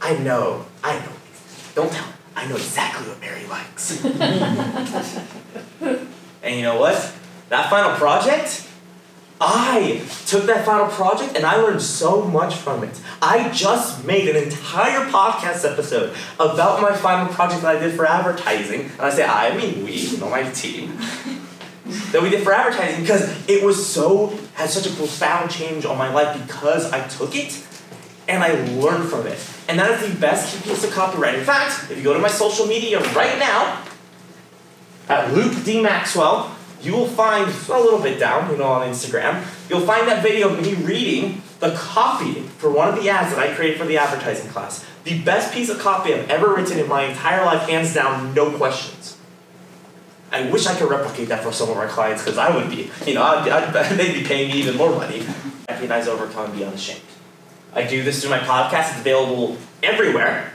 I 0.00 0.16
know, 0.16 0.64
I 0.82 0.98
know. 0.98 1.12
Don't 1.74 1.92
tell. 1.92 2.08
I 2.36 2.46
know 2.48 2.56
exactly 2.56 3.08
what 3.08 3.20
Mary 3.20 3.44
likes. 3.46 4.04
and 6.42 6.56
you 6.56 6.62
know 6.62 6.78
what? 6.78 7.12
That 7.48 7.68
final 7.68 7.96
project, 7.96 8.68
I 9.40 10.06
took 10.26 10.44
that 10.46 10.66
final 10.66 10.86
project 10.88 11.34
and 11.34 11.46
I 11.46 11.56
learned 11.56 11.80
so 11.80 12.22
much 12.22 12.56
from 12.56 12.84
it. 12.84 13.00
I 13.22 13.48
just 13.50 14.04
made 14.04 14.28
an 14.28 14.36
entire 14.36 15.06
podcast 15.08 15.70
episode 15.70 16.14
about 16.38 16.82
my 16.82 16.94
final 16.94 17.32
project 17.32 17.62
that 17.62 17.76
I 17.76 17.78
did 17.78 17.94
for 17.94 18.04
advertising. 18.04 18.82
And 18.82 19.00
I 19.00 19.10
say 19.10 19.24
I, 19.24 19.48
I 19.48 19.56
mean 19.56 19.82
we, 19.84 19.92
you 19.92 20.18
know, 20.18 20.28
my 20.28 20.42
team. 20.50 20.98
that 22.12 22.22
we 22.22 22.28
did 22.28 22.44
for 22.44 22.52
advertising 22.52 23.00
because 23.00 23.48
it 23.48 23.64
was 23.64 23.84
so, 23.84 24.38
had 24.54 24.68
such 24.68 24.86
a 24.86 24.94
profound 24.94 25.50
change 25.50 25.86
on 25.86 25.96
my 25.96 26.12
life 26.12 26.38
because 26.46 26.92
I 26.92 27.06
took 27.08 27.34
it 27.34 27.66
and 28.28 28.44
I 28.44 28.52
learned 28.72 29.08
from 29.08 29.26
it. 29.26 29.38
And 29.68 29.78
that 29.78 30.02
is 30.02 30.12
the 30.12 30.20
best 30.20 30.62
piece 30.64 30.84
of 30.84 30.90
copyright. 30.90 31.36
In 31.36 31.44
fact, 31.44 31.90
if 31.90 31.96
you 31.96 32.04
go 32.04 32.12
to 32.12 32.18
my 32.18 32.28
social 32.28 32.66
media 32.66 33.00
right 33.14 33.38
now, 33.38 33.82
at 35.08 35.32
Luke 35.32 35.64
D. 35.64 35.82
Maxwell, 35.82 36.54
you 36.82 36.92
will 36.92 37.06
find 37.06 37.50
a 37.68 37.78
little 37.78 38.00
bit 38.00 38.18
down, 38.18 38.50
you 38.50 38.56
know, 38.56 38.64
on 38.64 38.88
Instagram, 38.88 39.44
you'll 39.68 39.86
find 39.86 40.08
that 40.08 40.22
video 40.22 40.48
of 40.48 40.62
me 40.62 40.74
reading 40.74 41.42
the 41.60 41.72
copy 41.72 42.40
for 42.58 42.70
one 42.70 42.88
of 42.88 42.96
the 42.96 43.08
ads 43.10 43.34
that 43.34 43.38
I 43.38 43.54
created 43.54 43.78
for 43.78 43.86
the 43.86 43.98
advertising 43.98 44.50
class. 44.50 44.84
The 45.04 45.20
best 45.22 45.52
piece 45.52 45.68
of 45.68 45.78
copy 45.78 46.14
I've 46.14 46.28
ever 46.30 46.54
written 46.54 46.78
in 46.78 46.88
my 46.88 47.04
entire 47.04 47.44
life, 47.44 47.68
hands 47.68 47.94
down, 47.94 48.34
no 48.34 48.50
questions. 48.56 49.18
I 50.32 50.50
wish 50.50 50.66
I 50.66 50.74
could 50.74 50.88
replicate 50.88 51.28
that 51.28 51.42
for 51.42 51.52
some 51.52 51.68
of 51.70 51.76
our 51.76 51.88
clients 51.88 52.22
because 52.22 52.38
I 52.38 52.54
would 52.54 52.70
be, 52.70 52.90
you 53.06 53.14
know, 53.14 53.22
I'd, 53.22 53.48
I'd, 53.48 53.92
they'd 53.98 54.14
be 54.14 54.24
paying 54.24 54.50
me 54.50 54.58
even 54.58 54.76
more 54.76 54.90
money. 54.90 55.22
Recognize, 55.68 56.08
overcome, 56.08 56.52
be 56.56 56.64
unashamed. 56.64 57.02
I 57.74 57.86
do 57.86 58.02
this 58.02 58.20
through 58.20 58.30
my 58.30 58.38
podcast. 58.38 58.90
It's 58.90 59.00
available 59.00 59.56
everywhere. 59.82 60.52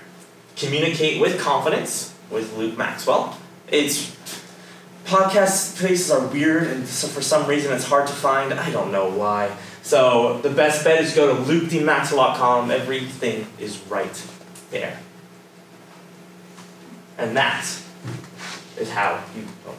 Communicate 0.55 1.21
with 1.21 1.39
confidence 1.39 2.13
with 2.29 2.55
Luke 2.57 2.77
Maxwell. 2.77 3.37
It's 3.69 4.14
podcast 5.05 5.77
places 5.79 6.11
are 6.11 6.25
weird, 6.27 6.67
and 6.67 6.87
so 6.87 7.07
for 7.07 7.21
some 7.21 7.47
reason 7.47 7.71
it's 7.73 7.85
hard 7.85 8.07
to 8.07 8.13
find. 8.13 8.53
I 8.53 8.71
don't 8.71 8.91
know 8.91 9.09
why. 9.09 9.55
So 9.83 10.39
the 10.41 10.49
best 10.49 10.83
bet 10.83 11.01
is 11.01 11.13
go 11.15 11.35
to 11.35 11.41
lukedmaxwell.com. 11.43 12.71
Everything 12.71 13.47
is 13.59 13.79
right 13.89 14.27
there. 14.71 14.99
And 17.17 17.37
that 17.37 17.63
is 18.77 18.89
how 18.91 19.23
you. 19.35 19.43
Oh, 19.67 19.75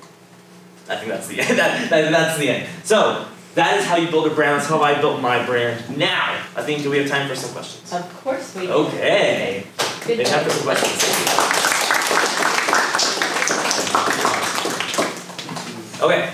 I 0.88 0.96
think 0.96 1.08
that's 1.10 1.26
the 1.26 1.40
end. 1.40 1.58
that, 1.58 1.90
that, 1.90 2.10
that's 2.10 2.38
the 2.38 2.48
end. 2.48 2.68
So 2.84 3.26
that 3.56 3.78
is 3.78 3.84
how 3.84 3.96
you 3.96 4.08
build 4.10 4.26
a 4.28 4.34
brand. 4.34 4.58
That's 4.60 4.68
how 4.68 4.80
I 4.80 5.00
built 5.00 5.20
my 5.20 5.44
brand. 5.44 5.98
Now, 5.98 6.40
I 6.54 6.62
think 6.62 6.82
do 6.82 6.90
we 6.90 6.98
have 6.98 7.08
time 7.08 7.28
for 7.28 7.34
some 7.34 7.50
questions? 7.50 7.92
Of 7.92 8.08
course 8.22 8.54
we 8.54 8.66
do. 8.68 8.72
Okay. 8.72 9.66
Good 10.06 10.18
They 10.20 10.28
have 10.30 10.44
job. 10.44 10.52
some 10.52 10.62
questions. 10.62 11.75
Okay. 16.00 16.30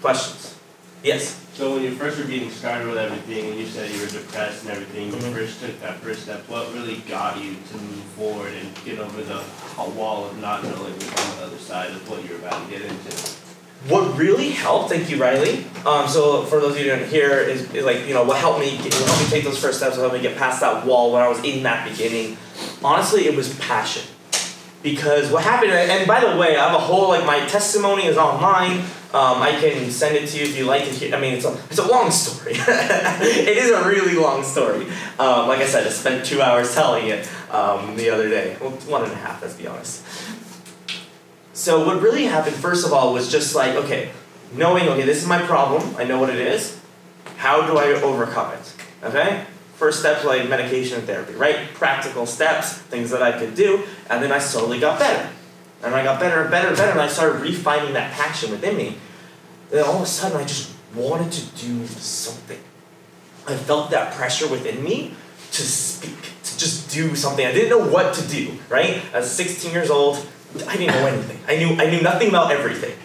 Questions? 0.00 0.58
Yes. 1.02 1.38
So 1.54 1.74
when 1.74 1.82
you 1.82 1.94
first 1.94 2.18
were 2.18 2.24
getting 2.24 2.50
started 2.50 2.88
with 2.88 2.98
everything, 2.98 3.50
and 3.50 3.58
you 3.58 3.66
said 3.66 3.90
you 3.90 4.00
were 4.00 4.08
depressed 4.08 4.62
and 4.62 4.72
everything, 4.72 5.08
you 5.08 5.12
Mhm. 5.14 5.32
first 5.34 5.60
took 5.60 5.80
that 5.80 6.00
first 6.02 6.22
step. 6.22 6.44
What 6.48 6.72
really 6.74 6.96
got 7.08 7.38
you 7.38 7.56
to 7.70 7.76
move 7.76 8.04
forward 8.16 8.52
and 8.54 8.72
get 8.84 8.98
over 8.98 9.22
the 9.22 9.40
wall 9.96 10.26
of 10.26 10.38
not 10.38 10.62
knowing 10.64 10.92
what's 10.92 11.30
on 11.30 11.36
the 11.38 11.44
other 11.46 11.58
side 11.58 11.90
of 11.90 12.08
what 12.08 12.24
you're 12.24 12.38
about 12.38 12.64
to 12.66 12.70
get 12.70 12.82
into? 12.82 13.16
What 13.88 14.16
really 14.16 14.50
helped, 14.50 14.90
thank 14.90 15.10
you, 15.10 15.16
Riley. 15.16 15.66
Um, 15.84 16.06
so 16.08 16.44
for 16.44 16.60
those 16.60 16.72
of 16.72 16.78
you 16.78 16.90
who 16.90 16.96
didn't 16.98 17.10
hear, 17.10 17.40
is, 17.40 17.62
is 17.74 17.84
like 17.84 18.06
you 18.06 18.14
know 18.14 18.22
what 18.22 18.36
helped 18.38 18.60
me 18.60 18.76
get, 18.76 18.94
what 18.94 19.06
helped 19.06 19.22
me 19.22 19.28
take 19.28 19.44
those 19.44 19.58
first 19.58 19.78
steps, 19.78 19.96
what 19.96 20.02
helped 20.02 20.16
me 20.16 20.22
get 20.22 20.36
past 20.36 20.60
that 20.60 20.86
wall 20.86 21.12
when 21.12 21.20
I 21.22 21.28
was 21.28 21.42
in 21.42 21.62
that 21.64 21.88
beginning. 21.88 22.36
Honestly, 22.84 23.26
it 23.26 23.34
was 23.34 23.52
passion. 23.56 24.02
Because 24.82 25.30
what 25.30 25.44
happened, 25.44 25.72
and 25.72 26.08
by 26.08 26.20
the 26.20 26.36
way, 26.36 26.56
I 26.56 26.68
have 26.68 26.74
a 26.74 26.82
whole 26.82 27.08
like 27.08 27.24
my 27.24 27.46
testimony 27.46 28.06
is 28.06 28.16
online. 28.16 28.80
Um, 29.14 29.42
I 29.42 29.52
can 29.60 29.90
send 29.90 30.16
it 30.16 30.28
to 30.30 30.38
you 30.38 30.44
if 30.44 30.56
you 30.56 30.64
like 30.64 30.84
to 30.84 30.90
hear. 30.90 31.14
I 31.14 31.20
mean, 31.20 31.34
it's 31.34 31.44
a 31.44 31.52
it's 31.70 31.78
a 31.78 31.86
long 31.86 32.10
story. 32.10 32.54
it 32.56 33.56
is 33.56 33.70
a 33.70 33.86
really 33.86 34.14
long 34.14 34.42
story. 34.42 34.86
Um, 35.18 35.48
like 35.48 35.60
I 35.60 35.66
said, 35.66 35.86
I 35.86 35.90
spent 35.90 36.24
two 36.24 36.42
hours 36.42 36.74
telling 36.74 37.08
it 37.08 37.28
um, 37.50 37.96
the 37.96 38.10
other 38.10 38.28
day. 38.28 38.56
Well, 38.60 38.70
one 38.70 39.04
and 39.04 39.12
a 39.12 39.16
half, 39.16 39.40
let's 39.42 39.54
be 39.54 39.66
honest. 39.66 40.02
So 41.52 41.86
what 41.86 42.00
really 42.00 42.24
happened, 42.24 42.56
first 42.56 42.86
of 42.86 42.92
all, 42.92 43.12
was 43.12 43.30
just 43.30 43.54
like, 43.54 43.76
okay, 43.76 44.10
knowing, 44.54 44.88
okay, 44.88 45.02
this 45.02 45.22
is 45.22 45.28
my 45.28 45.40
problem, 45.42 45.94
I 45.96 46.04
know 46.04 46.18
what 46.18 46.30
it 46.30 46.40
is, 46.40 46.80
how 47.36 47.66
do 47.66 47.76
I 47.76 47.88
overcome 48.02 48.54
it? 48.54 48.74
Okay? 49.04 49.44
First 49.74 50.00
steps 50.00 50.24
like 50.24 50.48
medication 50.48 50.98
and 50.98 51.06
therapy, 51.06 51.34
right? 51.34 51.72
Practical 51.74 52.26
steps, 52.26 52.74
things 52.74 53.10
that 53.10 53.22
I 53.22 53.38
could 53.38 53.54
do, 53.54 53.84
and 54.08 54.22
then 54.22 54.30
I 54.30 54.38
slowly 54.38 54.78
got 54.78 54.98
better. 54.98 55.30
And 55.82 55.94
I 55.94 56.04
got 56.04 56.20
better 56.20 56.42
and 56.42 56.50
better 56.50 56.68
and 56.68 56.76
better, 56.76 56.92
and 56.92 57.00
I 57.00 57.08
started 57.08 57.40
refining 57.40 57.94
that 57.94 58.12
passion 58.12 58.50
within 58.50 58.76
me. 58.76 58.96
Then 59.70 59.84
all 59.84 59.96
of 59.96 60.02
a 60.02 60.06
sudden, 60.06 60.38
I 60.38 60.44
just 60.44 60.72
wanted 60.94 61.32
to 61.32 61.46
do 61.56 61.86
something. 61.86 62.60
I 63.46 63.56
felt 63.56 63.90
that 63.90 64.14
pressure 64.14 64.46
within 64.46 64.84
me 64.84 65.14
to 65.50 65.62
speak, 65.62 66.22
to 66.44 66.58
just 66.58 66.90
do 66.90 67.16
something. 67.16 67.44
I 67.44 67.52
didn't 67.52 67.70
know 67.70 67.90
what 67.90 68.14
to 68.14 68.28
do, 68.28 68.52
right? 68.68 69.02
I 69.12 69.20
was 69.20 69.30
16 69.30 69.72
years 69.72 69.90
old, 69.90 70.24
I 70.66 70.76
didn't 70.76 70.94
know 70.94 71.06
anything. 71.06 71.38
I 71.48 71.56
knew 71.56 71.80
I 71.80 71.90
knew 71.90 72.02
nothing 72.02 72.28
about 72.28 72.52
everything. 72.52 72.96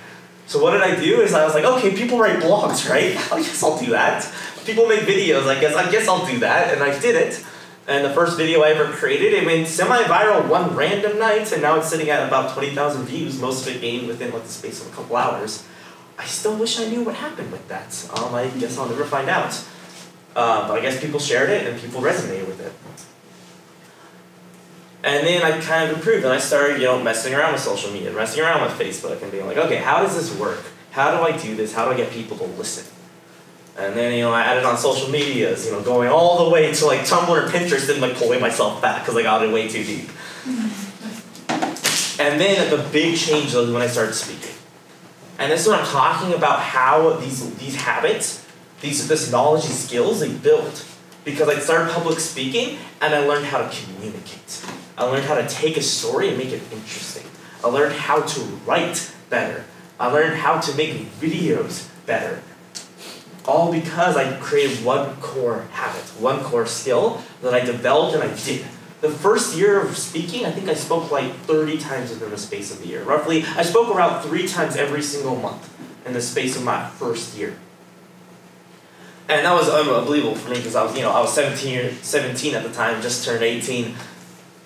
So 0.47 0.61
what 0.61 0.71
did 0.71 0.81
I 0.81 0.95
do? 0.95 1.21
Is 1.21 1.33
I 1.33 1.43
was 1.43 1.53
like, 1.53 1.65
okay, 1.65 1.95
people 1.95 2.19
write 2.19 2.39
blogs, 2.39 2.89
right? 2.89 3.15
I 3.31 3.41
guess 3.41 3.63
I'll 3.63 3.79
do 3.79 3.91
that. 3.91 4.23
People 4.67 4.85
make 4.85 4.99
videos. 5.01 5.47
I 5.47 5.59
guess 5.61 5.75
I 5.75 5.89
guess 5.89 6.09
I'll 6.09 6.25
do 6.25 6.39
that, 6.39 6.73
and 6.73 6.83
I 6.83 6.99
did 6.99 7.15
it. 7.15 7.43
And 7.87 8.03
the 8.03 8.09
first 8.09 8.35
video 8.35 8.63
I 8.63 8.71
ever 8.71 8.91
created, 8.91 9.33
it 9.33 9.45
went 9.45 9.65
semi-viral 9.65 10.49
one 10.49 10.75
random 10.75 11.17
night, 11.17 11.53
and 11.53 11.61
now 11.61 11.77
it's 11.77 11.87
sitting 11.87 12.09
at 12.09 12.27
about 12.27 12.53
20,000 12.53 13.05
views. 13.05 13.39
Most 13.39 13.65
of 13.65 13.73
it 13.73 13.79
gained 13.79 14.07
within 14.09 14.33
like 14.33 14.43
the 14.43 14.49
space 14.49 14.81
of 14.81 14.91
a 14.91 14.95
couple 14.95 15.15
hours. 15.15 15.65
I 16.19 16.25
still 16.25 16.57
wish 16.57 16.81
I 16.81 16.89
knew 16.89 17.03
what 17.03 17.15
happened 17.15 17.49
with 17.49 17.65
that. 17.69 18.09
Um, 18.19 18.35
I 18.35 18.47
guess 18.49 18.77
I'll 18.77 18.89
never 18.89 19.05
find 19.05 19.29
out. 19.29 19.63
Uh, 20.35 20.67
but 20.67 20.77
I 20.77 20.81
guess 20.81 20.99
people 20.99 21.19
shared 21.19 21.49
it 21.49 21.65
and 21.65 21.79
people 21.79 22.01
resonated 22.01 22.47
with 22.47 22.59
it. 22.59 22.73
And 25.03 25.25
then 25.25 25.43
I 25.43 25.57
kind 25.61 25.89
of 25.89 25.95
improved 25.95 26.25
and 26.25 26.33
I 26.33 26.39
started, 26.39 26.81
you 26.81 26.87
know, 26.87 27.01
messing 27.01 27.33
around 27.33 27.53
with 27.53 27.61
social 27.61 27.91
media, 27.93 28.11
messing 28.11 28.43
around 28.43 28.63
with 28.63 28.77
Facebook 28.77 29.21
and 29.21 29.31
being 29.31 29.45
like, 29.45 29.57
okay, 29.57 29.77
how 29.77 30.03
does 30.03 30.15
this 30.15 30.37
work? 30.37 30.59
How 30.91 31.17
do 31.17 31.23
I 31.23 31.37
do 31.37 31.55
this? 31.55 31.73
How 31.73 31.85
do 31.85 31.91
I 31.91 31.95
get 31.95 32.11
people 32.11 32.35
to 32.37 32.43
listen? 32.43 32.96
And 33.77 33.95
then, 33.95 34.13
you 34.13 34.21
know, 34.21 34.33
I 34.33 34.41
added 34.41 34.65
on 34.65 34.77
social 34.77 35.09
medias, 35.09 35.65
you 35.65 35.71
know, 35.71 35.81
going 35.81 36.09
all 36.09 36.45
the 36.45 36.49
way 36.49 36.73
to 36.73 36.85
like 36.85 37.01
Tumblr 37.01 37.43
and 37.43 37.51
Pinterest 37.51 37.89
and 37.91 38.01
like 38.01 38.15
pulling 38.15 38.41
myself 38.41 38.81
back 38.81 39.03
because 39.03 39.15
I 39.15 39.21
got 39.21 39.43
it 39.43 39.53
way 39.53 39.67
too 39.67 39.83
deep. 39.83 40.09
And 42.19 42.41
then 42.41 42.71
the 42.71 42.83
big 42.89 43.15
change 43.15 43.53
was 43.53 43.69
when 43.69 43.79
I 43.79 43.85
started 43.85 44.15
speaking. 44.15 44.55
And 45.37 45.51
this 45.51 45.61
is 45.61 45.67
when 45.67 45.79
I'm 45.79 45.85
talking 45.85 46.33
about 46.33 46.59
how 46.59 47.11
these 47.17 47.55
these 47.57 47.75
habits, 47.75 48.43
these 48.81 49.07
this 49.07 49.31
knowledge, 49.31 49.63
these 49.63 49.87
skills 49.87 50.21
they 50.21 50.33
build. 50.33 50.83
Because 51.23 51.47
I 51.47 51.59
started 51.59 51.93
public 51.93 52.19
speaking 52.19 52.79
and 53.01 53.13
I 53.13 53.19
learned 53.19 53.45
how 53.45 53.59
to 53.59 53.69
communicate. 53.69 54.65
I 54.97 55.03
learned 55.03 55.25
how 55.25 55.35
to 55.35 55.47
take 55.47 55.77
a 55.77 55.83
story 55.83 56.29
and 56.29 56.39
make 56.39 56.51
it 56.51 56.61
interesting. 56.71 57.25
I 57.63 57.67
learned 57.67 57.93
how 57.93 58.21
to 58.21 58.39
write 58.65 59.13
better. 59.29 59.65
I 59.99 60.07
learned 60.07 60.37
how 60.37 60.59
to 60.59 60.73
make 60.75 60.95
videos 61.19 61.87
better. 62.07 62.41
All 63.47 63.71
because 63.71 64.17
I 64.17 64.37
created 64.39 64.83
one 64.83 65.15
core 65.17 65.61
habit, 65.71 66.03
one 66.19 66.43
core 66.43 66.65
skill 66.65 67.21
that 67.41 67.53
I 67.53 67.61
developed 67.61 68.15
and 68.15 68.23
I 68.23 68.35
did. 68.35 68.65
The 68.99 69.09
first 69.09 69.55
year 69.55 69.79
of 69.79 69.95
speaking, 69.95 70.45
I 70.45 70.51
think 70.51 70.67
I 70.69 70.73
spoke 70.73 71.11
like 71.11 71.31
30 71.31 71.77
times 71.77 72.09
within 72.09 72.31
the 72.31 72.37
space 72.37 72.71
of 72.71 72.79
the 72.79 72.87
year. 72.87 73.03
Roughly, 73.03 73.43
I 73.43 73.61
spoke 73.61 73.95
around 73.95 74.23
three 74.23 74.47
times 74.47 74.75
every 74.75 75.03
single 75.03 75.35
month 75.35 75.73
in 76.05 76.13
the 76.13 76.21
space 76.21 76.55
of 76.57 76.63
my 76.63 76.89
first 76.89 77.37
year. 77.37 77.55
And 79.29 79.45
that 79.45 79.53
was 79.53 79.69
unbelievable 79.69 80.35
for 80.35 80.49
me 80.49 80.55
because 80.55 80.75
I 80.75 80.83
was, 80.83 80.95
you 80.95 81.01
know, 81.01 81.11
I 81.11 81.19
was 81.19 81.33
17, 81.33 81.71
year, 81.71 81.93
17 82.01 82.55
at 82.55 82.63
the 82.63 82.71
time, 82.71 83.01
just 83.01 83.25
turned 83.25 83.43
18. 83.43 83.93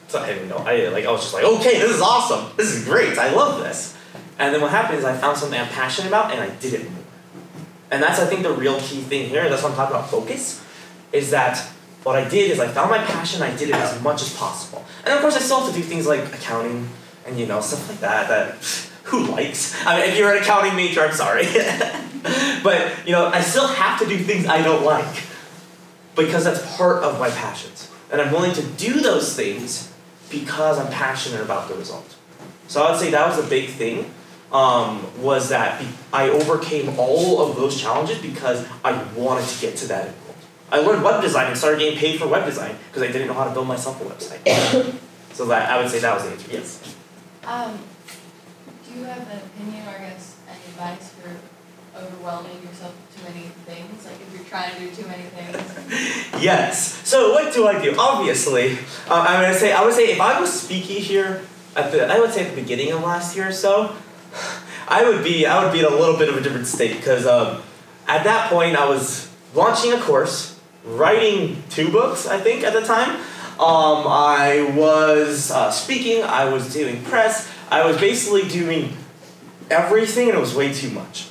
So 0.08 0.20
I 0.20 0.28
didn't 0.28 0.50
know. 0.50 0.58
I 0.58 0.90
like 0.90 1.06
I 1.06 1.12
was 1.12 1.22
just 1.22 1.34
like, 1.34 1.44
okay, 1.44 1.80
this 1.80 1.90
is 1.90 2.02
awesome. 2.02 2.52
This 2.58 2.74
is 2.74 2.86
great. 2.86 3.18
I 3.18 3.34
love 3.34 3.60
this. 3.60 3.98
And 4.38 4.54
then 4.54 4.62
what 4.62 4.72
happened 4.72 5.00
is 5.00 5.06
I 5.06 5.16
found 5.16 5.38
something 5.38 5.60
I'm 5.60 5.70
passionate 5.70 6.10
about 6.10 6.32
and 6.32 6.42
I 6.42 6.50
did 6.58 6.74
it. 6.74 6.88
And 7.92 8.02
that's 8.02 8.20
I 8.20 8.26
think 8.26 8.44
the 8.44 8.54
real 8.54 8.80
key 8.80 9.02
thing 9.02 9.30
here. 9.30 9.48
That's 9.50 9.62
what 9.62 9.72
I'm 9.72 9.76
talking 9.76 9.96
about 9.96 10.10
focus. 10.10 10.64
Is 11.12 11.32
that 11.32 11.60
what 12.04 12.16
I 12.16 12.28
did 12.28 12.50
is 12.50 12.60
I 12.60 12.68
found 12.68 12.90
my 12.90 13.00
passion. 13.00 13.42
I 13.42 13.56
did 13.56 13.70
it 13.70 13.76
as 13.76 14.02
much 14.02 14.22
as 14.22 14.34
possible. 14.34 14.84
And 15.04 15.14
of 15.14 15.20
course, 15.20 15.36
I 15.36 15.40
still 15.40 15.60
have 15.60 15.74
to 15.74 15.80
do 15.80 15.84
things 15.84 16.08
like 16.08 16.24
accounting 16.34 16.90
and 17.28 17.38
you 17.38 17.46
know 17.46 17.62
stuff 17.62 17.88
like 17.90 18.00
that. 18.00 18.30
That 18.30 18.56
who 19.04 19.26
likes? 19.26 19.76
I 19.86 20.00
mean, 20.00 20.10
if 20.10 20.18
you're 20.18 20.34
an 20.34 20.42
accounting 20.42 20.76
major, 20.76 21.02
I'm 21.02 21.14
sorry. 21.14 21.44
but 22.64 23.06
you 23.06 23.12
know, 23.12 23.28
I 23.28 23.42
still 23.42 23.68
have 23.68 24.00
to 24.00 24.08
do 24.08 24.18
things 24.18 24.46
I 24.46 24.62
don't 24.62 24.86
like 24.86 25.24
because 26.16 26.46
that's 26.46 26.78
part 26.78 27.04
of 27.04 27.20
my 27.20 27.30
passions, 27.30 27.92
and 28.12 28.22
I'm 28.22 28.32
willing 28.32 28.54
to 28.54 28.64
do 28.64 29.02
those 29.02 29.36
things 29.36 29.92
because 30.30 30.80
I'm 30.80 30.92
passionate 30.92 31.42
about 31.42 31.68
the 31.68 31.76
result. 31.76 32.16
So 32.68 32.82
I 32.84 32.92
would 32.92 33.00
say 33.00 33.12
that 33.12 33.28
was 33.28 33.46
a 33.46 33.50
big 33.50 33.70
thing. 33.70 34.12
Um, 34.52 35.06
was 35.22 35.48
that 35.50 35.82
I 36.12 36.28
overcame 36.30 37.00
all 37.00 37.42
of 37.42 37.56
those 37.56 37.80
challenges 37.80 38.18
because 38.22 38.68
I 38.84 39.02
wanted 39.14 39.48
to 39.48 39.62
get 39.62 39.78
to 39.78 39.88
that 39.88 40.08
end 40.08 40.16
goal. 40.26 40.36
I 40.72 40.80
learned 40.80 41.04
web 41.04 41.22
design 41.22 41.48
and 41.48 41.58
started 41.58 41.80
getting 41.80 41.98
paid 41.98 42.20
for 42.20 42.28
web 42.28 42.46
design 42.46 42.76
because 42.88 43.04
I 43.04 43.12
didn't 43.12 43.28
know 43.28 43.34
how 43.34 43.46
to 43.46 43.52
build 43.52 43.68
myself 43.68 44.02
a 44.02 44.06
website. 44.06 45.00
so 45.34 45.46
that 45.46 45.70
I 45.70 45.82
would 45.82 45.90
say 45.90 46.00
that 46.00 46.14
was 46.14 46.24
the 46.24 46.32
answer. 46.32 46.52
Yes. 46.52 46.96
Um, 47.46 47.80
do 48.86 49.00
you 49.00 49.06
have 49.06 49.30
an 49.30 49.40
opinion 49.40 49.88
or 49.88 49.92
I 49.92 50.00
guess 50.00 50.36
any 50.50 50.60
advice 50.66 51.14
for 51.14 51.36
overwhelming 51.98 52.62
yourself 52.64 52.94
with 52.94 53.18
too 53.18 53.34
many 53.34 53.48
things? 53.66 54.06
Like 54.06 54.16
if 54.16 54.34
you're 54.34 54.44
trying 54.44 54.74
to 54.76 54.80
do 54.80 54.92
too 54.94 55.08
many 55.08 55.24
things? 55.24 56.28
Yes. 56.42 57.08
So 57.08 57.34
what 57.34 57.54
do 57.54 57.68
I 57.68 57.80
do? 57.80 57.94
Obviously, 58.00 58.80
uh, 59.08 59.26
I'm 59.28 59.42
gonna 59.44 59.54
say 59.54 59.74
I 59.74 59.84
would 59.84 59.94
say 59.94 60.14
if 60.14 60.20
I 60.22 60.40
was 60.40 60.52
speaking 60.52 61.02
here 61.02 61.42
at 61.76 61.92
the 61.92 62.08
I 62.12 62.20
would 62.20 62.32
say 62.32 62.46
at 62.48 62.56
the 62.56 62.62
beginning 62.62 62.92
of 62.92 63.04
last 63.04 63.36
year 63.36 63.50
or 63.50 63.52
so, 63.52 63.96
I 64.88 65.08
would 65.08 65.24
be 65.24 65.46
I 65.46 65.64
would 65.64 65.74
be 65.74 65.80
in 65.80 65.86
a 65.86 65.90
little 65.90 66.18
bit 66.18 66.30
of 66.30 66.38
a 66.38 66.42
different 66.42 66.68
state 66.68 66.98
because 66.98 67.26
um, 67.26 67.62
at 68.08 68.24
that 68.24 68.50
point 68.50 68.76
I 68.76 68.88
was 68.88 69.32
launching 69.54 69.94
a 69.94 70.00
course, 70.00 70.60
writing 70.84 71.64
two 71.70 71.90
books 71.92 72.28
I 72.28 72.40
think 72.40 72.64
at 72.64 72.74
the 72.74 72.82
time. 72.82 73.22
Um, 73.60 74.08
I 74.08 74.74
was 74.76 75.52
uh, 75.52 75.72
speaking. 75.72 76.24
I 76.24 76.46
was 76.46 76.74
doing 76.74 77.04
press. 77.04 77.52
I 77.70 77.86
was 77.86 77.98
basically 78.00 78.48
doing 78.48 78.98
everything, 79.70 80.30
and 80.30 80.38
it 80.38 80.42
was 80.42 80.56
way 80.56 80.74
too 80.74 80.90
much. 80.90 81.30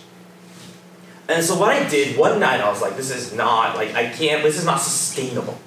And 1.28 1.44
so 1.44 1.58
what 1.58 1.70
I 1.70 1.88
did 1.88 2.16
one 2.16 2.40
night, 2.40 2.60
I 2.60 2.68
was 2.70 2.80
like, 2.82 2.96
this 2.96 3.10
is 3.10 3.32
not 3.32 3.76
like 3.76 3.94
I 3.94 4.10
can't. 4.10 4.42
This 4.42 4.58
is 4.58 4.64
not 4.64 4.80
sustainable. 4.80 5.58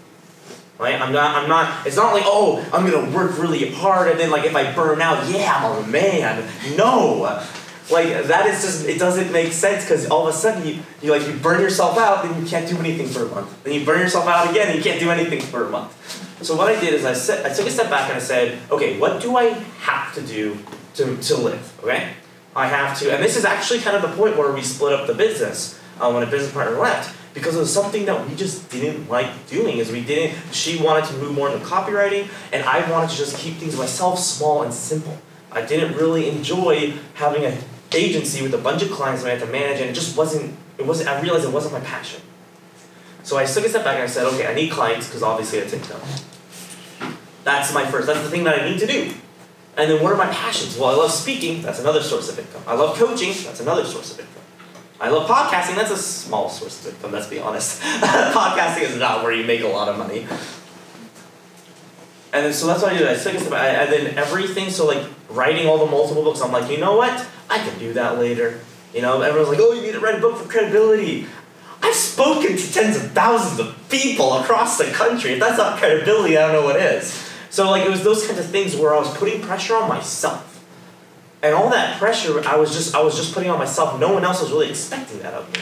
Right? 0.84 1.00
I'm 1.00 1.14
not. 1.14 1.42
I'm 1.42 1.48
not. 1.48 1.88
It's 1.88 1.96
not 1.96 2.14
like 2.14 2.24
oh, 2.26 2.60
I'm 2.74 2.86
gonna 2.86 3.10
work 3.16 3.40
really 3.40 3.72
hard, 3.72 4.12
and 4.12 4.20
then 4.20 4.30
like 4.30 4.44
if 4.44 4.54
I 4.54 4.74
burn 4.74 5.02
out, 5.02 5.30
yeah, 5.30 5.54
I'm 5.56 5.82
a 5.82 5.88
man. 5.88 6.46
No, 6.76 7.42
like 7.90 8.10
that 8.28 8.48
is 8.48 8.62
just. 8.62 8.86
It 8.86 9.00
doesn't 9.00 9.32
make 9.32 9.54
sense 9.54 9.86
because 9.86 10.10
all 10.10 10.28
of 10.28 10.36
a 10.36 10.38
sudden 10.38 10.68
you 10.68 10.80
you 11.02 11.12
like 11.12 11.26
you 11.26 11.36
burn 11.36 11.62
yourself 11.62 11.98
out, 11.98 12.24
then 12.26 12.38
you 12.38 12.46
can't 12.46 12.68
do 12.68 12.78
anything 12.80 13.08
for 13.08 13.26
a 13.26 13.30
month. 13.30 13.64
Then 13.64 13.74
you 13.80 13.86
burn 13.86 14.02
yourself 14.02 14.28
out 14.28 14.52
again, 14.52 14.68
and 14.68 14.78
you 14.78 14.84
can't 14.84 15.00
do 15.00 15.10
anything 15.10 15.40
for 15.40 15.66
a 15.66 15.70
month. 15.70 15.96
So 16.44 16.58
what 16.58 16.68
I 16.68 16.78
did 16.78 16.94
is 16.94 17.06
I 17.06 17.14
said 17.14 17.50
I 17.50 17.54
took 17.54 17.66
a 17.66 17.72
step 17.72 17.90
back 17.90 18.10
and 18.10 18.18
I 18.18 18.22
said, 18.22 18.60
okay, 18.70 19.00
what 19.00 19.22
do 19.22 19.38
I 19.38 19.52
have 19.88 20.14
to 20.16 20.22
do 20.22 20.58
to 20.96 21.16
to 21.16 21.38
live? 21.38 21.80
Okay. 21.82 22.10
I 22.58 22.68
have 22.68 23.00
to, 23.00 23.12
and 23.12 23.24
this 23.24 23.38
is 23.38 23.46
actually 23.46 23.80
kind 23.80 23.96
of 23.96 24.02
the 24.02 24.16
point 24.18 24.38
where 24.38 24.52
we 24.52 24.62
split 24.62 24.94
up 24.94 25.08
the 25.08 25.16
business 25.16 25.80
uh, 26.00 26.12
when 26.12 26.22
a 26.22 26.28
business 26.28 26.52
partner 26.52 26.78
left 26.78 27.16
because 27.34 27.56
it 27.56 27.60
was 27.60 27.74
something 27.74 28.06
that 28.06 28.28
we 28.28 28.36
just 28.36 28.70
didn't 28.70 29.10
like 29.10 29.48
doing. 29.48 29.78
Is 29.78 29.92
we 29.92 30.04
didn't. 30.04 30.38
She 30.54 30.82
wanted 30.82 31.06
to 31.06 31.14
move 31.18 31.34
more 31.34 31.50
into 31.50 31.66
copywriting, 31.66 32.28
and 32.52 32.64
I 32.64 32.90
wanted 32.90 33.10
to 33.10 33.18
just 33.18 33.38
keep 33.38 33.56
things 33.56 33.78
myself 33.78 34.20
small 34.20 34.64
and 34.64 34.74
simple. 34.74 35.18
I 35.52 35.62
didn't 35.64 35.96
really 35.96 36.30
enjoy 36.30 36.94
having 37.16 37.46
an 37.46 37.58
agency 37.92 38.42
with 38.42 38.54
a 38.54 38.58
bunch 38.58 38.82
of 38.82 38.92
clients 38.92 39.24
that 39.24 39.30
I 39.30 39.36
had 39.36 39.46
to 39.46 39.52
manage, 39.52 39.82
and 39.82 39.90
it 39.90 39.94
just 39.94 40.18
wasn't. 40.18 40.56
It 40.78 40.86
wasn't. 40.86 41.10
I 41.10 41.22
realized 41.22 41.46
it 41.46 41.52
wasn't 41.52 41.74
my 41.74 41.82
passion. 41.82 42.22
So 43.24 43.38
I 43.38 43.46
took 43.46 43.66
a 43.66 43.70
step 43.70 43.86
back 43.86 43.96
and 43.96 44.04
I 44.04 44.08
said, 44.08 44.26
okay, 44.34 44.46
I 44.46 44.54
need 44.54 44.70
clients 44.70 45.08
because 45.08 45.24
obviously 45.24 45.60
it's 45.60 45.72
income. 45.72 46.02
That's 47.46 47.74
my 47.74 47.86
first. 47.86 48.08
That's 48.08 48.22
the 48.22 48.30
thing 48.30 48.44
that 48.44 48.62
I 48.62 48.70
need 48.70 48.80
to 48.80 48.88
do. 48.88 49.14
And 49.78 49.90
then 49.90 50.04
what 50.04 50.12
are 50.12 50.18
my 50.18 50.28
passions? 50.28 50.78
Well, 50.78 50.90
I 50.90 50.96
love 50.96 51.12
speaking, 51.12 51.62
that's 51.62 51.80
another 51.80 52.04
source 52.04 52.30
of 52.30 52.38
income. 52.38 52.62
I 52.68 52.76
love 52.76 52.96
coaching, 52.96 53.34
that's 53.44 53.60
another 53.60 53.86
source 53.86 54.14
of 54.14 54.20
income. 54.20 54.44
I 55.04 55.10
love 55.10 55.30
podcasting, 55.30 55.76
that's 55.76 55.92
a 55.92 55.98
small 55.98 56.48
source 56.48 56.86
of 56.86 56.96
income, 56.96 57.12
let's 57.12 57.28
be 57.28 57.38
honest. 57.38 57.82
podcasting 57.82 58.84
is 58.84 58.98
not 58.98 59.22
where 59.22 59.34
you 59.34 59.44
make 59.44 59.60
a 59.60 59.68
lot 59.68 59.90
of 59.90 59.98
money. 59.98 60.26
And 62.32 62.46
then, 62.46 62.54
so 62.54 62.68
that's 62.68 62.82
what 62.82 62.94
I 62.94 62.98
did. 62.98 63.10
I 63.10 63.16
took 63.16 63.34
a 63.34 63.40
step 63.42 63.52
back, 63.52 63.80
and 63.80 63.92
then 63.92 64.18
everything, 64.18 64.70
so 64.70 64.88
like 64.88 65.06
writing 65.30 65.68
all 65.68 65.78
the 65.78 65.92
multiple 65.92 66.24
books, 66.24 66.40
I'm 66.40 66.54
like, 66.54 66.72
you 66.72 66.78
know 66.78 66.96
what? 66.96 67.28
I 67.50 67.58
can 67.58 67.78
do 67.80 67.92
that 67.92 68.18
later. 68.18 68.62
You 68.94 69.02
know, 69.02 69.20
everyone's 69.20 69.50
like, 69.50 69.60
oh, 69.62 69.74
you 69.74 69.82
need 69.82 69.92
to 69.92 70.00
write 70.00 70.16
a 70.16 70.22
book 70.22 70.38
for 70.38 70.48
credibility. 70.48 71.28
I've 71.82 71.96
spoken 71.96 72.56
to 72.56 72.74
tens 72.74 72.96
of 72.96 73.12
thousands 73.12 73.60
of 73.60 73.90
people 73.90 74.36
across 74.36 74.78
the 74.78 74.86
country. 74.86 75.34
If 75.34 75.42
that's 75.42 75.58
not 75.58 75.80
credibility, 75.80 76.38
I 76.38 76.44
don't 76.44 76.54
know 76.54 76.64
what 76.64 76.78
is. 76.78 77.12
So 77.50 77.70
like 77.70 77.86
it 77.86 77.90
was 77.90 78.06
those 78.06 78.26
kinds 78.26 78.40
of 78.40 78.46
things 78.46 78.74
where 78.78 78.96
I 78.96 79.00
was 79.00 79.14
putting 79.18 79.42
pressure 79.42 79.76
on 79.76 79.90
myself. 79.90 80.53
And 81.44 81.54
all 81.54 81.70
that 81.70 82.00
pressure 82.00 82.42
I 82.48 82.56
was 82.56 82.74
just 82.74 82.96
I 82.96 83.02
was 83.02 83.18
just 83.18 83.34
putting 83.34 83.50
on 83.50 83.60
myself. 83.60 84.00
No 84.00 84.14
one 84.14 84.24
else 84.24 84.42
was 84.42 84.50
really 84.50 84.70
expecting 84.70 85.20
that 85.20 85.34
of 85.34 85.54
me. 85.54 85.62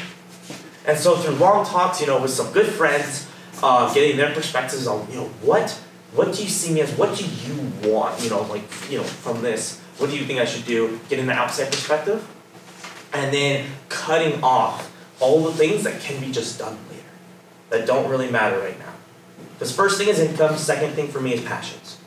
And 0.86 0.98
so 0.98 1.16
through 1.18 1.36
long 1.36 1.66
talks, 1.66 2.00
you 2.00 2.08
know, 2.08 2.22
with 2.22 2.32
some 2.32 2.54
good 2.54 2.68
friends, 2.68 3.28
uh, 3.64 3.92
getting 3.94 4.16
their 4.16 4.34
perspectives 4.34 4.88
on, 4.88 5.08
you 5.10 5.18
know, 5.18 5.26
what 5.42 5.72
what 6.14 6.34
do 6.34 6.44
you 6.44 6.50
see 6.50 6.74
me 6.74 6.82
as? 6.82 6.92
What 6.94 7.18
do 7.18 7.26
you 7.26 7.72
want? 7.90 8.24
You 8.24 8.30
know, 8.30 8.44
like, 8.44 8.64
you 8.92 8.98
know, 8.98 9.04
from 9.04 9.42
this, 9.42 9.80
what 9.98 10.10
do 10.10 10.18
you 10.18 10.26
think 10.26 10.40
I 10.40 10.46
should 10.46 10.66
do? 10.66 11.00
Getting 11.10 11.26
the 11.26 11.34
outside 11.34 11.72
perspective. 11.72 12.28
And 13.14 13.34
then 13.34 13.68
cutting 13.90 14.42
off 14.44 14.94
all 15.20 15.44
the 15.44 15.52
things 15.52 15.84
that 15.84 16.00
can 16.02 16.22
be 16.22 16.32
just 16.32 16.60
done 16.60 16.78
later. 16.90 17.04
That 17.70 17.88
don't 17.88 18.10
really 18.10 18.30
matter 18.30 18.60
right 18.60 18.78
now. 18.78 18.94
Because 19.54 19.76
first 19.76 19.98
thing 19.98 20.10
is 20.10 20.20
income, 20.20 20.58
second 20.58 20.94
thing 20.94 21.08
for 21.08 21.22
me 21.22 21.34
is 21.34 21.42
passions. 21.44 21.98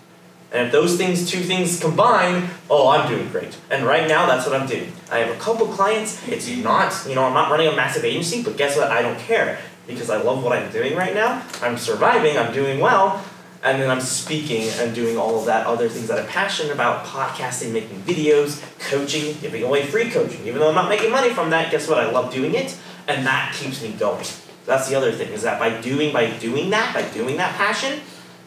And 0.54 0.66
if 0.66 0.72
those 0.72 0.96
things, 0.96 1.28
two 1.28 1.40
things 1.40 1.80
combine, 1.80 2.48
oh, 2.70 2.88
I'm 2.88 3.08
doing 3.08 3.28
great. 3.30 3.58
And 3.70 3.84
right 3.84 4.06
now, 4.06 4.24
that's 4.26 4.46
what 4.46 4.58
I'm 4.58 4.68
doing. 4.68 4.92
I 5.10 5.18
have 5.18 5.34
a 5.34 5.38
couple 5.40 5.66
clients. 5.66 6.26
It's 6.28 6.48
not, 6.48 6.94
you 7.08 7.16
know, 7.16 7.24
I'm 7.24 7.34
not 7.34 7.50
running 7.50 7.66
a 7.66 7.74
massive 7.74 8.04
agency, 8.04 8.40
but 8.44 8.56
guess 8.56 8.76
what? 8.76 8.88
I 8.92 9.02
don't 9.02 9.18
care 9.18 9.58
because 9.88 10.10
I 10.10 10.22
love 10.22 10.44
what 10.44 10.56
I'm 10.56 10.70
doing 10.70 10.96
right 10.96 11.12
now. 11.12 11.44
I'm 11.60 11.76
surviving, 11.76 12.38
I'm 12.38 12.54
doing 12.54 12.78
well, 12.78 13.24
and 13.64 13.82
then 13.82 13.90
I'm 13.90 14.00
speaking 14.00 14.68
and 14.78 14.94
doing 14.94 15.16
all 15.16 15.40
of 15.40 15.46
that 15.46 15.66
other 15.66 15.88
things 15.88 16.06
that 16.06 16.20
I'm 16.20 16.26
passionate 16.28 16.72
about 16.72 17.04
podcasting, 17.04 17.72
making 17.72 18.02
videos, 18.02 18.62
coaching, 18.90 19.36
giving 19.40 19.64
away 19.64 19.84
free 19.84 20.08
coaching. 20.08 20.46
Even 20.46 20.60
though 20.60 20.68
I'm 20.68 20.74
not 20.76 20.88
making 20.88 21.10
money 21.10 21.30
from 21.30 21.50
that, 21.50 21.72
guess 21.72 21.88
what? 21.88 21.98
I 21.98 22.08
love 22.08 22.32
doing 22.32 22.54
it, 22.54 22.78
and 23.08 23.26
that 23.26 23.54
keeps 23.54 23.82
me 23.82 23.90
going. 23.92 24.24
That's 24.66 24.88
the 24.88 24.94
other 24.94 25.10
thing 25.10 25.32
is 25.32 25.42
that 25.42 25.58
by 25.58 25.80
doing 25.80 26.12
by 26.12 26.30
doing 26.38 26.70
that, 26.70 26.94
by 26.94 27.02
doing 27.10 27.38
that 27.38 27.56
passion, 27.56 28.00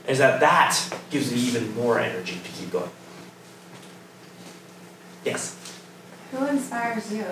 is 0.07 0.19
that 0.19 0.39
that 0.39 0.79
gives 1.09 1.31
me 1.31 1.39
even 1.39 1.75
more 1.75 1.99
energy 1.99 2.39
to 2.43 2.49
keep 2.51 2.71
going. 2.71 2.89
Yes. 5.25 5.55
Who 6.31 6.45
inspires 6.45 7.11
you? 7.11 7.25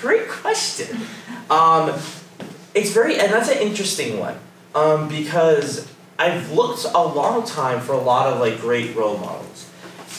Great 0.00 0.28
question. 0.28 0.98
Um, 1.48 1.98
it's 2.74 2.90
very, 2.92 3.18
and 3.18 3.32
that's 3.32 3.48
an 3.48 3.58
interesting 3.58 4.18
one, 4.18 4.36
um, 4.74 5.08
because 5.08 5.90
I've 6.18 6.52
looked 6.52 6.84
a 6.84 7.02
long 7.02 7.46
time 7.46 7.80
for 7.80 7.92
a 7.92 8.00
lot 8.00 8.32
of 8.32 8.40
like 8.40 8.60
great 8.60 8.94
role 8.94 9.16
models, 9.16 9.70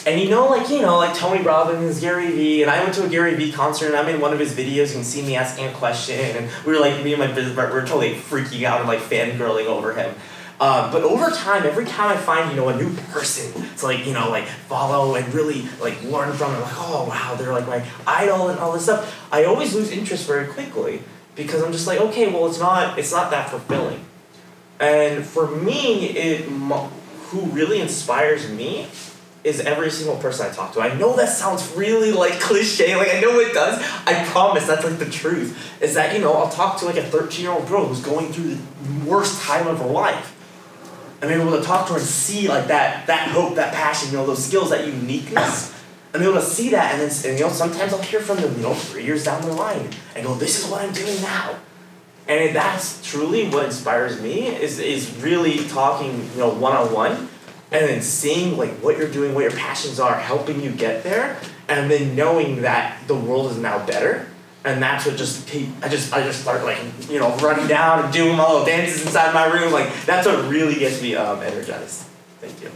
and 0.06 0.20
you 0.20 0.30
know, 0.30 0.48
like 0.48 0.68
you 0.68 0.80
know, 0.80 0.96
like 0.96 1.14
Tony 1.14 1.42
Robbins, 1.42 2.00
Gary 2.00 2.30
Vee, 2.30 2.62
and 2.62 2.70
I 2.70 2.82
went 2.82 2.94
to 2.94 3.04
a 3.04 3.08
Gary 3.08 3.34
Vee 3.34 3.52
concert, 3.52 3.86
and 3.86 3.96
I'm 3.96 4.08
in 4.08 4.20
one 4.20 4.32
of 4.32 4.38
his 4.38 4.52
videos. 4.54 4.88
You 4.88 4.94
can 4.94 5.04
see 5.04 5.22
me 5.22 5.36
asking 5.36 5.66
a 5.66 5.72
question, 5.72 6.36
and 6.36 6.50
we 6.66 6.72
were 6.72 6.80
like, 6.80 7.04
me 7.04 7.12
and 7.12 7.20
my 7.20 7.28
business 7.32 7.54
partner, 7.54 7.74
we 7.74 7.80
were 7.82 7.86
totally 7.86 8.14
freaking 8.14 8.64
out 8.64 8.80
and 8.80 8.88
like 8.88 9.00
fangirling 9.00 9.66
over 9.66 9.94
him. 9.94 10.14
Um, 10.60 10.90
but 10.90 11.02
over 11.02 11.30
time, 11.30 11.64
every 11.64 11.84
time 11.84 12.10
I 12.10 12.16
find 12.16 12.50
you 12.50 12.56
know 12.56 12.68
a 12.68 12.76
new 12.76 12.92
person 13.12 13.52
to 13.76 13.86
like 13.86 14.04
you 14.04 14.12
know 14.12 14.28
like 14.28 14.46
follow 14.46 15.14
and 15.14 15.32
really 15.32 15.68
like 15.80 16.02
learn 16.02 16.32
from, 16.32 16.52
and 16.52 16.62
like 16.62 16.74
oh 16.76 17.06
wow 17.08 17.36
they're 17.36 17.52
like 17.52 17.66
my 17.68 17.84
idol 18.06 18.48
and 18.48 18.58
all 18.58 18.72
this 18.72 18.84
stuff, 18.84 19.28
I 19.32 19.44
always 19.44 19.72
lose 19.74 19.92
interest 19.92 20.26
very 20.26 20.48
quickly 20.48 21.02
because 21.36 21.62
I'm 21.62 21.70
just 21.70 21.86
like 21.86 22.00
okay 22.00 22.32
well 22.32 22.46
it's 22.46 22.58
not 22.58 22.98
it's 22.98 23.12
not 23.12 23.30
that 23.30 23.50
fulfilling, 23.50 24.04
and 24.80 25.24
for 25.24 25.46
me 25.48 26.08
it 26.08 26.46
who 26.46 27.40
really 27.52 27.80
inspires 27.80 28.50
me 28.50 28.88
is 29.44 29.60
every 29.60 29.90
single 29.90 30.16
person 30.16 30.50
I 30.50 30.52
talk 30.52 30.72
to. 30.72 30.80
I 30.80 30.92
know 30.94 31.14
that 31.14 31.28
sounds 31.28 31.72
really 31.76 32.10
like 32.10 32.32
cliche, 32.40 32.96
like 32.96 33.14
I 33.14 33.20
know 33.20 33.38
it 33.38 33.54
does. 33.54 33.80
I 34.08 34.24
promise 34.24 34.66
that's 34.66 34.82
like 34.82 34.98
the 34.98 35.08
truth. 35.08 35.80
Is 35.80 35.94
that 35.94 36.16
you 36.16 36.20
know 36.20 36.32
I'll 36.32 36.50
talk 36.50 36.80
to 36.80 36.84
like 36.84 36.96
a 36.96 37.04
thirteen 37.04 37.44
year 37.44 37.52
old 37.52 37.68
girl 37.68 37.86
who's 37.86 38.00
going 38.00 38.32
through 38.32 38.56
the 38.56 39.08
worst 39.08 39.40
time 39.42 39.68
of 39.68 39.78
her 39.78 39.86
life 39.86 40.34
be 41.20 41.28
able 41.28 41.58
to 41.58 41.62
talk 41.62 41.86
to 41.88 41.94
her 41.94 41.98
and 41.98 42.08
see 42.08 42.48
like 42.48 42.68
that 42.68 43.06
that 43.06 43.28
hope, 43.28 43.56
that 43.56 43.74
passion, 43.74 44.10
you 44.10 44.16
know, 44.16 44.26
those 44.26 44.44
skills, 44.44 44.70
that 44.70 44.86
uniqueness, 44.86 45.74
be 46.12 46.20
able 46.20 46.34
to 46.34 46.42
see 46.42 46.70
that, 46.70 46.94
and 46.94 47.02
then 47.02 47.30
and, 47.30 47.38
you 47.38 47.44
know 47.44 47.52
sometimes 47.52 47.92
I'll 47.92 48.02
hear 48.02 48.20
from 48.20 48.38
them, 48.38 48.54
you 48.56 48.62
know, 48.62 48.74
three 48.74 49.04
years 49.04 49.24
down 49.24 49.42
the 49.42 49.52
line, 49.52 49.90
and 50.14 50.24
go, 50.24 50.34
this 50.34 50.62
is 50.62 50.70
what 50.70 50.82
I'm 50.82 50.92
doing 50.92 51.20
now, 51.20 51.56
and 52.26 52.54
that's 52.54 53.02
truly 53.08 53.48
what 53.48 53.66
inspires 53.66 54.20
me 54.20 54.46
is 54.48 54.78
is 54.78 55.14
really 55.18 55.66
talking, 55.68 56.28
you 56.32 56.38
know, 56.38 56.50
one 56.50 56.76
on 56.76 56.92
one, 56.92 57.12
and 57.70 57.86
then 57.86 58.02
seeing 58.02 58.56
like 58.56 58.70
what 58.76 58.96
you're 58.96 59.10
doing, 59.10 59.34
what 59.34 59.42
your 59.42 59.52
passions 59.52 60.00
are, 60.00 60.14
helping 60.14 60.62
you 60.62 60.70
get 60.70 61.02
there, 61.02 61.38
and 61.68 61.90
then 61.90 62.16
knowing 62.16 62.62
that 62.62 63.06
the 63.06 63.14
world 63.14 63.50
is 63.50 63.58
now 63.58 63.84
better. 63.86 64.26
And 64.68 64.82
that's 64.82 65.06
what 65.06 65.16
just 65.16 65.48
keep, 65.48 65.70
I 65.82 65.88
just 65.88 66.12
I 66.12 66.22
just 66.22 66.42
start 66.42 66.62
like 66.62 66.78
you 67.08 67.18
know 67.18 67.34
running 67.36 67.66
down 67.66 68.04
and 68.04 68.12
doing 68.12 68.36
my 68.36 68.46
little 68.46 68.66
dances 68.66 69.02
inside 69.06 69.32
my 69.32 69.46
room 69.46 69.72
like 69.72 69.88
that's 70.04 70.26
what 70.26 70.46
really 70.50 70.74
gets 70.74 71.00
me 71.00 71.14
um, 71.14 71.40
energized. 71.42 72.04
Thank 72.40 72.60
you. 72.60 72.70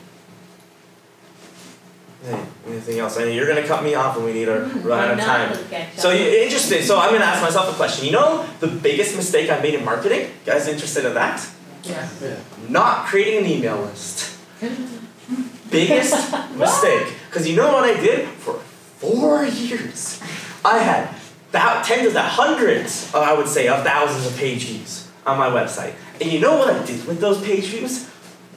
Hey, 2.24 2.42
anything 2.66 2.98
else? 2.98 3.18
I 3.18 3.24
know 3.24 3.28
you're 3.28 3.46
gonna 3.46 3.66
cut 3.66 3.84
me 3.84 3.94
off 3.94 4.16
and 4.16 4.24
we 4.24 4.32
need 4.32 4.46
to 4.46 4.60
run 4.82 5.10
out 5.10 5.18
of 5.18 5.20
time. 5.20 5.54
So 5.96 6.12
you- 6.12 6.30
interesting. 6.30 6.82
So 6.82 6.98
I'm 6.98 7.12
gonna 7.12 7.26
ask 7.26 7.42
myself 7.42 7.70
a 7.70 7.76
question. 7.76 8.06
You 8.06 8.12
know 8.12 8.46
the 8.60 8.68
biggest 8.68 9.14
mistake 9.14 9.50
I 9.50 9.60
made 9.60 9.74
in 9.74 9.84
marketing? 9.84 10.20
You 10.20 10.52
guys 10.52 10.66
interested 10.68 11.04
in 11.04 11.12
that? 11.12 11.46
Yeah. 11.82 12.08
yeah. 12.22 12.36
Not 12.70 13.06
creating 13.06 13.44
an 13.44 13.50
email 13.50 13.76
list. 13.82 14.38
biggest 15.70 16.32
mistake. 16.56 17.12
Because 17.28 17.46
you 17.46 17.54
know 17.56 17.70
what 17.70 17.84
I 17.84 18.00
did 18.00 18.28
for 18.28 18.54
four 18.98 19.44
years? 19.44 20.22
I 20.64 20.78
had 20.78 21.08
about 21.08 21.21
tens 21.52 22.06
of 22.06 22.16
hundreds, 22.16 23.12
uh, 23.14 23.20
I 23.20 23.34
would 23.34 23.48
say, 23.48 23.68
of 23.68 23.84
thousands 23.84 24.26
of 24.26 24.36
page 24.36 24.64
views 24.64 25.08
on 25.26 25.38
my 25.38 25.48
website. 25.48 25.94
And 26.20 26.30
you 26.30 26.40
know 26.40 26.56
what 26.56 26.70
I 26.70 26.84
did 26.84 27.06
with 27.06 27.20
those 27.20 27.42
page 27.42 27.66
views? 27.66 28.08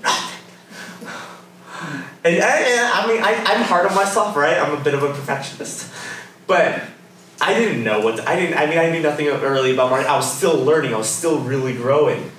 Nothing. 0.01 0.39
And 2.23 2.41
I, 2.41 3.03
I 3.03 3.07
mean, 3.07 3.21
I, 3.21 3.33
I'm 3.45 3.61
hard 3.63 3.85
on 3.85 3.93
myself, 3.95 4.35
right? 4.35 4.57
I'm 4.57 4.73
a 4.73 4.83
bit 4.83 4.93
of 4.93 5.03
a 5.03 5.09
perfectionist. 5.09 5.93
But 6.47 6.83
I 7.41 7.53
didn't 7.53 7.83
know 7.83 7.99
what, 8.01 8.27
I 8.27 8.35
didn't, 8.35 8.57
I 8.57 8.65
mean, 8.65 8.77
I 8.77 8.89
knew 8.89 9.01
nothing 9.01 9.27
early 9.27 9.73
about 9.73 9.89
marketing. 9.89 10.11
I 10.11 10.15
was 10.15 10.31
still 10.31 10.57
learning, 10.57 10.93
I 10.93 10.97
was 10.97 11.09
still 11.09 11.39
really 11.39 11.73
growing. 11.73 12.31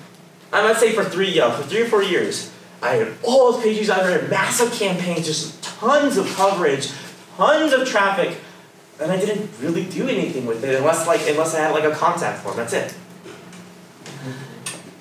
I 0.53 0.63
might 0.63 0.79
say 0.79 0.93
for 0.93 1.05
three, 1.05 1.31
yeah, 1.31 1.51
for 1.51 1.63
three 1.65 1.83
or 1.83 1.87
four 1.87 2.03
years, 2.03 2.51
I 2.83 2.95
had 2.95 3.15
all 3.23 3.53
those 3.53 3.63
pages, 3.63 3.91
I 3.91 4.01
ran 4.01 4.31
massive 4.31 4.73
campaigns, 4.73 5.27
just 5.27 5.63
tons 5.63 6.17
of 6.17 6.27
coverage, 6.35 6.91
tons 7.37 7.73
of 7.73 7.87
traffic, 7.87 8.39
and 9.01 9.13
I 9.13 9.19
didn't 9.19 9.51
really 9.61 9.85
do 9.85 10.09
anything 10.09 10.47
with 10.47 10.65
it 10.65 10.75
unless 10.75 11.07
like 11.07 11.21
unless 11.29 11.55
I 11.55 11.61
had 11.61 11.73
like 11.73 11.85
a 11.85 11.93
contact 11.93 12.43
form. 12.43 12.57
That's 12.57 12.73
it. 12.73 12.95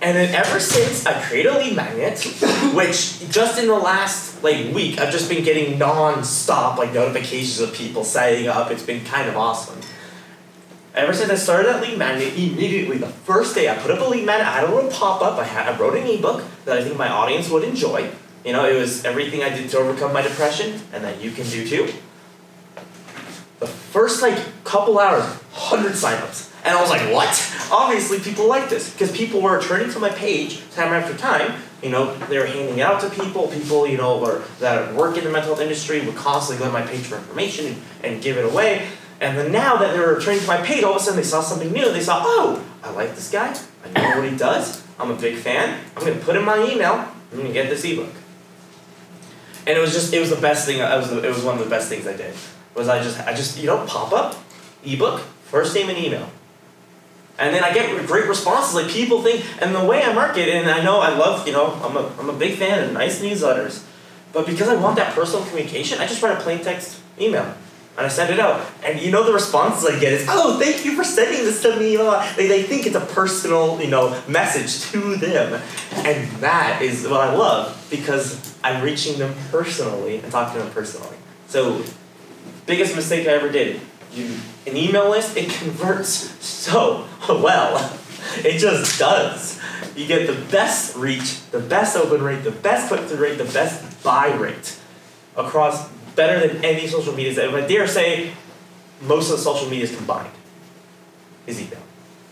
And 0.01 0.15
then 0.15 0.35
ever 0.35 0.59
since 0.59 1.05
I 1.05 1.19
created 1.21 1.51
a 1.51 1.57
lead 1.57 1.75
magnet, 1.75 2.19
which 2.75 3.27
just 3.31 3.57
in 3.57 3.67
the 3.67 3.75
last 3.75 4.43
like 4.43 4.73
week 4.73 4.99
I've 4.99 5.11
just 5.11 5.29
been 5.29 5.43
getting 5.43 5.79
non-stop 5.79 6.77
like 6.77 6.93
notifications 6.93 7.59
of 7.59 7.73
people 7.73 8.03
signing 8.03 8.47
up. 8.47 8.69
It's 8.69 8.83
been 8.83 9.03
kind 9.05 9.29
of 9.29 9.37
awesome. 9.37 9.79
Ever 10.93 11.13
since 11.13 11.29
I 11.29 11.35
started 11.35 11.67
that 11.67 11.81
lead 11.81 11.97
magnet, 11.97 12.33
immediately 12.37 12.97
the 12.97 13.07
first 13.07 13.55
day 13.55 13.69
I 13.69 13.75
put 13.75 13.91
up 13.91 13.99
a 13.99 14.09
lead 14.09 14.25
magnet, 14.25 14.47
I 14.47 14.59
had 14.61 14.69
a 14.69 14.73
little 14.73 14.89
pop-up. 14.89 15.37
I 15.39 15.43
had 15.43 15.67
I 15.67 15.77
wrote 15.77 15.97
an 15.97 16.07
ebook 16.07 16.43
that 16.65 16.77
I 16.77 16.83
think 16.83 16.97
my 16.97 17.09
audience 17.09 17.49
would 17.49 17.63
enjoy. 17.63 18.09
You 18.45 18.53
know, 18.53 18.65
it 18.65 18.79
was 18.79 19.03
everything 19.03 19.43
I 19.43 19.49
did 19.49 19.69
to 19.71 19.77
overcome 19.79 20.13
my 20.13 20.21
depression, 20.21 20.79
and 20.93 21.03
that 21.03 21.19
you 21.19 21.31
can 21.31 21.49
do 21.49 21.67
too. 21.67 21.91
First 23.95 24.21
like 24.21 24.37
couple 24.65 24.99
hours, 24.99 25.23
hundred 25.53 25.93
signups. 25.93 26.51
And 26.65 26.77
I 26.77 26.81
was 26.81 26.89
like, 26.89 27.13
what? 27.13 27.29
Obviously 27.71 28.19
people 28.19 28.45
like 28.45 28.67
this. 28.67 28.91
Because 28.91 29.09
people 29.15 29.39
were 29.39 29.61
turning 29.61 29.89
to 29.91 29.99
my 29.99 30.09
page 30.09 30.69
time 30.71 30.91
after 30.91 31.17
time. 31.17 31.61
You 31.81 31.91
know, 31.91 32.13
they 32.27 32.37
were 32.37 32.45
handing 32.45 32.81
out 32.81 32.99
to 32.99 33.09
people. 33.09 33.47
People, 33.47 33.87
you 33.87 33.95
know, 33.95 34.19
were, 34.19 34.43
that 34.59 34.93
work 34.93 35.17
in 35.17 35.23
the 35.23 35.29
mental 35.29 35.55
health 35.55 35.61
industry 35.61 36.05
would 36.05 36.17
constantly 36.17 36.61
go 36.61 36.69
to 36.69 36.77
my 36.77 36.85
page 36.85 37.05
for 37.05 37.15
information 37.15 37.67
and, 37.67 37.81
and 38.03 38.21
give 38.21 38.35
it 38.35 38.43
away. 38.43 38.85
And 39.21 39.37
then 39.37 39.53
now 39.53 39.77
that 39.77 39.93
they 39.93 39.99
were 39.99 40.15
returning 40.15 40.41
to 40.41 40.47
my 40.47 40.57
page, 40.57 40.83
all 40.83 40.95
of 40.95 40.97
a 40.97 40.99
sudden 40.99 41.15
they 41.15 41.23
saw 41.23 41.39
something 41.39 41.71
new. 41.71 41.89
They 41.93 42.01
saw, 42.01 42.21
oh, 42.25 42.65
I 42.83 42.91
like 42.91 43.15
this 43.15 43.31
guy. 43.31 43.57
I 43.85 44.01
know 44.01 44.19
what 44.19 44.29
he 44.29 44.35
does. 44.35 44.85
I'm 44.99 45.09
a 45.09 45.15
big 45.15 45.37
fan. 45.37 45.79
I'm 45.95 46.05
gonna 46.05 46.19
put 46.19 46.35
in 46.35 46.43
my 46.43 46.57
email. 46.69 47.07
I'm 47.31 47.37
gonna 47.37 47.53
get 47.53 47.69
this 47.69 47.85
ebook. 47.85 48.11
And 49.65 49.77
it 49.77 49.79
was 49.79 49.93
just, 49.93 50.13
it 50.13 50.19
was 50.19 50.31
the 50.31 50.41
best 50.41 50.65
thing. 50.65 50.79
It 50.79 50.97
was, 50.97 51.09
the, 51.11 51.23
it 51.23 51.29
was 51.29 51.45
one 51.45 51.57
of 51.57 51.63
the 51.63 51.69
best 51.69 51.87
things 51.87 52.05
I 52.05 52.17
did. 52.17 52.33
Was 52.75 52.89
I 52.89 53.01
just, 53.01 53.19
I 53.21 53.33
just, 53.33 53.57
you 53.57 53.67
know, 53.67 53.85
pop 53.85 54.11
up, 54.11 54.35
ebook, 54.85 55.21
first 55.45 55.73
name 55.73 55.89
and 55.89 55.97
email. 55.97 56.29
And 57.37 57.53
then 57.53 57.63
I 57.63 57.73
get 57.73 58.05
great 58.07 58.27
responses. 58.27 58.75
Like 58.75 58.87
people 58.87 59.21
think, 59.21 59.45
and 59.61 59.75
the 59.75 59.83
way 59.83 60.03
I 60.03 60.13
market, 60.13 60.49
and 60.49 60.69
I 60.69 60.83
know 60.83 60.99
I 60.99 61.15
love, 61.15 61.45
you 61.47 61.53
know, 61.53 61.73
I'm 61.83 61.95
a, 61.97 62.11
I'm 62.19 62.29
a 62.29 62.33
big 62.33 62.57
fan 62.57 62.83
of 62.83 62.93
nice 62.93 63.21
newsletters. 63.21 63.83
But 64.31 64.45
because 64.45 64.67
I 64.67 64.75
want 64.75 64.97
that 64.97 65.13
personal 65.13 65.45
communication, 65.45 65.99
I 65.99 66.07
just 66.07 66.21
write 66.21 66.37
a 66.37 66.41
plain 66.41 66.59
text 66.59 66.99
email. 67.19 67.55
And 67.97 68.05
I 68.05 68.09
send 68.09 68.33
it 68.33 68.39
out. 68.39 68.65
And 68.83 68.99
you 68.99 69.09
know 69.09 69.23
the 69.23 69.31
responses 69.31 69.85
I 69.85 69.97
get 69.97 70.11
is, 70.11 70.27
oh, 70.29 70.59
thank 70.59 70.83
you 70.83 70.97
for 70.97 71.05
sending 71.05 71.45
this 71.45 71.61
to 71.61 71.77
me. 71.77 71.95
They, 72.35 72.47
they 72.47 72.63
think 72.63 72.85
it's 72.85 72.95
a 72.95 72.99
personal, 72.99 73.81
you 73.81 73.87
know, 73.87 74.21
message 74.27 74.91
to 74.91 75.15
them. 75.15 75.61
And 75.93 76.29
that 76.41 76.81
is 76.81 77.07
what 77.07 77.21
I 77.21 77.33
love 77.33 77.87
because 77.89 78.57
I'm 78.65 78.83
reaching 78.83 79.17
them 79.17 79.33
personally 79.49 80.17
and 80.17 80.29
talking 80.29 80.57
to 80.59 80.65
them 80.65 80.73
personally. 80.73 81.15
So 81.47 81.85
biggest 82.65 82.95
mistake 82.95 83.27
I 83.27 83.31
ever 83.31 83.51
did. 83.51 83.81
You 84.13 84.37
an 84.67 84.75
email 84.77 85.09
list, 85.09 85.37
it 85.37 85.49
converts 85.49 86.09
so 86.43 87.07
well. 87.29 87.99
It 88.37 88.57
just 88.57 88.97
does. 88.97 89.59
You 89.95 90.07
get 90.07 90.27
the 90.27 90.51
best 90.51 90.95
reach, 90.95 91.41
the 91.51 91.59
best 91.59 91.95
open 91.95 92.23
rate, 92.23 92.43
the 92.43 92.51
best 92.51 92.87
click 92.87 93.01
through 93.01 93.23
rate, 93.23 93.37
the 93.37 93.45
best 93.45 94.03
buy 94.03 94.33
rate 94.33 94.77
across 95.37 95.89
better 96.15 96.47
than 96.47 96.63
any 96.63 96.87
social 96.87 97.13
medias. 97.13 97.37
If 97.37 97.53
I 97.53 97.61
dare 97.67 97.87
say, 97.87 98.31
most 99.01 99.29
of 99.29 99.37
the 99.37 99.43
social 99.43 99.69
medias 99.69 99.95
combined 99.95 100.31
is 101.45 101.61
email. 101.61 101.81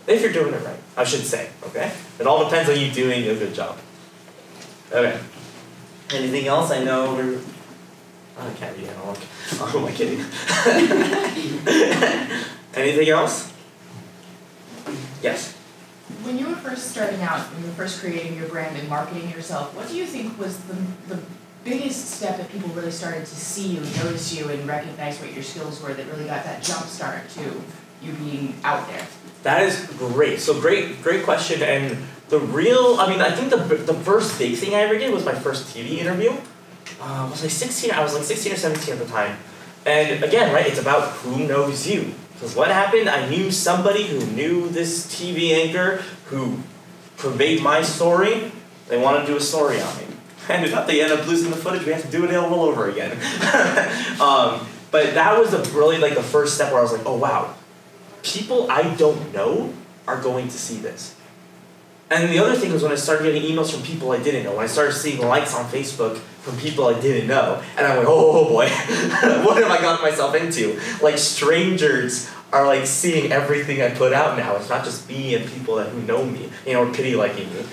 If 0.06 0.22
you're 0.22 0.32
doing 0.32 0.52
it 0.52 0.62
right, 0.64 0.78
I 0.96 1.04
should 1.04 1.24
say, 1.24 1.48
okay? 1.64 1.92
It 2.18 2.26
all 2.26 2.44
depends 2.44 2.68
on 2.68 2.78
you 2.78 2.90
doing 2.90 3.24
a 3.28 3.34
good 3.34 3.54
job. 3.54 3.78
Okay. 4.92 5.18
Anything 6.10 6.46
else? 6.46 6.70
I 6.70 6.84
know 6.84 7.14
we're 7.14 7.40
I 8.38 8.50
can't 8.54 8.76
read 8.76 8.88
analog. 8.88 9.16
Oh, 9.52 9.66
who 9.66 9.78
am 9.78 9.84
I 9.86 9.92
kidding? 9.92 10.18
Anything 12.74 13.08
else? 13.08 13.52
Yes. 15.22 15.52
When 16.22 16.38
you 16.38 16.48
were 16.48 16.56
first 16.56 16.90
starting 16.90 17.22
out, 17.22 17.40
when 17.52 17.62
you 17.62 17.68
were 17.68 17.74
first 17.74 18.00
creating 18.00 18.36
your 18.36 18.48
brand 18.48 18.76
and 18.76 18.88
marketing 18.88 19.30
yourself, 19.30 19.74
what 19.76 19.88
do 19.88 19.96
you 19.96 20.04
think 20.04 20.38
was 20.38 20.58
the, 20.64 20.74
the 21.08 21.20
biggest 21.64 22.10
step 22.10 22.36
that 22.36 22.50
people 22.50 22.68
really 22.70 22.90
started 22.90 23.20
to 23.20 23.34
see 23.34 23.68
you, 23.68 23.80
notice 23.80 24.36
you, 24.36 24.48
and 24.48 24.66
recognize 24.66 25.20
what 25.20 25.32
your 25.32 25.42
skills 25.42 25.80
were 25.80 25.94
that 25.94 26.06
really 26.08 26.26
got 26.26 26.44
that 26.44 26.62
jump 26.62 26.86
start 26.86 27.28
to 27.30 27.62
you 28.02 28.12
being 28.12 28.54
out 28.64 28.86
there? 28.88 29.06
That 29.44 29.62
is 29.62 29.86
great. 29.98 30.40
So 30.40 30.60
great, 30.60 31.02
great 31.02 31.24
question. 31.24 31.62
And 31.62 31.98
the 32.28 32.40
real, 32.40 32.96
I 32.98 33.08
mean, 33.08 33.20
I 33.20 33.30
think 33.30 33.50
the 33.50 33.56
the 33.56 33.94
first 33.94 34.38
big 34.38 34.56
thing 34.56 34.74
I 34.74 34.80
ever 34.80 34.98
did 34.98 35.12
was 35.12 35.24
my 35.24 35.34
first 35.34 35.74
TV 35.74 35.98
interview. 35.98 36.32
Uh, 37.00 37.28
was 37.30 37.44
I 37.44 37.48
16? 37.48 37.90
I 37.90 38.02
was 38.02 38.14
like 38.14 38.24
16 38.24 38.52
or 38.52 38.56
17 38.56 38.94
at 38.94 39.00
the 39.00 39.06
time. 39.06 39.36
And 39.86 40.24
again, 40.24 40.52
right, 40.54 40.66
it's 40.66 40.80
about 40.80 41.12
who 41.12 41.46
knows 41.46 41.86
you. 41.86 42.14
Because 42.32 42.56
what 42.56 42.68
happened, 42.68 43.08
I 43.08 43.28
knew 43.28 43.50
somebody 43.50 44.04
who 44.04 44.24
knew 44.26 44.68
this 44.68 45.06
TV 45.06 45.52
anchor 45.52 46.02
who 46.26 46.58
pervade 47.16 47.62
my 47.62 47.82
story. 47.82 48.50
They 48.88 48.98
wanted 48.98 49.20
to 49.20 49.26
do 49.26 49.36
a 49.36 49.40
story 49.40 49.80
on 49.80 49.96
me. 49.98 50.04
And 50.46 50.58
Ended 50.58 50.74
up, 50.74 50.86
they 50.86 51.00
ended 51.00 51.20
up 51.20 51.26
losing 51.26 51.50
the 51.50 51.56
footage. 51.56 51.86
We 51.86 51.92
had 51.92 52.02
to 52.02 52.10
do 52.10 52.26
it 52.26 52.34
all 52.34 52.60
over 52.60 52.90
again. 52.90 53.12
um, 54.20 54.66
but 54.90 55.14
that 55.14 55.38
was 55.38 55.52
the, 55.52 55.58
really 55.76 55.96
like 55.96 56.14
the 56.14 56.22
first 56.22 56.54
step 56.54 56.70
where 56.70 56.80
I 56.80 56.82
was 56.82 56.92
like, 56.92 57.06
oh 57.06 57.16
wow, 57.16 57.54
people 58.22 58.70
I 58.70 58.94
don't 58.94 59.32
know 59.32 59.72
are 60.06 60.20
going 60.20 60.48
to 60.48 60.58
see 60.58 60.76
this. 60.76 61.13
And 62.10 62.30
the 62.30 62.38
other 62.38 62.54
thing 62.54 62.72
was 62.72 62.82
when 62.82 62.92
I 62.92 62.96
started 62.96 63.24
getting 63.24 63.42
emails 63.42 63.72
from 63.72 63.82
people 63.82 64.12
I 64.12 64.22
didn't 64.22 64.44
know, 64.44 64.54
when 64.54 64.64
I 64.64 64.68
started 64.68 64.92
seeing 64.92 65.26
likes 65.26 65.54
on 65.54 65.64
Facebook 65.66 66.18
from 66.18 66.56
people 66.58 66.86
I 66.86 67.00
didn't 67.00 67.26
know, 67.26 67.62
and 67.76 67.86
I 67.86 67.96
went, 67.96 68.08
oh, 68.08 68.12
oh, 68.12 68.46
oh 68.46 68.48
boy, 68.48 68.68
what 69.44 69.62
have 69.62 69.70
I 69.70 69.80
gotten 69.80 70.04
myself 70.04 70.34
into? 70.34 70.78
Like 71.02 71.16
strangers 71.16 72.30
are 72.52 72.66
like 72.66 72.86
seeing 72.86 73.32
everything 73.32 73.82
I 73.82 73.90
put 73.90 74.12
out 74.12 74.36
now. 74.36 74.56
It's 74.56 74.68
not 74.68 74.84
just 74.84 75.08
me 75.08 75.34
and 75.34 75.50
people 75.50 75.76
that 75.76 75.88
who 75.88 76.02
know 76.02 76.24
me, 76.24 76.50
you 76.66 76.74
know, 76.74 76.84
or 76.86 76.92
pity 76.94 77.16
liking 77.16 77.52
me. 77.52 77.64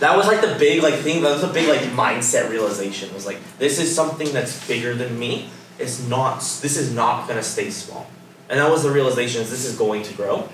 That 0.00 0.16
was 0.16 0.26
like 0.26 0.40
the 0.40 0.56
big 0.58 0.82
like 0.82 0.94
thing. 0.94 1.22
That 1.22 1.30
was 1.30 1.42
a 1.42 1.52
big 1.52 1.68
like 1.68 1.80
mindset 1.90 2.50
realization. 2.50 3.08
It 3.08 3.14
was 3.14 3.26
like 3.26 3.38
this 3.58 3.80
is 3.80 3.92
something 3.94 4.32
that's 4.32 4.66
bigger 4.68 4.94
than 4.94 5.18
me. 5.18 5.50
It's 5.78 6.06
not. 6.06 6.38
This 6.38 6.76
is 6.76 6.92
not 6.92 7.26
gonna 7.26 7.42
stay 7.42 7.70
small. 7.70 8.06
And 8.48 8.60
that 8.60 8.70
was 8.70 8.82
the 8.82 8.90
realization. 8.90 9.42
Is 9.42 9.50
this 9.50 9.64
is 9.64 9.76
going 9.76 10.02
to 10.04 10.14
grow. 10.14 10.48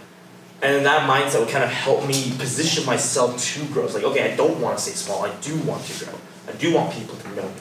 And 0.65 0.77
then 0.77 0.85
that 0.85 1.07
mindset 1.07 1.41
would 1.41 1.51
kind 1.51 1.63
of 1.63 1.69
help 1.69 2.07
me 2.07 2.33
position 2.39 2.87
myself 2.87 3.39
to 3.39 3.67
grow. 3.67 3.85
It's 3.85 3.93
like, 3.93 4.03
okay, 4.03 4.33
I 4.33 4.35
don't 4.35 4.63
want 4.63 4.79
to 4.79 4.83
stay 4.83 4.93
small. 4.93 5.23
I 5.23 5.35
do 5.43 5.59
want 5.59 5.85
to 5.85 6.05
grow. 6.07 6.15
I 6.49 6.53
do 6.53 6.73
want 6.73 6.95
people 6.95 7.17
to 7.17 7.29
know 7.35 7.43
me. 7.43 7.61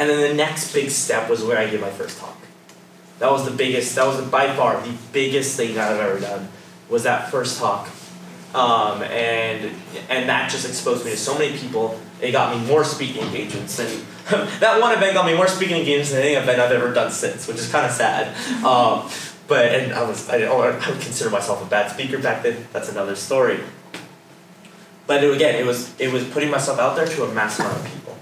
And 0.00 0.10
then 0.10 0.20
the 0.28 0.34
next 0.34 0.74
big 0.74 0.90
step 0.90 1.30
was 1.30 1.44
where 1.44 1.56
I 1.56 1.70
gave 1.70 1.80
my 1.80 1.90
first 1.90 2.18
talk. 2.18 2.36
That 3.20 3.30
was 3.30 3.44
the 3.44 3.52
biggest, 3.52 3.94
that 3.94 4.04
was 4.04 4.20
by 4.22 4.52
far 4.56 4.80
the 4.80 4.92
biggest 5.12 5.56
thing 5.56 5.76
that 5.76 5.92
I've 5.92 6.00
ever 6.00 6.18
done, 6.18 6.48
was 6.88 7.04
that 7.04 7.30
first 7.30 7.60
talk. 7.60 7.88
Um, 8.52 9.02
and 9.02 9.72
and 10.10 10.28
that 10.28 10.50
just 10.50 10.68
exposed 10.68 11.04
me 11.04 11.12
to 11.12 11.16
so 11.16 11.38
many 11.38 11.56
people. 11.56 11.98
It 12.20 12.32
got 12.32 12.58
me 12.58 12.66
more 12.66 12.82
speaking 12.82 13.22
engagements 13.22 13.76
than 13.76 14.04
that 14.60 14.80
one 14.80 14.92
event 14.92 15.14
got 15.14 15.24
me 15.24 15.36
more 15.36 15.46
speaking 15.46 15.76
engagements 15.76 16.10
than 16.10 16.22
any 16.22 16.34
event 16.34 16.60
I've 16.60 16.72
ever 16.72 16.92
done 16.92 17.12
since, 17.12 17.46
which 17.46 17.58
is 17.58 17.70
kind 17.70 17.86
of 17.86 17.92
sad. 17.92 18.36
Um, 18.64 19.08
but 19.52 19.66
and 19.66 19.92
I 19.92 20.02
was 20.02 20.30
I, 20.30 20.44
oh, 20.44 20.62
I 20.62 20.70
would 20.70 21.00
consider 21.02 21.28
myself 21.28 21.62
a 21.62 21.68
bad 21.68 21.90
speaker 21.92 22.16
back 22.16 22.42
then. 22.42 22.66
That's 22.72 22.88
another 22.88 23.14
story. 23.14 23.60
But 25.06 25.22
it, 25.22 25.30
again, 25.30 25.56
it 25.56 25.66
was 25.66 25.92
it 26.00 26.10
was 26.10 26.24
putting 26.24 26.50
myself 26.50 26.78
out 26.78 26.96
there 26.96 27.06
to 27.06 27.24
a 27.24 27.34
mass 27.34 27.60
amount 27.60 27.76
of 27.76 27.84
people. 27.84 28.16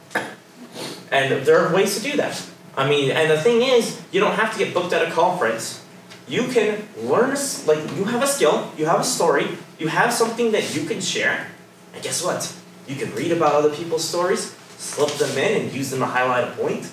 And 1.12 1.46
there 1.46 1.64
are 1.64 1.72
ways 1.72 1.96
to 1.96 2.02
do 2.02 2.16
that. 2.16 2.34
I 2.76 2.88
mean, 2.88 3.12
and 3.12 3.30
the 3.30 3.40
thing 3.40 3.62
is, 3.62 4.02
you 4.10 4.18
don't 4.18 4.34
have 4.34 4.52
to 4.54 4.58
get 4.58 4.74
booked 4.74 4.92
at 4.92 5.06
a 5.06 5.10
conference. 5.12 5.84
You 6.26 6.48
can 6.48 6.82
learn, 6.98 7.36
like, 7.66 7.82
you 7.96 8.04
have 8.04 8.22
a 8.22 8.26
skill, 8.26 8.70
you 8.76 8.86
have 8.86 9.00
a 9.00 9.04
story, 9.04 9.46
you 9.78 9.88
have 9.88 10.12
something 10.12 10.52
that 10.52 10.74
you 10.74 10.82
can 10.86 11.00
share. 11.00 11.48
And 11.94 12.02
guess 12.02 12.24
what? 12.24 12.42
You 12.86 12.94
can 12.94 13.12
read 13.14 13.32
about 13.32 13.54
other 13.54 13.70
people's 13.70 14.06
stories, 14.08 14.54
slip 14.78 15.10
them 15.18 15.36
in, 15.36 15.62
and 15.62 15.72
use 15.72 15.90
them 15.90 16.00
to 16.00 16.06
highlight 16.06 16.44
a 16.44 16.52
point. 16.52 16.90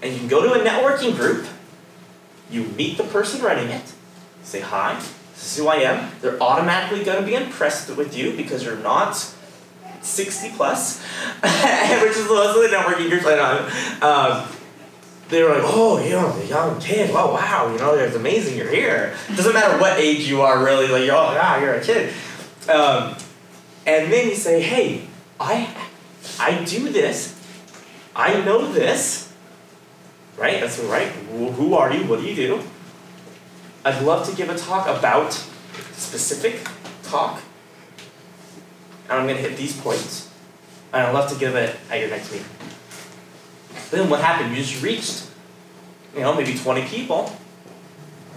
And 0.00 0.12
you 0.12 0.18
can 0.18 0.28
go 0.28 0.40
to 0.42 0.52
a 0.58 0.64
networking 0.64 1.14
group, 1.14 1.46
you 2.50 2.64
meet 2.64 2.96
the 2.96 3.04
person 3.04 3.42
running 3.42 3.68
it, 3.68 3.92
say, 4.42 4.60
Hi, 4.60 4.94
this 5.34 5.52
is 5.52 5.56
who 5.58 5.68
I 5.68 5.76
am. 5.76 6.10
They're 6.20 6.42
automatically 6.42 7.04
going 7.04 7.20
to 7.20 7.26
be 7.26 7.34
impressed 7.34 7.94
with 7.96 8.16
you 8.16 8.36
because 8.36 8.64
you're 8.64 8.76
not 8.76 9.16
60 10.00 10.50
plus, 10.56 11.02
which 11.42 12.16
is 12.16 12.28
most 12.28 12.56
of 12.56 12.62
the 12.62 12.76
networking 12.76 13.10
groups 13.10 13.26
I 13.26 13.34
know. 13.34 14.06
Um, 14.06 14.48
they 15.28 15.42
were 15.42 15.50
like, 15.50 15.62
oh, 15.64 16.02
you 16.02 16.10
know, 16.10 16.38
the 16.38 16.46
young 16.46 16.80
kid, 16.80 17.10
oh, 17.12 17.34
wow, 17.34 17.72
you 17.72 17.78
know, 17.78 17.94
it's 17.94 18.14
amazing 18.14 18.56
you're 18.56 18.70
here. 18.70 19.16
Doesn't 19.34 19.52
matter 19.52 19.78
what 19.80 19.98
age 19.98 20.28
you 20.28 20.42
are, 20.42 20.64
really, 20.64 20.86
like, 20.86 21.10
oh, 21.10 21.34
wow, 21.34 21.58
you're 21.58 21.74
a 21.74 21.82
kid. 21.82 22.12
Um, 22.68 23.16
and 23.86 24.12
then 24.12 24.28
you 24.28 24.36
say, 24.36 24.62
hey, 24.62 25.08
I, 25.40 25.74
I 26.38 26.64
do 26.64 26.90
this, 26.90 27.34
I 28.14 28.40
know 28.44 28.70
this, 28.70 29.25
right? 30.36 30.60
That's 30.60 30.78
right. 30.80 31.08
Who 31.08 31.74
are 31.74 31.92
you? 31.92 32.04
What 32.04 32.20
do 32.20 32.26
you 32.26 32.34
do? 32.34 32.62
I'd 33.84 34.02
love 34.02 34.28
to 34.28 34.34
give 34.34 34.50
a 34.50 34.56
talk 34.56 34.88
about 34.88 35.32
specific 35.92 36.66
talk, 37.02 37.40
and 39.08 39.18
I'm 39.18 39.26
gonna 39.26 39.38
hit 39.38 39.56
these 39.56 39.76
points, 39.80 40.28
and 40.92 41.06
I'd 41.06 41.12
love 41.12 41.30
to 41.32 41.38
give 41.38 41.54
it 41.54 41.76
at 41.90 42.00
your 42.00 42.10
next 42.10 42.32
meeting. 42.32 42.48
Then 43.90 44.10
what 44.10 44.20
happened? 44.20 44.50
You 44.50 44.62
just 44.62 44.82
reached, 44.82 45.28
you 46.14 46.20
know, 46.20 46.34
maybe 46.34 46.58
20 46.58 46.84
people, 46.86 47.32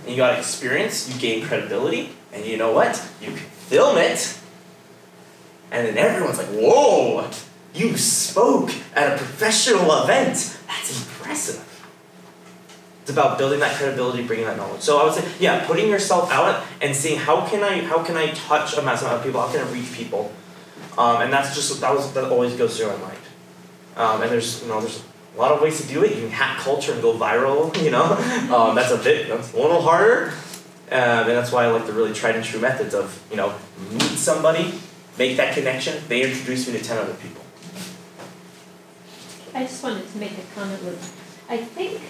and 0.03 0.11
you 0.11 0.17
got 0.17 0.37
experience, 0.37 1.11
you 1.11 1.19
gained 1.19 1.47
credibility, 1.47 2.11
and 2.31 2.45
you 2.45 2.57
know 2.57 2.71
what? 2.71 3.03
You 3.19 3.27
can 3.27 3.37
film 3.37 3.97
it, 3.97 4.37
and 5.71 5.87
then 5.87 5.97
everyone's 5.97 6.37
like, 6.37 6.47
whoa, 6.47 7.29
you 7.73 7.97
spoke 7.97 8.71
at 8.95 9.13
a 9.13 9.17
professional 9.17 10.03
event. 10.03 10.59
That's 10.67 10.91
impressive. 10.95 11.65
It's 13.09 13.17
about 13.17 13.39
building 13.39 13.59
that 13.61 13.75
credibility, 13.75 14.21
bringing 14.21 14.45
that 14.45 14.55
knowledge. 14.55 14.81
So 14.81 14.99
I 14.99 15.03
would 15.03 15.15
say, 15.15 15.27
yeah, 15.39 15.65
putting 15.65 15.89
yourself 15.89 16.31
out 16.31 16.63
and 16.79 16.95
seeing 16.95 17.17
how 17.17 17.43
can 17.47 17.63
I 17.63 17.81
how 17.81 18.03
can 18.03 18.15
I 18.15 18.27
touch 18.33 18.77
a 18.77 18.83
mass 18.83 19.01
amount 19.01 19.17
of 19.17 19.23
people? 19.23 19.41
How 19.41 19.51
can 19.51 19.67
I 19.67 19.71
reach 19.71 19.91
people? 19.93 20.31
Um, 20.95 21.23
and 21.23 21.33
that's 21.33 21.55
just 21.55 21.81
that 21.81 21.91
was 21.91 22.13
that 22.13 22.25
always 22.25 22.55
goes 22.55 22.77
through 22.77 22.89
my 22.89 22.97
mind. 22.97 23.17
Um, 23.97 24.21
and 24.21 24.29
there's 24.29 24.61
you 24.61 24.67
know 24.67 24.79
there's 24.79 25.03
a 25.33 25.39
lot 25.39 25.51
of 25.51 25.59
ways 25.59 25.81
to 25.81 25.87
do 25.87 26.03
it. 26.03 26.15
You 26.15 26.21
can 26.21 26.29
hack 26.29 26.59
culture 26.59 26.93
and 26.93 27.01
go 27.01 27.17
viral. 27.17 27.75
You 27.83 27.89
know, 27.89 28.03
um, 28.55 28.75
that's 28.75 28.91
a 28.91 28.97
bit 28.97 29.27
that's 29.27 29.53
a 29.53 29.57
little 29.57 29.81
harder. 29.81 30.33
Um, 30.91 31.25
and 31.25 31.31
that's 31.31 31.51
why 31.51 31.63
I 31.63 31.71
like 31.71 31.87
the 31.87 31.93
really 31.93 32.13
tried 32.13 32.35
and 32.35 32.45
true 32.45 32.59
methods 32.59 32.93
of 32.93 33.19
you 33.31 33.37
know 33.37 33.55
meet 33.89 34.19
somebody, 34.19 34.71
make 35.17 35.35
that 35.37 35.55
connection. 35.55 35.97
They 36.09 36.21
introduce 36.21 36.67
me 36.67 36.77
to 36.77 36.83
ten 36.83 36.99
other 36.99 37.15
people. 37.15 37.41
I 39.55 39.63
just 39.63 39.81
wanted 39.81 40.07
to 40.11 40.17
make 40.19 40.33
a 40.33 40.45
comment 40.53 40.83
with, 40.83 41.01
I 41.49 41.57
think, 41.57 42.01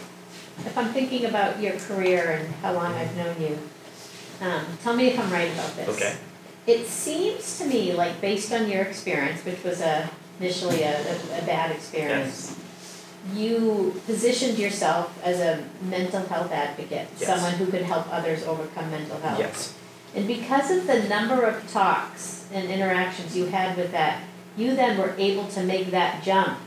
if 0.66 0.78
I'm 0.78 0.90
thinking 0.94 1.26
about 1.26 1.62
your 1.62 1.74
career 1.74 2.32
and 2.32 2.54
how 2.56 2.74
long 2.74 2.94
I've 2.94 3.16
known 3.16 3.42
you, 3.42 3.58
um, 4.42 4.66
tell 4.84 4.96
me 4.96 5.08
if 5.08 5.20
I'm 5.20 5.32
right 5.32 5.52
about 5.52 5.76
this. 5.76 5.90
Okay. 5.90 6.16
It 6.68 6.86
seems 6.86 7.58
to 7.60 7.66
me 7.66 7.94
like 7.94 8.22
based 8.22 8.54
on 8.54 8.70
your 8.70 8.84
experience, 8.84 9.44
which 9.44 9.64
was 9.64 9.82
a, 9.82 10.10
initially 10.40 10.84
a, 10.84 11.00
a, 11.00 11.42
a 11.42 11.46
bad 11.46 11.72
experience, 11.72 12.56
yes. 12.56 13.38
you 13.38 14.02
positioned 14.06 14.58
yourself 14.58 15.20
as 15.24 15.40
a 15.40 15.64
mental 15.82 16.22
health 16.22 16.52
advocate, 16.52 17.08
Yes. 17.20 17.26
someone 17.26 17.54
who 17.54 17.66
could 17.68 17.84
help 17.84 18.12
others 18.14 18.44
overcome 18.44 18.92
mental 18.92 19.20
health. 19.20 19.40
Yes. 19.40 19.76
And 20.16 20.28
because 20.28 20.72
of 20.72 20.88
the 20.88 21.08
number 21.08 21.44
of 21.44 21.70
talks 21.72 22.48
and 22.54 22.70
interactions 22.70 23.36
you 23.36 23.46
had 23.48 23.78
with 23.78 23.92
that, 23.92 24.24
you 24.58 24.76
then 24.76 24.98
were 24.98 25.14
able 25.18 25.48
to 25.48 25.64
make 25.64 25.92
that 25.92 26.24
jump 26.24 26.60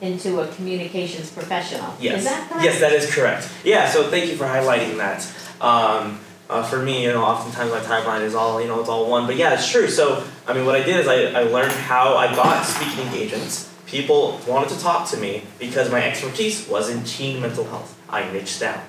into 0.00 0.40
a 0.40 0.48
communications 0.48 1.30
professional. 1.30 1.94
Yes. 2.00 2.20
Is 2.20 2.24
that 2.24 2.48
correct? 2.48 2.64
Yes, 2.64 2.80
that 2.80 2.92
is 2.92 3.14
correct. 3.14 3.52
Yeah, 3.64 3.88
so 3.88 4.08
thank 4.08 4.30
you 4.30 4.36
for 4.36 4.44
highlighting 4.44 4.96
that. 4.96 5.26
Um, 5.60 6.20
uh, 6.48 6.62
for 6.64 6.82
me, 6.82 7.04
you 7.04 7.12
know, 7.12 7.22
oftentimes 7.22 7.70
my 7.70 7.80
timeline 7.80 8.22
is 8.22 8.34
all, 8.34 8.60
you 8.60 8.66
know, 8.66 8.80
it's 8.80 8.88
all 8.88 9.08
one. 9.08 9.26
But 9.26 9.36
yeah, 9.36 9.54
it's 9.54 9.70
true. 9.70 9.88
So, 9.88 10.26
I 10.46 10.52
mean, 10.52 10.66
what 10.66 10.74
I 10.74 10.82
did 10.82 10.96
is 10.96 11.06
I, 11.06 11.26
I 11.26 11.42
learned 11.44 11.72
how 11.72 12.16
I 12.16 12.34
got 12.34 12.64
speaking 12.64 13.06
engagements. 13.06 13.72
People 13.86 14.40
wanted 14.46 14.70
to 14.70 14.80
talk 14.80 15.08
to 15.10 15.16
me 15.16 15.44
because 15.58 15.90
my 15.90 16.02
expertise 16.02 16.68
was 16.68 16.90
in 16.90 17.04
teen 17.04 17.40
mental 17.40 17.64
health. 17.64 17.98
I 18.08 18.30
niched 18.32 18.60
down. 18.60 18.82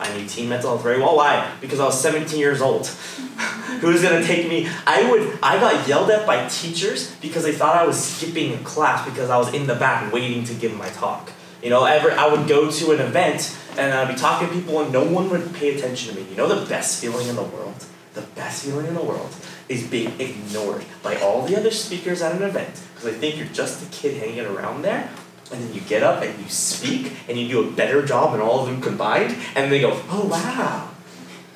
I 0.00 0.16
knew 0.16 0.26
teen 0.26 0.48
mental 0.48 0.70
health 0.70 0.82
very 0.82 0.98
well. 0.98 1.16
Why? 1.16 1.52
Because 1.60 1.78
I 1.78 1.84
was 1.84 2.00
17 2.00 2.38
years 2.38 2.62
old. 2.62 2.86
Who's 3.80 4.02
gonna 4.02 4.24
take 4.24 4.48
me? 4.48 4.68
I 4.86 5.08
would. 5.10 5.38
I 5.42 5.60
got 5.60 5.86
yelled 5.86 6.10
at 6.10 6.26
by 6.26 6.48
teachers 6.48 7.14
because 7.16 7.44
they 7.44 7.52
thought 7.52 7.76
I 7.76 7.86
was 7.86 8.02
skipping 8.02 8.54
a 8.54 8.58
class 8.58 9.04
because 9.04 9.30
I 9.30 9.36
was 9.36 9.52
in 9.52 9.66
the 9.66 9.74
back 9.74 10.12
waiting 10.12 10.44
to 10.44 10.54
give 10.54 10.74
my 10.76 10.88
talk. 10.88 11.32
You 11.62 11.68
know, 11.70 11.84
ever 11.84 12.10
I 12.12 12.26
would 12.28 12.48
go 12.48 12.70
to 12.70 12.92
an 12.92 13.00
event 13.00 13.56
and 13.76 13.92
I'd 13.92 14.08
be 14.08 14.14
talking 14.14 14.48
to 14.48 14.54
people 14.54 14.80
and 14.80 14.92
no 14.92 15.04
one 15.04 15.28
would 15.30 15.54
pay 15.54 15.76
attention 15.76 16.14
to 16.14 16.20
me. 16.20 16.28
You 16.30 16.36
know, 16.36 16.48
the 16.48 16.66
best 16.66 17.00
feeling 17.00 17.28
in 17.28 17.36
the 17.36 17.42
world, 17.42 17.84
the 18.14 18.22
best 18.22 18.64
feeling 18.64 18.86
in 18.86 18.94
the 18.94 19.02
world 19.02 19.34
is 19.68 19.86
being 19.86 20.18
ignored 20.18 20.84
by 21.02 21.16
all 21.16 21.46
the 21.46 21.56
other 21.56 21.70
speakers 21.70 22.22
at 22.22 22.34
an 22.34 22.42
event 22.42 22.82
because 22.94 23.04
they 23.04 23.18
think 23.18 23.36
you're 23.36 23.46
just 23.48 23.86
a 23.86 23.90
kid 23.90 24.16
hanging 24.16 24.46
around 24.46 24.82
there. 24.82 25.10
And 25.52 25.62
then 25.62 25.74
you 25.74 25.80
get 25.80 26.02
up 26.02 26.22
and 26.22 26.38
you 26.40 26.48
speak 26.48 27.12
and 27.28 27.36
you 27.38 27.48
do 27.48 27.68
a 27.68 27.72
better 27.72 28.04
job 28.04 28.32
than 28.32 28.40
all 28.40 28.60
of 28.60 28.66
them 28.66 28.80
combined, 28.80 29.36
and 29.56 29.70
they 29.72 29.80
go, 29.80 30.00
"Oh 30.08 30.26
wow, 30.26 30.88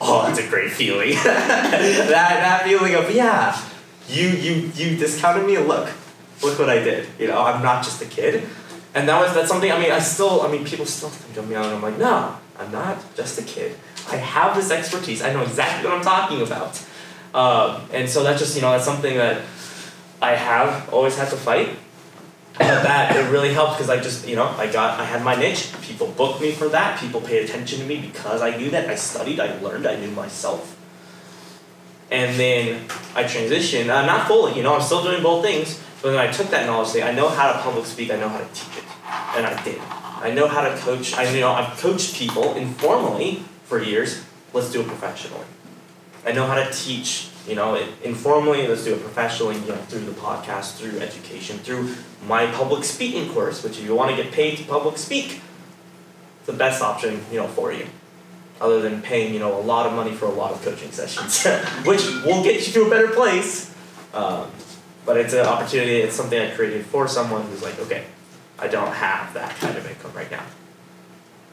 oh 0.01 0.26
that's 0.26 0.40
a 0.40 0.49
great 0.49 0.72
feeling." 0.72 1.11
that 1.24 2.09
that 2.09 2.64
feeling 2.64 2.95
of 2.95 3.14
yeah, 3.14 3.57
you 4.09 4.28
you 4.28 4.70
you 4.74 4.97
discounted 4.97 5.47
me. 5.47 5.59
Look, 5.59 5.90
look 6.42 6.59
what 6.59 6.68
I 6.68 6.80
did. 6.80 7.09
You 7.18 7.28
know, 7.28 7.40
I'm 7.40 7.62
not 7.62 7.84
just 7.84 8.03
a 8.03 8.07
kid. 8.07 8.49
And 8.95 9.09
that 9.09 9.20
was 9.20 9.34
that's 9.34 9.49
something. 9.49 9.70
I 9.70 9.78
mean, 9.78 9.90
I 9.90 9.99
still. 9.99 10.42
I 10.42 10.49
mean, 10.51 10.64
people 10.64 10.86
still 10.86 11.09
think 11.09 11.36
of 11.36 11.49
me, 11.49 11.57
and 11.57 11.64
I'm 11.64 11.82
like, 11.82 11.99
no, 11.99 12.36
I'm 12.59 12.70
not 12.70 13.03
just 13.16 13.38
a 13.38 13.42
kid. 13.42 13.76
I 14.09 14.16
have 14.16 14.55
this 14.55 14.70
expertise. 14.70 15.22
I 15.22 15.32
know 15.32 15.42
exactly 15.42 15.88
what 15.88 15.99
I'm 15.99 16.05
talking 16.05 16.42
about. 16.42 16.80
Um, 17.34 17.82
and 17.92 18.09
so 18.09 18.22
that's 18.22 18.38
just 18.38 18.55
you 18.55 18.62
know 18.62 18.70
that's 18.70 18.84
something 18.84 19.16
that 19.16 19.42
I 20.22 20.36
have 20.36 20.92
always 20.92 21.16
had 21.16 21.28
to 21.30 21.36
fight. 21.36 21.70
But 22.59 22.84
that 22.84 23.16
it 23.16 23.30
really 23.30 23.52
helped 23.52 23.72
because 23.72 23.90
I 23.90 24.00
just 24.00 24.28
you 24.28 24.36
know 24.36 24.46
I 24.46 24.70
got 24.70 25.00
I 25.00 25.05
had 25.05 25.22
my 25.22 25.34
niche. 25.34 25.72
People 25.82 26.09
booked 26.09 26.40
me 26.40 26.52
for 26.52 26.68
that. 26.68 27.00
People 27.00 27.20
paid 27.20 27.44
attention 27.44 27.80
to 27.80 27.84
me 27.84 27.98
because 27.98 28.42
I 28.42 28.57
knew 28.57 28.70
that. 28.70 28.88
I 28.88 28.94
studied. 28.94 29.40
I 29.40 29.59
learned. 29.59 29.86
I 29.86 29.96
knew 29.96 30.11
myself. 30.11 30.78
And 32.11 32.38
then 32.38 32.84
I 33.14 33.24
transitioned. 33.24 33.90
Uh, 33.90 34.07
not 34.07 34.28
fully. 34.28 34.57
You 34.57 34.62
know, 34.62 34.74
I'm 34.74 34.82
still 34.82 35.02
doing 35.02 35.22
both 35.22 35.44
things. 35.44 35.80
But 36.00 36.12
then 36.12 36.20
I 36.20 36.30
took 36.30 36.50
that 36.50 36.66
knowledge. 36.66 36.94
I 37.02 37.12
know 37.12 37.28
how 37.28 37.50
to 37.50 37.59
public 37.61 37.86
speak. 37.86 38.12
I 38.12 38.16
know 38.16 38.28
how 38.28 38.38
to 38.38 38.46
teach 38.52 38.76
it, 38.76 38.84
and 39.36 39.46
I 39.46 39.62
did. 39.64 39.80
I 39.80 40.30
know 40.30 40.46
how 40.46 40.61
to 40.61 40.76
coach. 40.76 41.14
I 41.14 41.28
you 41.30 41.40
know 41.40 41.50
I've 41.50 41.78
coached 41.78 42.14
people 42.14 42.55
informally 42.55 43.42
for 43.64 43.82
years. 43.82 44.22
Let's 44.52 44.70
do 44.70 44.82
it 44.82 44.86
professionally. 44.86 45.46
I 46.27 46.33
know 46.33 46.47
how 46.47 46.55
to 46.55 46.70
teach, 46.72 47.29
you 47.47 47.55
know, 47.55 47.75
informally, 48.03 48.66
let's 48.66 48.85
do 48.85 48.95
it 48.95 49.01
professionally, 49.01 49.57
you 49.57 49.68
know, 49.68 49.77
through 49.77 50.07
the 50.07 50.12
podcast, 50.12 50.77
through 50.79 51.01
education, 51.01 51.59
through 51.59 51.95
my 52.27 52.47
public 52.47 52.85
speaking 52.85 53.31
course, 53.33 53.62
which 53.62 53.79
if 53.79 53.85
you 53.85 53.95
want 53.95 54.16
to 54.16 54.22
get 54.22 54.33
paid 54.33 54.57
to 54.59 54.64
public 54.64 54.97
speak, 54.97 55.41
it's 56.39 56.47
the 56.47 56.53
best 56.55 56.81
option, 56.81 57.22
you 57.31 57.39
know, 57.39 57.49
for 57.49 57.72
you. 57.72 57.87
Other 58.61 58.81
than 58.81 59.03
paying, 59.03 59.35
you 59.35 59.41
know, 59.41 59.59
a 59.59 59.61
lot 59.61 59.87
of 59.87 59.93
money 59.93 60.12
for 60.12 60.27
a 60.27 60.31
lot 60.31 60.53
of 60.53 60.62
coaching 60.62 60.93
sessions, 60.93 61.45
which 61.85 62.07
will 62.25 62.43
get 62.43 62.66
you 62.66 62.72
to 62.72 62.87
a 62.87 62.91
better 62.91 63.09
place. 63.09 63.75
Um, 64.14 64.51
but 65.05 65.18
it's 65.18 65.35
an 65.35 65.45
opportunity, 65.45 65.97
it's 65.97 66.14
something 66.14 66.41
I 66.41 66.51
created 66.51 66.87
for 66.87 67.07
someone 67.07 67.43
who's 67.43 67.62
like, 67.62 67.79
okay, 67.81 68.05
I 68.59 68.68
don't 68.68 68.93
have 68.93 69.35
that 69.35 69.55
kind 69.57 69.77
of 69.77 69.87
income 69.87 70.12
right 70.14 70.31
now. 70.31 70.45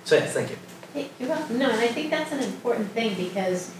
So 0.05 0.15
yes, 0.15 0.34
thank 0.34 0.51
you. 0.51 0.57
Hey, 0.93 1.09
you're 1.19 1.30
welcome. 1.30 1.57
No, 1.57 1.69
and 1.69 1.80
I 1.80 1.88
think 1.88 2.09
that's 2.09 2.32
an 2.32 2.39
important 2.39 2.91
thing 2.91 3.15
because 3.15 3.74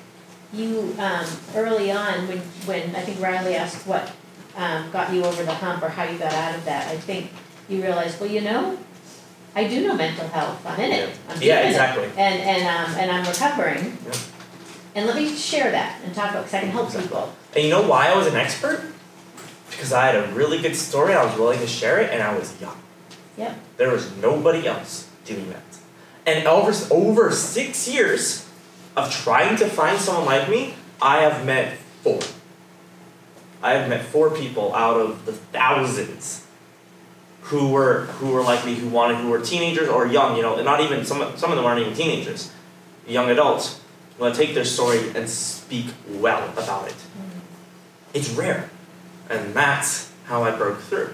you, 0.54 0.95
um, 0.99 1.26
early 1.56 1.91
on, 1.91 2.28
when, 2.28 2.39
when 2.66 2.95
I 2.95 3.02
think 3.02 3.22
Riley 3.22 3.56
asked 3.56 3.88
what, 3.88 4.12
um, 4.56 4.91
got 4.91 5.14
you 5.14 5.24
over 5.24 5.43
the 5.43 5.54
hump 5.54 5.82
or 5.84 5.89
how 5.89 6.04
you 6.04 6.18
got 6.18 6.34
out 6.34 6.56
of 6.56 6.66
that, 6.66 6.91
I 6.91 6.97
think 6.97 7.32
you 7.70 7.82
realized, 7.82 8.20
well, 8.20 8.30
you 8.30 8.41
know, 8.41 8.78
I 9.56 9.68
do 9.68 9.88
know 9.88 9.95
mental 9.95 10.28
health. 10.28 10.66
I'm 10.66 10.80
in 10.80 10.91
it. 10.91 11.10
I'm 11.30 11.41
Yeah, 11.41 11.56
doing 11.56 11.68
it. 11.68 11.70
exactly. 11.72 12.04
And, 12.18 12.41
and, 12.41 12.62
um, 12.64 12.95
and 12.99 13.12
I'm 13.12 13.26
recovering. 13.26 13.97
Yeah. 14.06 14.14
And 14.95 15.08
let 15.08 15.16
me 15.16 15.34
share 15.36 15.72
that 15.72 16.02
and 16.04 16.14
talk 16.14 16.32
about, 16.32 16.43
because 16.43 16.54
I 16.56 16.60
can 16.62 16.70
help 16.72 16.88
Exactly. 16.88 17.08
people. 17.08 17.34
And 17.56 17.64
you 17.64 17.70
know 17.70 17.88
why 17.88 18.10
I 18.10 18.18
was 18.18 18.28
an 18.28 18.36
expert? 18.36 18.84
Because 19.70 19.93
I 19.93 20.08
had 20.08 20.16
a 20.16 20.28
really 20.34 20.62
good 20.62 20.76
story, 20.76 21.14
I 21.14 21.24
was 21.24 21.38
willing 21.38 21.60
to 21.60 21.68
share 21.68 21.99
it, 22.02 22.12
and 22.12 22.22
I 22.22 22.38
was 22.38 22.60
young. 22.60 22.78
Yep. 23.38 23.58
There 23.78 23.89
was 23.89 24.14
nobody 24.18 24.68
else 24.68 25.08
doing 25.24 25.49
that. 25.49 25.64
And 26.26 26.45
over, 26.45 26.74
over 26.93 27.32
six 27.32 27.88
years 27.88 28.45
of 28.96 29.12
trying 29.12 29.58
to 29.58 29.68
find 29.68 30.00
someone 30.00 30.26
like 30.26 30.50
me, 30.50 30.76
I 31.02 31.22
have 31.22 31.46
met 31.46 31.78
four. 32.04 32.20
I 33.64 33.74
have 33.74 33.89
met 33.89 34.04
four 34.06 34.32
people 34.32 34.74
out 34.74 35.00
of 35.00 35.26
the 35.26 35.34
thousands 35.34 36.46
who 37.44 37.70
were 37.70 38.06
who 38.06 38.32
were 38.32 38.42
like 38.42 38.66
me, 38.66 38.76
who 38.76 38.88
wanted, 38.88 39.18
who 39.18 39.30
were 39.30 39.42
teenagers 39.42 39.89
or 39.89 40.08
young, 40.08 40.36
you 40.36 40.42
know, 40.42 40.62
not 40.64 40.82
even 40.82 41.06
some 41.06 41.38
some 41.38 41.52
of 41.52 41.58
them 41.58 41.66
aren't 41.66 41.82
even 41.82 41.94
teenagers, 41.94 42.52
young 43.08 43.30
adults, 43.30 43.80
who 44.18 44.24
want 44.24 44.36
to 44.36 44.42
take 44.42 44.56
their 44.56 44.66
story 44.66 45.12
and 45.16 45.30
speak 45.30 45.88
well 46.08 46.48
about 46.58 46.88
it. 46.88 46.94
Mm-hmm. 46.94 47.39
It's 48.14 48.30
rare, 48.30 48.70
and 49.30 49.54
that's 49.54 50.12
how 50.26 50.44
I 50.44 50.52
broke 50.52 50.80
through. 50.80 51.14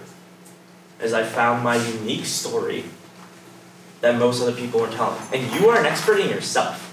As 1.00 1.14
I 1.14 1.24
found 1.24 1.64
my 1.64 1.76
unique 1.76 2.26
story 2.26 2.86
that 4.02 4.18
most 4.18 4.42
other 4.42 4.54
people 4.54 4.80
were 4.80 4.90
telling, 4.90 5.20
and 5.34 5.60
you 5.60 5.70
are 5.70 5.80
an 5.80 5.86
expert 5.86 6.20
in 6.20 6.30
yourself. 6.30 6.87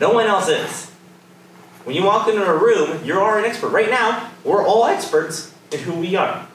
No 0.00 0.12
one 0.12 0.26
else 0.26 0.48
is. 0.48 0.90
When 1.84 1.94
you 1.94 2.04
walk 2.04 2.28
into 2.28 2.44
a 2.44 2.56
room, 2.56 3.04
you 3.04 3.18
are 3.18 3.38
an 3.38 3.44
expert. 3.44 3.68
Right 3.68 3.88
now, 3.88 4.30
we're 4.44 4.64
all 4.64 4.86
experts 4.86 5.54
in 5.70 5.80
who 5.80 5.94
we 5.94 6.16
are. 6.16 6.46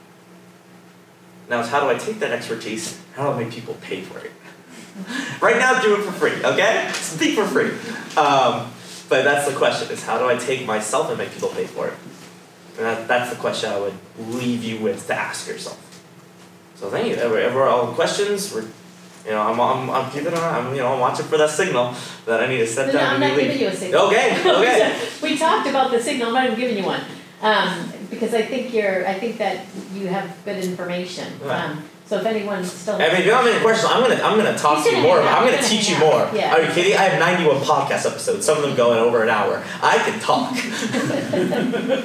Now, 1.49 1.63
how 1.63 1.79
do 1.81 1.89
I 1.89 1.97
take 1.97 2.19
that 2.19 2.31
expertise? 2.31 3.01
How 3.15 3.23
do 3.23 3.39
I 3.39 3.43
make 3.43 3.53
people 3.53 3.75
pay 3.81 4.01
for 4.01 4.19
it? 4.19 4.31
right 5.41 5.57
now, 5.57 5.81
do 5.81 5.95
it 5.95 6.03
for 6.03 6.11
free, 6.11 6.43
okay? 6.43 6.89
Speak 6.93 7.35
for 7.35 7.45
free. 7.45 7.71
Um, 8.17 8.71
but 9.09 9.23
that's 9.23 9.49
the 9.49 9.55
question: 9.55 9.91
is 9.91 10.03
how 10.03 10.17
do 10.17 10.27
I 10.27 10.37
take 10.37 10.65
myself 10.65 11.09
and 11.09 11.17
make 11.17 11.31
people 11.31 11.49
pay 11.49 11.65
for 11.65 11.87
it? 11.87 11.93
And 12.77 12.85
that, 12.85 13.07
that's 13.07 13.29
the 13.29 13.35
question 13.35 13.69
I 13.69 13.79
would 13.79 13.93
leave 14.17 14.63
you 14.63 14.79
with 14.79 15.07
to 15.07 15.13
ask 15.13 15.47
yourself. 15.47 15.77
So 16.75 16.89
thank 16.89 17.07
you. 17.07 17.15
Ever, 17.15 17.37
ever 17.37 17.63
all 17.63 17.93
questions? 17.93 18.53
We're, 18.53 18.67
you 19.26 19.32
know, 19.32 19.41
I'm, 19.41 19.59
I'm, 19.59 19.89
I'm 19.89 20.11
keeping 20.11 20.28
an 20.28 20.36
eye. 20.36 20.57
I'm, 20.59 20.74
you 20.74 20.82
know, 20.82 20.93
I'm 20.93 20.99
watching 20.99 21.26
for 21.26 21.38
that 21.38 21.49
signal 21.49 21.93
that 22.26 22.41
I 22.41 22.47
need 22.47 22.57
to 22.57 22.67
set 22.67 22.88
No, 22.88 22.93
down 22.93 23.15
I'm 23.15 23.24
and 23.24 23.32
not 23.32 23.38
leave. 23.38 23.47
giving 23.47 23.61
you 23.61 23.67
a 23.67 23.76
signal. 23.76 24.07
Okay, 24.07 24.41
okay. 24.45 24.99
We 25.22 25.38
talked 25.38 25.67
about 25.67 25.91
the 25.91 26.01
signal, 26.01 26.28
I'm 26.30 26.34
not 26.34 26.45
even 26.47 26.59
giving 26.59 26.78
you 26.78 26.86
one, 26.86 27.01
um, 27.41 27.91
because 28.09 28.34
I 28.34 28.41
think 28.41 28.74
you're, 28.74 29.07
I 29.07 29.13
think 29.19 29.38
that 29.38 29.65
you 29.93 30.07
have 30.07 30.36
good 30.45 30.63
information. 30.63 31.39
Right. 31.39 31.69
Um, 31.69 31.84
so 32.11 32.17
if 32.17 32.26
anyone 32.26 32.65
still. 32.65 32.95
I 32.95 33.07
mean, 33.07 33.11
if 33.11 33.19
you 33.19 33.32
don't 33.32 33.45
have 33.45 33.53
any 33.53 33.63
questions, 33.63 33.89
I'm 33.89 34.01
gonna 34.01 34.22
I'm 34.22 34.36
gonna 34.36 34.57
talk 34.57 34.84
to 34.84 34.91
you 34.93 35.01
more. 35.01 35.22
I'm 35.22 35.49
gonna 35.49 35.63
teach 35.63 35.89
you 35.89 35.97
more. 35.97 36.30
Yeah. 36.34 36.53
Are 36.53 36.61
you 36.61 36.69
kidding? 36.74 36.91
I 36.93 37.03
have 37.03 37.17
91 37.17 37.61
podcast 37.61 38.05
episodes. 38.05 38.45
Some 38.45 38.57
of 38.57 38.63
them 38.63 38.76
going 38.76 38.99
over 38.99 39.24
an 39.24 39.30
hour. 39.30 39.63
I 39.82 39.97
can 39.99 40.19
talk. 40.19 40.53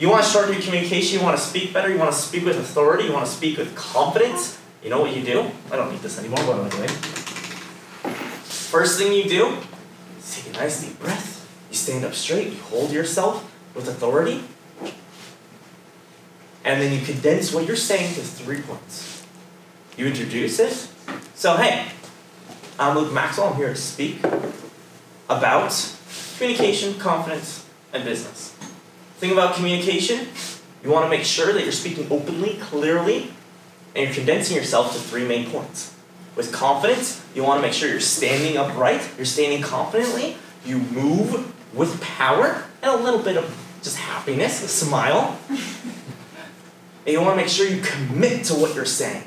you 0.00 0.08
want 0.10 0.24
to 0.24 0.28
shorten 0.28 0.54
your 0.54 0.62
communication? 0.62 1.20
You 1.20 1.24
want 1.24 1.38
to 1.38 1.42
speak 1.42 1.72
better? 1.72 1.88
You 1.88 1.98
want 1.98 2.10
to 2.12 2.18
speak 2.18 2.44
with 2.44 2.56
authority? 2.58 3.04
You 3.04 3.12
want 3.12 3.26
to 3.26 3.30
speak 3.32 3.58
with 3.58 3.76
confidence? 3.76 4.57
You 4.82 4.90
know 4.90 5.00
what 5.00 5.14
you 5.14 5.24
do? 5.24 5.50
I 5.72 5.76
don't 5.76 5.90
need 5.90 6.00
this 6.00 6.18
anymore. 6.18 6.38
What 6.46 6.58
am 6.58 6.66
I 6.66 6.68
doing? 6.68 6.88
First 8.44 8.98
thing 8.98 9.12
you 9.12 9.24
do 9.24 9.56
is 10.18 10.36
take 10.36 10.54
a 10.54 10.58
nice 10.58 10.84
deep 10.84 10.98
breath. 11.00 11.48
You 11.70 11.76
stand 11.76 12.04
up 12.04 12.14
straight. 12.14 12.52
You 12.52 12.60
hold 12.62 12.92
yourself 12.92 13.52
with 13.74 13.88
authority. 13.88 14.44
And 16.64 16.80
then 16.80 16.92
you 16.92 17.04
condense 17.04 17.52
what 17.52 17.66
you're 17.66 17.76
saying 17.76 18.14
to 18.14 18.20
three 18.20 18.60
points. 18.60 19.26
You 19.96 20.06
introduce 20.06 20.60
it. 20.60 20.88
So, 21.34 21.56
hey, 21.56 21.88
I'm 22.78 22.96
Luke 22.96 23.12
Maxwell. 23.12 23.48
I'm 23.48 23.56
here 23.56 23.70
to 23.70 23.76
speak 23.76 24.20
about 25.28 25.96
communication, 26.36 26.94
confidence, 27.00 27.66
and 27.92 28.04
business. 28.04 28.50
Thing 29.16 29.32
about 29.32 29.56
communication, 29.56 30.28
you 30.84 30.90
want 30.90 31.04
to 31.04 31.10
make 31.10 31.24
sure 31.24 31.52
that 31.52 31.64
you're 31.64 31.72
speaking 31.72 32.06
openly, 32.10 32.58
clearly, 32.60 33.32
and 33.98 34.06
you're 34.06 34.14
condensing 34.14 34.56
yourself 34.56 34.92
to 34.92 34.98
three 35.00 35.26
main 35.26 35.50
points. 35.50 35.92
With 36.36 36.52
confidence, 36.52 37.20
you 37.34 37.42
want 37.42 37.58
to 37.58 37.62
make 37.62 37.72
sure 37.72 37.88
you're 37.88 37.98
standing 37.98 38.56
upright, 38.56 39.02
you're 39.16 39.26
standing 39.26 39.60
confidently, 39.60 40.36
you 40.64 40.78
move 40.78 41.52
with 41.74 42.00
power, 42.00 42.62
and 42.80 42.92
a 42.92 42.96
little 42.96 43.20
bit 43.20 43.36
of 43.36 43.44
just 43.82 43.96
happiness, 43.96 44.62
a 44.62 44.68
smile. 44.68 45.36
And 45.48 45.58
you 47.06 47.20
want 47.20 47.32
to 47.32 47.36
make 47.36 47.48
sure 47.48 47.66
you 47.66 47.82
commit 47.82 48.44
to 48.44 48.54
what 48.54 48.76
you're 48.76 48.84
saying 48.84 49.24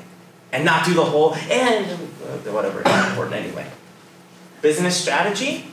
and 0.52 0.64
not 0.64 0.86
do 0.86 0.94
the 0.94 1.04
whole 1.04 1.34
and 1.34 1.90
uh, 1.90 2.50
whatever, 2.50 2.80
it's 2.80 2.88
not 2.88 3.10
important 3.10 3.36
anyway. 3.36 3.66
Business 4.62 4.98
strategy, 4.98 5.66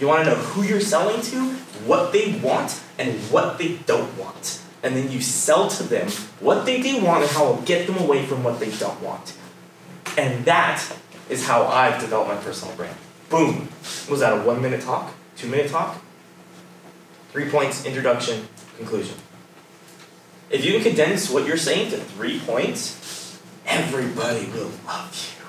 you 0.00 0.08
want 0.08 0.24
to 0.24 0.30
know 0.30 0.36
who 0.36 0.62
you're 0.64 0.80
selling 0.80 1.22
to, 1.22 1.52
what 1.86 2.12
they 2.12 2.32
want, 2.40 2.82
and 2.98 3.16
what 3.30 3.58
they 3.58 3.76
don't 3.86 4.18
want. 4.18 4.60
And 4.82 4.96
then 4.96 5.10
you 5.10 5.20
sell 5.20 5.68
to 5.68 5.82
them 5.82 6.08
what 6.40 6.64
they 6.64 6.80
do 6.80 7.04
want 7.04 7.22
and 7.22 7.30
how 7.32 7.50
it'll 7.50 7.62
get 7.62 7.86
them 7.86 7.98
away 7.98 8.24
from 8.24 8.42
what 8.42 8.60
they 8.60 8.70
don't 8.70 9.00
want. 9.02 9.36
And 10.16 10.44
that 10.46 10.82
is 11.28 11.46
how 11.46 11.66
I've 11.66 12.00
developed 12.00 12.30
my 12.30 12.36
personal 12.36 12.74
brand. 12.76 12.96
Boom. 13.28 13.68
Was 14.08 14.20
that 14.20 14.32
a 14.32 14.42
one 14.42 14.60
minute 14.62 14.80
talk? 14.80 15.12
Two 15.36 15.48
minute 15.48 15.70
talk? 15.70 16.02
Three 17.32 17.48
points, 17.48 17.84
introduction, 17.86 18.48
conclusion. 18.76 19.16
If 20.50 20.64
you 20.64 20.72
can 20.72 20.82
condense 20.82 21.30
what 21.30 21.46
you're 21.46 21.56
saying 21.56 21.90
to 21.90 21.98
three 21.98 22.40
points, 22.40 23.38
everybody 23.66 24.46
will 24.46 24.72
love 24.84 25.36
you. 25.36 25.40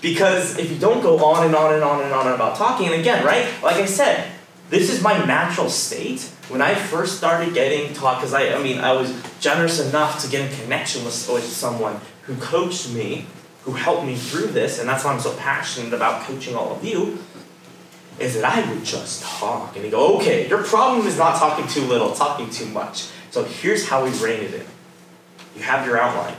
Because 0.00 0.58
if 0.58 0.70
you 0.70 0.78
don't 0.78 1.02
go 1.02 1.22
on 1.24 1.46
and 1.46 1.54
on 1.54 1.74
and 1.74 1.84
on 1.84 2.02
and 2.02 2.12
on 2.12 2.26
about 2.26 2.56
talking, 2.56 2.86
and 2.86 2.96
again, 2.96 3.24
right? 3.24 3.46
Like 3.62 3.76
I 3.76 3.84
said, 3.84 4.32
this 4.70 4.90
is 4.90 5.02
my 5.02 5.24
natural 5.24 5.68
state. 5.68 6.32
When 6.50 6.60
I 6.60 6.74
first 6.74 7.16
started 7.16 7.54
getting 7.54 7.94
taught, 7.94 8.18
because 8.18 8.34
I, 8.34 8.54
I 8.54 8.60
mean, 8.60 8.78
I 8.78 8.92
was 8.92 9.14
generous 9.38 9.78
enough 9.78 10.20
to 10.24 10.28
get 10.28 10.50
in 10.50 10.56
connection 10.62 11.04
with, 11.04 11.30
with 11.32 11.44
someone 11.44 12.00
who 12.22 12.34
coached 12.36 12.90
me, 12.90 13.26
who 13.62 13.72
helped 13.72 14.04
me 14.04 14.16
through 14.16 14.48
this, 14.48 14.80
and 14.80 14.88
that's 14.88 15.04
why 15.04 15.12
I'm 15.12 15.20
so 15.20 15.32
passionate 15.36 15.94
about 15.94 16.22
coaching 16.22 16.56
all 16.56 16.74
of 16.74 16.84
you, 16.84 17.18
is 18.18 18.34
that 18.34 18.44
I 18.44 18.68
would 18.68 18.84
just 18.84 19.22
talk. 19.22 19.76
And 19.76 19.88
go, 19.92 20.16
okay, 20.16 20.48
your 20.48 20.64
problem 20.64 21.06
is 21.06 21.16
not 21.16 21.38
talking 21.38 21.68
too 21.68 21.82
little, 21.82 22.12
talking 22.14 22.50
too 22.50 22.66
much. 22.66 23.06
So 23.30 23.44
here's 23.44 23.88
how 23.88 24.04
we 24.04 24.10
rein 24.18 24.42
it 24.42 24.54
in. 24.54 24.66
You 25.56 25.62
have 25.62 25.86
your 25.86 26.00
outline. 26.00 26.34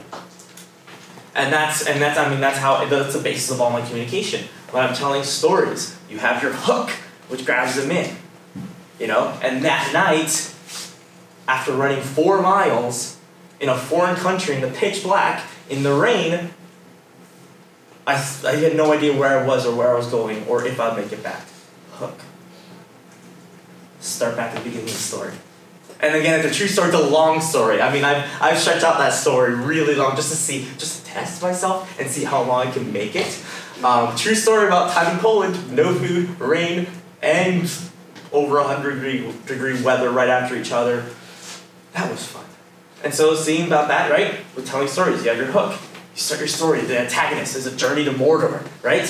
And 1.34 1.54
that's 1.54 1.88
and 1.88 2.02
that's 2.02 2.20
I 2.20 2.30
mean 2.30 2.42
that's 2.42 2.58
how 2.58 2.84
that's 2.86 3.14
the 3.14 3.22
basis 3.22 3.52
of 3.52 3.62
all 3.62 3.72
my 3.72 3.82
communication. 3.82 4.46
When 4.72 4.84
I'm 4.84 4.94
telling 4.94 5.24
stories, 5.24 5.98
you 6.10 6.18
have 6.18 6.44
your 6.44 6.52
hook, 6.52 6.90
which 7.30 7.46
grabs 7.46 7.76
them 7.76 7.90
in. 7.90 8.14
You 9.02 9.08
know, 9.08 9.36
and 9.42 9.66
that 9.66 9.92
night, 9.94 10.54
after 11.48 11.74
running 11.74 12.04
four 12.04 12.40
miles 12.40 13.18
in 13.60 13.68
a 13.68 13.76
foreign 13.76 14.16
country 14.16 14.54
in 14.54 14.62
the 14.62 14.68
pitch 14.68 15.02
black, 15.02 15.44
in 15.72 15.82
the 15.82 15.92
rain, 15.92 16.52
I, 18.06 18.14
I 18.46 18.56
had 18.58 18.76
no 18.76 18.94
idea 18.94 19.18
where 19.18 19.40
I 19.40 19.44
was 19.44 19.66
or 19.66 19.76
where 19.76 19.92
I 19.92 19.96
was 19.96 20.06
going 20.06 20.46
or 20.46 20.68
if 20.68 20.80
I'd 20.80 20.96
make 20.96 21.12
it 21.12 21.24
back. 21.24 21.42
Hook. 21.94 22.14
Start 24.00 24.38
back 24.38 24.56
at 24.56 24.60
the 24.60 24.70
beginning 24.70 24.86
of 24.86 24.94
the 24.94 25.00
story. 25.00 25.34
And 26.00 26.16
again, 26.16 26.40
it's 26.40 26.56
a 26.56 26.56
true 26.56 26.68
story, 26.68 26.90
it's 26.90 26.98
a 26.98 27.10
long 27.10 27.42
story. 27.42 27.82
I 27.82 27.92
mean, 27.92 28.04
I've, 28.04 28.30
I've 28.40 28.60
stretched 28.60 28.84
out 28.84 29.00
that 29.00 29.14
story 29.14 29.56
really 29.56 29.96
long 29.96 30.16
just 30.16 30.30
to 30.30 30.36
see, 30.36 30.68
just 30.78 31.06
to 31.06 31.12
test 31.12 31.42
myself 31.42 32.00
and 32.00 32.08
see 32.08 32.24
how 32.24 32.44
long 32.44 32.68
I 32.68 32.72
can 32.72 32.94
make 32.94 33.16
it. 33.16 33.44
Um, 33.84 34.16
true 34.16 34.36
story 34.36 34.68
about 34.68 34.92
time 34.92 35.16
in 35.16 35.20
Poland, 35.20 35.76
no 35.76 35.92
food, 35.92 36.40
rain, 36.40 36.86
and 37.24 37.68
over 38.32 38.56
100 38.56 38.96
degree, 38.96 39.32
degree 39.46 39.82
weather 39.82 40.10
right 40.10 40.30
after 40.30 40.56
each 40.56 40.72
other. 40.72 41.06
That 41.94 42.10
was 42.10 42.26
fun. 42.26 42.46
And 43.04 43.14
so, 43.14 43.36
seeing 43.36 43.68
about 43.68 43.88
that, 43.88 44.12
right? 44.12 44.40
With 44.56 44.68
telling 44.68 44.88
stories, 44.88 45.24
you 45.24 45.30
have 45.30 45.38
your 45.38 45.48
hook. 45.48 45.74
You 46.14 46.22
start 46.22 46.40
your 46.40 46.48
story, 46.48 46.82
the 46.82 47.00
antagonist 47.00 47.56
is 47.56 47.66
a 47.66 47.76
journey 47.76 48.04
to 48.06 48.12
Mordor, 48.12 48.66
right? 48.84 49.08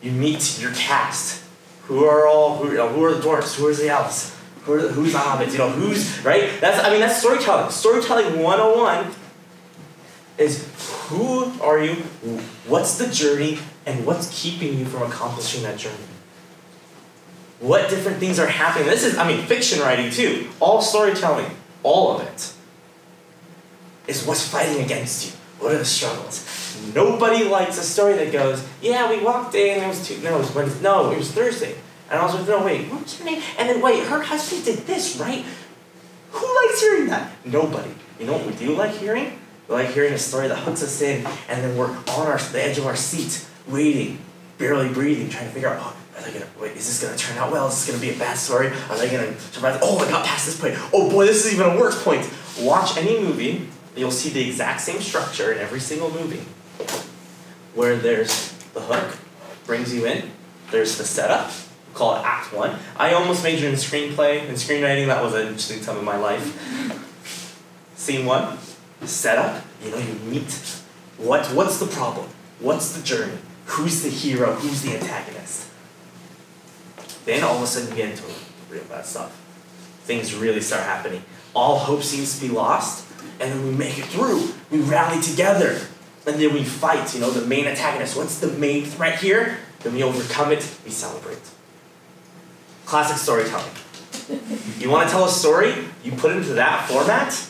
You 0.00 0.12
meet 0.12 0.60
your 0.60 0.72
cast. 0.72 1.44
Who 1.82 2.04
are 2.04 2.26
all, 2.26 2.56
who, 2.56 2.70
you 2.70 2.76
know, 2.76 2.88
who 2.88 3.04
are 3.04 3.12
the 3.12 3.20
dwarves? 3.20 3.56
Who 3.56 3.66
are 3.66 3.74
the 3.74 3.88
elves? 3.88 4.36
Who 4.62 4.74
are 4.74 4.82
the, 4.82 4.88
who's 4.88 5.12
the 5.12 5.18
hobbits? 5.18 5.52
You 5.52 5.58
know, 5.58 5.70
who's, 5.70 6.24
right? 6.24 6.60
That's, 6.60 6.82
I 6.84 6.90
mean, 6.90 7.00
that's 7.00 7.18
storytelling. 7.18 7.70
Storytelling 7.70 8.40
101 8.40 9.12
is 10.38 10.66
who 11.08 11.52
are 11.60 11.82
you, 11.82 11.94
what's 12.66 12.96
the 12.98 13.08
journey, 13.08 13.58
and 13.84 14.06
what's 14.06 14.30
keeping 14.40 14.78
you 14.78 14.84
from 14.84 15.02
accomplishing 15.02 15.64
that 15.64 15.76
journey? 15.76 15.96
What 17.60 17.90
different 17.90 18.18
things 18.18 18.38
are 18.38 18.46
happening? 18.46 18.88
This 18.88 19.04
is, 19.04 19.16
I 19.18 19.28
mean, 19.28 19.44
fiction 19.46 19.80
writing 19.80 20.10
too. 20.10 20.48
All 20.60 20.80
storytelling, 20.80 21.50
all 21.82 22.16
of 22.16 22.26
it, 22.26 22.52
is 24.08 24.26
what's 24.26 24.48
fighting 24.48 24.82
against 24.82 25.26
you. 25.26 25.32
What 25.58 25.74
are 25.74 25.78
the 25.78 25.84
struggles? 25.84 26.46
Nobody 26.94 27.44
likes 27.44 27.78
a 27.78 27.82
story 27.82 28.14
that 28.14 28.32
goes, 28.32 28.66
yeah, 28.80 29.10
we 29.10 29.22
walked 29.22 29.54
in, 29.54 29.84
it 29.84 29.86
was 29.86 30.06
two, 30.06 30.18
no, 30.22 30.40
it 30.40 30.54
was 30.54 30.80
no, 30.80 31.10
it 31.12 31.18
was 31.18 31.30
Thursday. 31.30 31.76
And 32.10 32.18
I 32.18 32.24
was 32.24 32.34
like, 32.34 32.48
no, 32.48 32.64
wait, 32.64 32.90
what's 32.90 33.18
your 33.18 33.30
name? 33.30 33.42
And 33.58 33.68
then 33.68 33.82
wait, 33.82 34.04
her 34.04 34.22
husband 34.22 34.64
did 34.64 34.86
this, 34.86 35.18
right? 35.18 35.44
Who 36.32 36.66
likes 36.66 36.80
hearing 36.80 37.08
that? 37.08 37.30
Nobody. 37.44 37.90
You 38.18 38.26
know 38.26 38.32
what 38.32 38.46
we 38.46 38.54
do 38.54 38.74
like 38.74 38.92
hearing? 38.92 39.38
We 39.68 39.74
like 39.74 39.90
hearing 39.90 40.14
a 40.14 40.18
story 40.18 40.48
that 40.48 40.56
hooks 40.56 40.82
us 40.82 41.00
in, 41.02 41.26
and 41.48 41.62
then 41.62 41.76
we're 41.76 41.90
on 41.90 42.26
our 42.26 42.38
the 42.38 42.62
edge 42.62 42.78
of 42.78 42.86
our 42.86 42.96
seat, 42.96 43.46
waiting, 43.68 44.18
barely 44.58 44.88
breathing, 44.88 45.28
trying 45.28 45.46
to 45.46 45.52
figure 45.52 45.68
out, 45.68 45.78
oh, 45.80 45.96
are 46.20 46.24
they 46.24 46.38
gonna 46.38 46.50
wait? 46.60 46.76
Is 46.76 46.86
this 46.86 47.02
gonna 47.02 47.16
turn 47.16 47.38
out 47.38 47.50
well? 47.50 47.68
Is 47.68 47.74
this 47.74 47.86
gonna 47.86 48.00
be 48.00 48.14
a 48.14 48.18
bad 48.18 48.36
story? 48.36 48.68
Are 48.68 48.98
they 48.98 49.10
gonna 49.10 49.38
survive? 49.40 49.80
Oh, 49.82 49.98
I 49.98 50.08
got 50.10 50.24
past 50.24 50.46
this 50.46 50.60
point. 50.60 50.74
Oh 50.92 51.10
boy, 51.10 51.26
this 51.26 51.46
is 51.46 51.54
even 51.54 51.70
a 51.70 51.80
worse 51.80 52.02
point. 52.02 52.28
Watch 52.60 52.96
any 52.96 53.20
movie, 53.20 53.68
you'll 53.96 54.10
see 54.10 54.28
the 54.30 54.46
exact 54.46 54.80
same 54.80 55.00
structure 55.00 55.52
in 55.52 55.58
every 55.58 55.80
single 55.80 56.10
movie, 56.10 56.42
where 57.74 57.96
there's 57.96 58.52
the 58.74 58.80
hook, 58.80 59.16
brings 59.64 59.94
you 59.94 60.06
in. 60.06 60.30
There's 60.70 60.98
the 60.98 61.04
setup, 61.04 61.50
call 61.94 62.16
it 62.16 62.22
Act 62.24 62.52
One. 62.52 62.78
I 62.96 63.14
almost 63.14 63.42
majored 63.42 63.70
in 63.70 63.74
screenplay 63.74 64.46
and 64.48 64.56
screenwriting. 64.56 65.06
That 65.06 65.22
was 65.22 65.34
an 65.34 65.48
interesting 65.48 65.80
time 65.80 65.98
in 65.98 66.04
my 66.04 66.16
life. 66.16 66.66
Scene 67.96 68.24
one, 68.26 68.58
setup. 69.04 69.62
you 69.84 69.90
know, 69.90 69.98
you 69.98 70.14
meet 70.30 70.50
what 71.18 71.46
what's 71.52 71.78
the 71.78 71.86
problem? 71.86 72.28
What's 72.60 72.96
the 72.96 73.02
journey? 73.02 73.38
Who's 73.66 74.02
the 74.02 74.08
hero? 74.08 74.52
Who's 74.54 74.82
the 74.82 74.96
antagonist? 74.96 75.69
Then 77.24 77.42
all 77.44 77.56
of 77.56 77.62
a 77.62 77.66
sudden 77.66 77.90
you 77.90 77.96
get 77.96 78.10
into 78.10 78.22
real 78.68 78.84
bad 78.84 79.06
stuff. 79.06 79.36
Things 80.04 80.34
really 80.34 80.60
start 80.60 80.82
happening. 80.82 81.22
All 81.54 81.78
hope 81.78 82.02
seems 82.02 82.38
to 82.38 82.46
be 82.46 82.52
lost, 82.52 83.06
and 83.40 83.52
then 83.52 83.64
we 83.64 83.72
make 83.72 83.98
it 83.98 84.06
through. 84.06 84.52
We 84.70 84.80
rally 84.80 85.20
together. 85.20 85.80
And 86.26 86.40
then 86.40 86.52
we 86.52 86.64
fight, 86.64 87.14
you 87.14 87.20
know, 87.20 87.30
the 87.30 87.46
main 87.46 87.66
antagonist. 87.66 88.16
What's 88.16 88.38
the 88.38 88.48
main 88.48 88.84
threat 88.84 89.18
here? 89.18 89.58
Then 89.80 89.94
we 89.94 90.02
overcome 90.02 90.52
it, 90.52 90.68
we 90.84 90.90
celebrate. 90.90 91.40
Classic 92.84 93.16
storytelling. 93.16 93.72
you 94.78 94.90
want 94.90 95.08
to 95.08 95.14
tell 95.14 95.24
a 95.24 95.30
story, 95.30 95.74
you 96.04 96.12
put 96.12 96.32
it 96.32 96.38
into 96.38 96.54
that 96.54 96.88
format, 96.88 97.48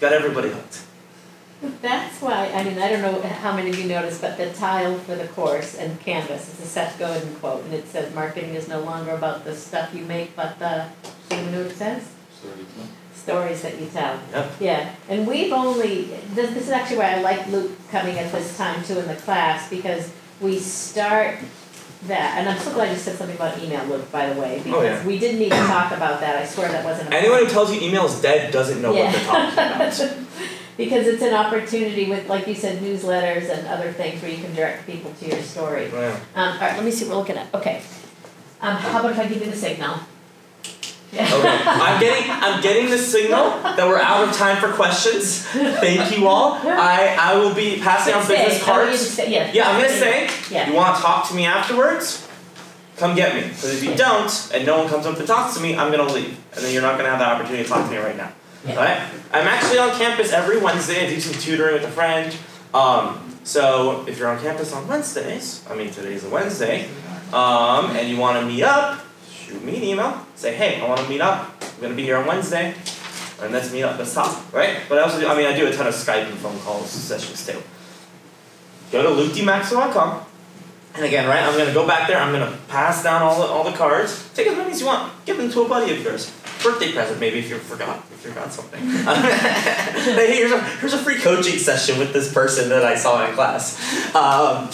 got 0.00 0.12
everybody 0.12 0.50
hooked. 0.50 0.82
That's 1.82 2.20
why, 2.22 2.50
I 2.54 2.64
mean, 2.64 2.78
I 2.78 2.88
don't 2.88 3.02
know 3.02 3.20
how 3.28 3.54
many 3.54 3.68
of 3.70 3.78
you 3.78 3.86
noticed, 3.86 4.22
but 4.22 4.38
the 4.38 4.50
tile 4.52 4.96
for 4.98 5.14
the 5.14 5.28
course 5.28 5.76
and 5.76 6.00
Canvas 6.00 6.48
is 6.54 6.60
a 6.60 6.66
Seth 6.66 6.98
Godin 6.98 7.34
quote, 7.36 7.64
and 7.64 7.74
it 7.74 7.86
says, 7.86 8.14
marketing 8.14 8.54
is 8.54 8.66
no 8.66 8.80
longer 8.80 9.10
about 9.10 9.44
the 9.44 9.54
stuff 9.54 9.94
you 9.94 10.04
make, 10.04 10.34
but 10.34 10.58
the, 10.58 10.86
anyone 11.30 11.52
know 11.52 11.62
what 11.62 11.70
it 11.72 11.76
says? 11.76 12.08
Stories 12.38 12.66
Stories 13.14 13.62
that 13.62 13.78
you 13.78 13.86
tell. 13.88 14.18
Yep. 14.32 14.52
Yeah, 14.60 14.94
and 15.10 15.26
we've 15.26 15.52
only, 15.52 16.04
this, 16.32 16.50
this 16.54 16.64
is 16.64 16.70
actually 16.70 16.96
why 16.98 17.16
I 17.16 17.20
like 17.20 17.46
Luke 17.48 17.72
coming 17.90 18.18
at 18.18 18.32
this 18.32 18.56
time 18.56 18.82
too 18.82 18.98
in 18.98 19.06
the 19.06 19.16
class, 19.16 19.68
because 19.68 20.10
we 20.40 20.58
start 20.58 21.36
that, 22.06 22.38
and 22.38 22.48
I'm 22.48 22.58
so 22.58 22.72
glad 22.72 22.90
you 22.90 22.96
said 22.96 23.16
something 23.16 23.36
about 23.36 23.58
email, 23.62 23.84
Luke, 23.84 24.10
by 24.10 24.32
the 24.32 24.40
way, 24.40 24.62
Oh, 24.66 24.80
yeah. 24.80 24.92
because 24.92 25.04
we 25.06 25.18
didn't 25.18 25.42
even 25.42 25.58
talk 25.66 25.92
about 25.92 26.20
that, 26.20 26.36
I 26.36 26.46
swear 26.46 26.68
that 26.72 26.82
wasn't 26.86 27.10
a. 27.10 27.14
Anyone 27.16 27.40
who 27.44 27.50
tells 27.50 27.70
you 27.70 27.86
email 27.86 28.06
is 28.06 28.18
dead 28.22 28.50
doesn't 28.50 28.80
know 28.80 28.92
what 28.94 29.12
they're 29.12 29.24
talking 29.24 29.52
about. 29.52 30.16
Because 30.84 31.06
it's 31.06 31.22
an 31.22 31.34
opportunity 31.34 32.08
with, 32.08 32.26
like 32.28 32.46
you 32.46 32.54
said, 32.54 32.78
newsletters 32.82 33.50
and 33.50 33.66
other 33.68 33.92
things 33.92 34.22
where 34.22 34.30
you 34.30 34.42
can 34.42 34.54
direct 34.54 34.86
people 34.86 35.12
to 35.20 35.28
your 35.28 35.42
story. 35.42 35.86
Um, 35.92 36.16
alright, 36.36 36.60
let 36.76 36.82
me 36.84 36.90
see 36.90 37.04
what 37.04 37.12
we're 37.12 37.18
looking 37.20 37.36
at, 37.36 37.52
okay. 37.54 37.82
Um, 38.62 38.76
how 38.76 39.00
about 39.00 39.12
if 39.12 39.18
I 39.18 39.26
give 39.26 39.44
you 39.44 39.50
the 39.50 39.56
signal? 39.56 39.98
Yeah. 41.12 41.24
Okay. 41.34 41.62
I'm 41.66 42.00
getting 42.00 42.30
I'm 42.30 42.62
getting 42.62 42.88
the 42.88 42.96
signal 42.96 43.50
that 43.62 43.84
we're 43.86 43.98
out 43.98 44.28
of 44.28 44.32
time 44.34 44.58
for 44.58 44.72
questions. 44.72 45.44
Thank 45.44 46.16
you 46.16 46.28
all. 46.28 46.52
I, 46.62 47.16
I 47.18 47.34
will 47.36 47.52
be 47.52 47.80
passing 47.80 48.14
on 48.14 48.20
business 48.28 48.38
I 48.38 48.44
want 48.46 48.52
you 48.52 48.58
to 48.58 48.64
cards. 48.64 49.10
say- 49.10 49.30
yeah. 49.32 49.50
Yeah, 49.52 49.68
I'm 49.70 49.82
gonna 49.82 49.92
say 49.92 50.30
Yeah. 50.50 50.68
you 50.68 50.74
wanna 50.76 50.96
talk 50.98 51.28
to 51.28 51.34
me 51.34 51.46
afterwards? 51.46 52.28
Come 52.96 53.16
get 53.16 53.34
me. 53.34 53.42
Because 53.48 53.74
if 53.74 53.82
you 53.82 53.96
don't 53.96 54.50
and 54.54 54.64
no 54.64 54.78
one 54.78 54.88
comes 54.88 55.04
up 55.04 55.16
to 55.16 55.26
talk 55.26 55.52
to 55.54 55.60
me, 55.60 55.74
I'm 55.76 55.90
gonna 55.90 56.10
leave. 56.12 56.38
And 56.54 56.64
then 56.64 56.72
you're 56.72 56.82
not 56.82 56.96
gonna 56.96 57.10
have 57.10 57.18
that 57.18 57.32
opportunity 57.32 57.64
to 57.64 57.68
talk 57.68 57.84
to 57.86 57.90
me 57.90 57.96
right 57.98 58.16
now. 58.16 58.30
Alright? 58.68 59.00
I'm 59.32 59.46
actually 59.46 59.78
on 59.78 59.90
campus 59.96 60.32
every 60.32 60.58
Wednesday. 60.58 61.06
I 61.06 61.08
do 61.08 61.18
some 61.20 61.40
tutoring 61.40 61.74
with 61.74 61.84
a 61.84 61.90
friend. 61.90 62.36
Um, 62.74 63.38
so 63.42 64.04
if 64.06 64.18
you're 64.18 64.28
on 64.28 64.40
campus 64.40 64.72
on 64.72 64.86
Wednesdays, 64.86 65.64
I 65.68 65.74
mean 65.74 65.90
today's 65.90 66.24
a 66.24 66.28
Wednesday, 66.28 66.88
um, 67.32 67.96
and 67.96 68.08
you 68.08 68.18
wanna 68.18 68.44
meet 68.44 68.62
up, 68.62 69.00
shoot 69.30 69.64
me 69.64 69.76
an 69.78 69.82
email. 69.82 70.26
Say, 70.34 70.54
hey, 70.54 70.80
I 70.80 70.86
wanna 70.86 71.08
meet 71.08 71.22
up. 71.22 71.54
I'm 71.62 71.80
gonna 71.80 71.94
be 71.94 72.02
here 72.02 72.18
on 72.18 72.26
Wednesday. 72.26 72.74
And 73.42 73.52
let's 73.52 73.72
meet 73.72 73.82
up, 73.82 73.98
let's 73.98 74.12
talk, 74.12 74.52
right? 74.52 74.80
But 74.88 74.98
I 74.98 75.02
also 75.02 75.18
do, 75.18 75.26
I 75.26 75.34
mean 75.34 75.46
I 75.46 75.56
do 75.56 75.66
a 75.66 75.72
ton 75.72 75.86
of 75.86 75.94
Skype 75.94 76.28
and 76.28 76.36
phone 76.38 76.58
calls 76.60 76.90
sessions 76.90 77.46
too. 77.46 77.62
Go 78.92 79.02
to 79.02 79.08
lukedmaxwell.com. 79.08 80.26
And 80.96 81.04
again, 81.04 81.26
right, 81.26 81.42
I'm 81.42 81.56
gonna 81.56 81.72
go 81.72 81.86
back 81.86 82.08
there, 82.08 82.18
I'm 82.18 82.32
gonna 82.32 82.58
pass 82.68 83.02
down 83.02 83.22
all 83.22 83.40
the 83.40 83.46
all 83.46 83.64
the 83.64 83.76
cards. 83.76 84.28
Take 84.34 84.48
as 84.48 84.56
many 84.56 84.72
as 84.72 84.80
you 84.80 84.86
want. 84.86 85.12
Give 85.24 85.38
them 85.38 85.50
to 85.50 85.62
a 85.62 85.68
buddy 85.68 85.96
of 85.96 86.02
yours. 86.02 86.30
Birthday 86.62 86.92
present 86.92 87.20
maybe 87.20 87.38
if 87.38 87.48
you 87.48 87.56
forgot 87.56 88.04
if 88.12 88.24
you 88.24 88.30
forgot 88.30 88.52
something. 88.52 88.80
here's 88.84 90.52
a 90.52 90.60
here's 90.60 90.92
a 90.92 90.98
free 90.98 91.18
coaching 91.18 91.58
session 91.58 91.98
with 91.98 92.12
this 92.12 92.32
person 92.32 92.68
that 92.68 92.84
I 92.84 92.96
saw 92.96 93.26
in 93.26 93.34
class. 93.34 94.14
Um, 94.14 94.68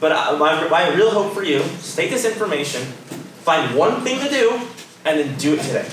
but 0.00 0.12
uh, 0.12 0.36
my, 0.36 0.68
my 0.68 0.94
real 0.94 1.10
hope 1.10 1.32
for 1.32 1.42
you 1.42 1.58
is 1.58 1.96
take 1.96 2.10
this 2.10 2.24
information, 2.24 2.82
find 2.82 3.74
one 3.74 4.02
thing 4.02 4.20
to 4.20 4.28
do, 4.28 4.60
and 5.04 5.18
then 5.18 5.38
do 5.38 5.54
it 5.54 5.62
today. 5.62 5.88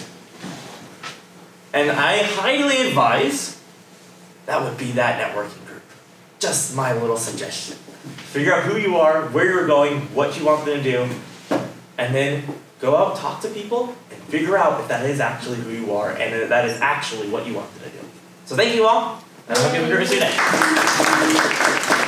And 1.74 1.89
I 1.89 2.17
highly 2.24 2.88
advise 2.88 3.59
that 4.45 4.61
would 4.61 4.78
be 4.78 4.91
that 4.91 5.19
networking 5.19 5.65
group. 5.65 5.84
Just 6.39 6.76
my 6.76 6.93
little 6.93 7.17
suggestion. 7.17 7.78
Figure 7.78 8.53
out 8.53 8.63
who 8.63 8.78
you 8.78 8.97
are, 8.97 9.24
where 9.30 9.45
you're 9.45 9.67
going, 9.67 10.01
what 10.13 10.38
you 10.38 10.45
want 10.45 10.65
them 10.65 10.84
to 10.84 10.84
do, 10.84 11.09
and 11.97 12.13
then 12.13 12.43
go 12.80 12.97
out, 12.97 13.15
talk 13.15 13.41
to 13.41 13.47
people, 13.49 13.95
figure 14.28 14.57
out 14.57 14.82
if 14.82 14.88
that 14.88 15.05
is 15.09 15.19
actually 15.19 15.57
who 15.57 15.71
you 15.71 15.93
are 15.93 16.11
and 16.11 16.49
that 16.49 16.65
is 16.65 16.80
actually 16.82 17.30
what 17.30 17.45
you 17.45 17.53
want 17.53 17.74
to 17.76 17.89
do. 17.89 17.99
So 18.45 18.55
thank 18.55 18.76
you 18.76 18.86
all, 18.86 19.24
and 19.47 19.57
I 19.57 19.61
hope 19.61 19.74
you 19.74 19.82
have 19.82 19.89
a 19.89 19.95
great 19.95 19.99
rest 19.99 20.13
of 20.13 20.19
your 20.19 21.97
day. 21.97 22.03